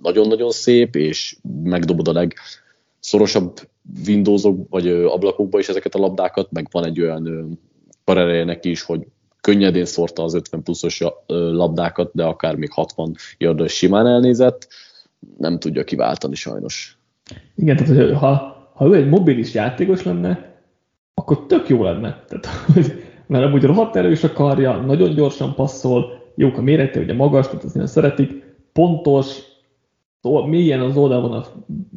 nagyon-nagyon 0.03 0.51
szép, 0.51 0.97
és 0.97 1.37
megdobod 1.63 2.09
a 2.09 2.13
legszorosabb 2.13 3.71
Windowsok 4.07 4.71
vagy 4.71 4.89
ablakokba 4.89 5.59
is 5.59 5.69
ezeket 5.69 5.95
a 5.95 5.99
labdákat, 5.99 6.53
meg 6.53 6.67
van 6.71 6.85
egy 6.85 7.01
olyan 7.01 7.59
karereje 8.05 8.45
neki 8.45 8.71
is, 8.71 8.83
hogy 8.83 9.07
könnyedén 9.41 9.85
szórta 9.85 10.23
az 10.23 10.35
50 10.35 10.63
pluszos 10.63 11.03
labdákat, 11.27 12.11
de 12.15 12.25
akár 12.25 12.57
még 12.57 12.71
60 12.73 13.15
yarda 13.39 13.69
simán 13.69 14.07
elnézett, 14.07 14.69
nem 15.39 15.59
tudja 15.59 15.85
kiváltani 15.85 16.35
sajnos. 16.35 16.99
Igen, 17.55 17.77
tehát 17.77 17.97
hogy 17.97 18.13
ha, 18.13 18.57
ha 18.75 18.87
ő 18.87 18.95
egy 18.95 19.09
mobilis 19.09 19.55
játékos 19.55 20.03
lenne, 20.03 20.52
akkor 21.15 21.47
tök 21.47 21.69
jó 21.69 21.83
lenne. 21.83 22.25
Tehát, 22.29 22.47
hogy, 22.47 23.05
mert 23.27 23.45
amúgy 23.45 23.63
rohadt 23.63 23.97
erős 23.97 24.25
a 24.25 24.33
karja, 24.33 24.77
nagyon 24.77 25.15
gyorsan 25.15 25.55
passzol, 25.55 26.23
jók 26.35 26.57
a 26.57 26.63
mérete, 26.63 27.01
ugye 27.01 27.15
magas, 27.15 27.47
tehát 27.47 27.65
azt 27.65 27.93
szeretik, 27.93 28.45
pontos, 28.73 29.39
mélyen 30.47 30.81
az 30.81 30.97
oldalon 30.97 31.33
a 31.33 31.45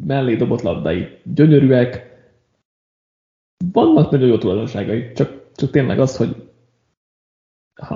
mellé 0.05 0.35
dobott 0.35 0.61
labdai 0.61 1.07
gyönyörűek, 1.23 2.13
vannak 3.71 4.11
nagyon 4.11 4.27
jó 4.27 4.37
tulajdonságai, 4.37 5.11
csak, 5.11 5.41
csak 5.55 5.69
tényleg 5.69 5.99
az, 5.99 6.17
hogy 6.17 6.35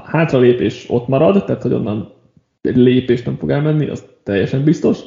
hátralépés 0.04 0.90
ott 0.90 1.08
marad, 1.08 1.46
tehát 1.46 1.62
hogy 1.62 1.74
onnan 1.74 2.14
egy 2.62 2.76
lépést 2.76 3.26
nem 3.26 3.36
fog 3.36 3.50
elmenni, 3.50 3.88
az 3.88 4.06
teljesen 4.24 4.64
biztos. 4.64 5.00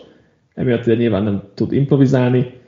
Emiatt 0.55 0.87
ugye 0.87 0.95
nyilván 0.95 1.23
nem 1.23 1.43
tud 1.55 1.73
improvizálni, 1.73 2.61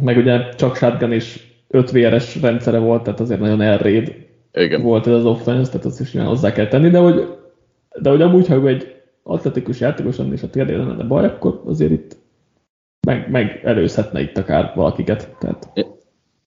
meg 0.00 0.16
ugye 0.16 0.48
csak 0.54 0.76
shotgun 0.76 1.12
és 1.12 1.46
5 1.68 1.90
VRS 1.90 2.40
rendszere 2.40 2.78
volt, 2.78 3.02
tehát 3.02 3.20
azért 3.20 3.40
nagyon 3.40 3.60
elréd 3.60 4.26
Igen. 4.52 4.82
volt 4.82 5.06
ez 5.06 5.12
az 5.12 5.24
offense, 5.24 5.70
tehát 5.70 5.86
azt 5.86 6.00
is 6.00 6.12
nyilván 6.12 6.32
hozzá 6.32 6.52
kell 6.52 6.68
tenni, 6.68 6.88
de 6.88 6.98
hogy, 6.98 7.28
de 8.00 8.10
hogy 8.10 8.22
amúgy, 8.22 8.46
ha 8.46 8.66
egy 8.66 8.96
atletikus 9.22 9.80
játékos 9.80 10.16
lenne 10.16 10.32
és 10.32 10.42
a 10.42 10.50
térdére 10.50 10.84
lenne 10.84 11.04
baj, 11.04 11.24
akkor 11.24 11.62
azért 11.66 11.90
itt 11.90 12.16
meg, 13.06 13.30
meg 13.30 13.60
előzhetne 13.64 14.20
itt 14.20 14.38
akár 14.38 14.72
valakiket. 14.74 15.36
Tehát, 15.38 15.68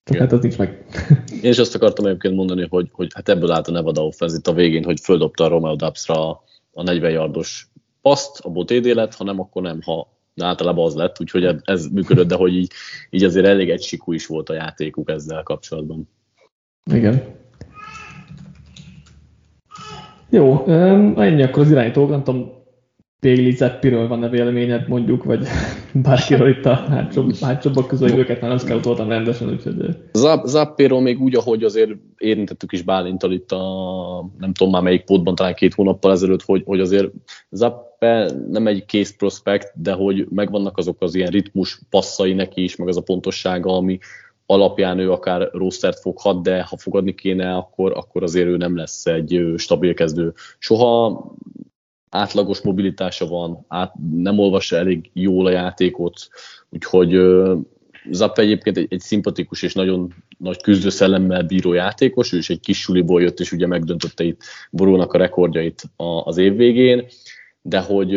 csak 0.03 0.17
hát 0.17 0.31
az 0.31 0.41
nincs 0.41 0.57
meg. 0.57 0.85
Én 1.43 1.51
is 1.51 1.57
azt 1.57 1.75
akartam 1.75 2.05
egyébként 2.05 2.35
mondani, 2.35 2.67
hogy, 2.69 2.89
hogy 2.91 3.07
hát 3.13 3.29
ebből 3.29 3.51
állt 3.51 3.67
a 3.67 3.71
Nevada 3.71 4.05
offense 4.05 4.37
itt 4.37 4.47
a 4.47 4.53
végén, 4.53 4.83
hogy 4.83 4.99
földobta 4.99 5.43
a 5.43 5.47
Romeo 5.47 5.75
Dubsra 5.75 6.29
a 6.73 6.83
40 6.83 7.11
yardos 7.11 7.67
paszt, 8.01 8.39
a 8.43 8.63
TD 8.63 8.85
lett, 8.85 9.15
ha 9.15 9.23
nem, 9.23 9.39
akkor 9.39 9.61
nem, 9.61 9.81
ha 9.81 10.07
általában 10.35 10.85
az 10.85 10.95
lett, 10.95 11.21
úgyhogy 11.21 11.55
ez 11.63 11.87
működött, 11.87 12.27
de 12.27 12.35
hogy 12.35 12.55
így, 12.55 12.71
így 13.09 13.23
azért 13.23 13.45
elég 13.45 13.69
egysikú 13.69 14.13
is 14.13 14.27
volt 14.27 14.49
a 14.49 14.53
játékuk 14.53 15.09
ezzel 15.09 15.43
kapcsolatban. 15.43 16.09
Igen. 16.93 17.23
Jó, 20.29 20.65
ennyi 21.17 21.43
akkor 21.43 21.63
az 21.63 21.71
irányító, 21.71 22.07
nem 22.07 22.23
tudom, 22.23 22.59
Téli 23.21 23.51
Zeppiről 23.51 24.07
van-e 24.07 24.29
véleményed 24.29 24.87
mondjuk, 24.87 25.23
vagy 25.23 25.47
bárkiről 25.93 26.49
itt 26.49 26.65
a 26.65 26.73
hátsóbbak 27.41 27.87
közül, 27.87 28.09
hogy 28.09 28.19
őket 28.19 28.41
már 28.41 28.49
nem 28.49 28.59
szkáutoltam 28.59 29.09
rendesen, 29.09 29.49
úgyhogy... 29.49 29.97
Zappéról 30.45 31.01
még 31.01 31.21
úgy, 31.21 31.35
ahogy 31.35 31.63
azért 31.63 31.91
érintettük 32.17 32.71
is 32.71 32.81
Bálintal 32.81 33.31
itt 33.31 33.51
a, 33.51 33.61
nem 34.37 34.53
tudom 34.53 34.73
már 34.73 34.81
melyik 34.81 35.03
pótban, 35.03 35.35
talán 35.35 35.53
két 35.53 35.73
hónappal 35.73 36.11
ezelőtt, 36.11 36.41
hogy, 36.41 36.61
hogy 36.65 36.79
azért 36.79 37.11
Zappe 38.01 38.31
nem 38.49 38.67
egy 38.67 38.85
kész 38.85 39.15
prospekt, 39.15 39.81
de 39.81 39.93
hogy 39.93 40.27
megvannak 40.29 40.77
azok 40.77 41.01
az 41.01 41.15
ilyen 41.15 41.31
ritmus 41.31 41.79
passzai 41.89 42.33
neki 42.33 42.63
is, 42.63 42.75
meg 42.75 42.87
az 42.87 42.97
a 42.97 43.01
pontossága, 43.01 43.75
ami 43.75 43.97
alapján 44.45 44.99
ő 44.99 45.11
akár 45.11 45.49
rostert 45.51 45.99
foghat, 45.99 46.43
de 46.43 46.63
ha 46.63 46.77
fogadni 46.77 47.15
kéne, 47.15 47.55
akkor, 47.55 47.91
akkor 47.91 48.23
azért 48.23 48.47
ő 48.47 48.57
nem 48.57 48.75
lesz 48.75 49.05
egy 49.05 49.53
stabil 49.57 49.93
kezdő. 49.93 50.33
Soha 50.57 51.25
átlagos 52.09 52.61
mobilitása 52.61 53.27
van, 53.27 53.65
át, 53.67 53.93
nem 54.13 54.39
olvassa 54.39 54.75
elég 54.75 55.09
jól 55.13 55.45
a 55.45 55.51
játékot, 55.51 56.29
úgyhogy 56.69 57.19
Zapp 58.09 58.37
egyébként 58.37 58.77
egy, 58.77 58.87
egy 58.89 58.99
szimpatikus 58.99 59.61
és 59.61 59.73
nagyon 59.73 60.13
nagy 60.37 60.61
küzdőszellemmel 60.61 61.43
bíró 61.43 61.73
játékos, 61.73 62.33
ő 62.33 62.37
is 62.37 62.49
egy 62.49 62.59
kis 62.59 62.79
suliból 62.81 63.21
jött, 63.21 63.39
és 63.39 63.51
ugye 63.51 63.67
megdöntötte 63.67 64.23
itt 64.23 64.41
Borónak 64.71 65.13
a 65.13 65.17
rekordjait 65.17 65.83
a, 65.95 66.03
az 66.03 66.37
év 66.37 66.55
végén, 66.55 67.05
de 67.61 67.79
hogy 67.79 68.09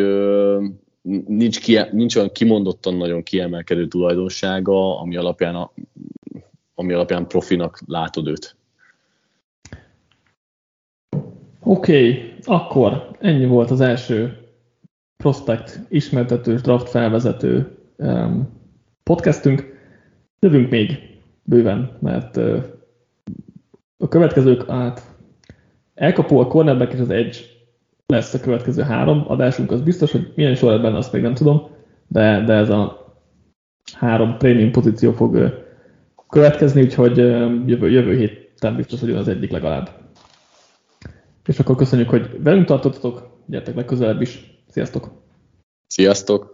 nincs, 1.27 1.61
kie, 1.61 1.89
nincs 1.93 2.17
olyan 2.17 2.33
kimondottan 2.33 2.97
nagyon 2.97 3.23
kiemelkedő 3.23 3.89
tulajdonsága, 3.89 5.01
ami 5.01 5.17
alapján, 5.17 5.55
a, 5.55 5.73
ami 6.75 6.93
alapján 6.93 7.29
profinak 7.29 7.81
látod 7.87 8.27
őt. 8.27 8.57
Oké, 11.63 12.11
okay, 12.11 12.35
akkor 12.45 13.11
ennyi 13.21 13.47
volt 13.47 13.71
az 13.71 13.81
első 13.81 14.39
prospect 15.17 15.81
ismertetős 15.89 16.61
draft 16.61 16.89
felvezető 16.89 17.79
um, 17.97 18.49
podcastünk. 19.03 19.73
Jövünk 20.41 20.71
még 20.71 20.99
bőven, 21.43 21.99
mert 22.01 22.37
uh, 22.37 22.65
a 23.97 24.09
következők 24.09 24.69
át 24.69 25.03
elkapó 25.95 26.39
a 26.39 26.47
cornerback 26.47 26.93
és 26.93 27.01
az 27.01 27.11
edge 27.11 27.39
lesz 28.07 28.35
a 28.35 28.41
következő 28.41 28.83
három 28.83 29.25
adásunk, 29.29 29.71
az 29.71 29.81
biztos, 29.81 30.13
hogy 30.13 30.33
milyen 30.35 30.55
sorrendben, 30.55 30.95
azt 30.95 31.13
még 31.13 31.23
nem 31.23 31.35
tudom, 31.35 31.67
de, 32.09 32.45
de 32.45 32.53
ez 32.53 32.71
a 32.71 33.15
három 33.93 34.39
prémium 34.39 34.71
pozíció 34.71 35.13
fog 35.13 35.63
következni, 36.29 36.83
úgyhogy 36.83 37.17
jövő, 37.67 37.91
jövő 37.91 38.17
héten 38.17 38.77
biztos, 38.77 39.01
hogy 39.01 39.11
az 39.11 39.29
egyik 39.29 39.51
legalább. 39.51 39.91
És 41.47 41.59
akkor 41.59 41.77
köszönjük, 41.77 42.09
hogy 42.09 42.43
velünk 42.43 42.67
tartottatok, 42.67 43.29
gyertek 43.47 43.75
legközelebb 43.75 44.21
is. 44.21 44.63
Sziasztok! 44.69 45.11
Sziasztok! 45.87 46.54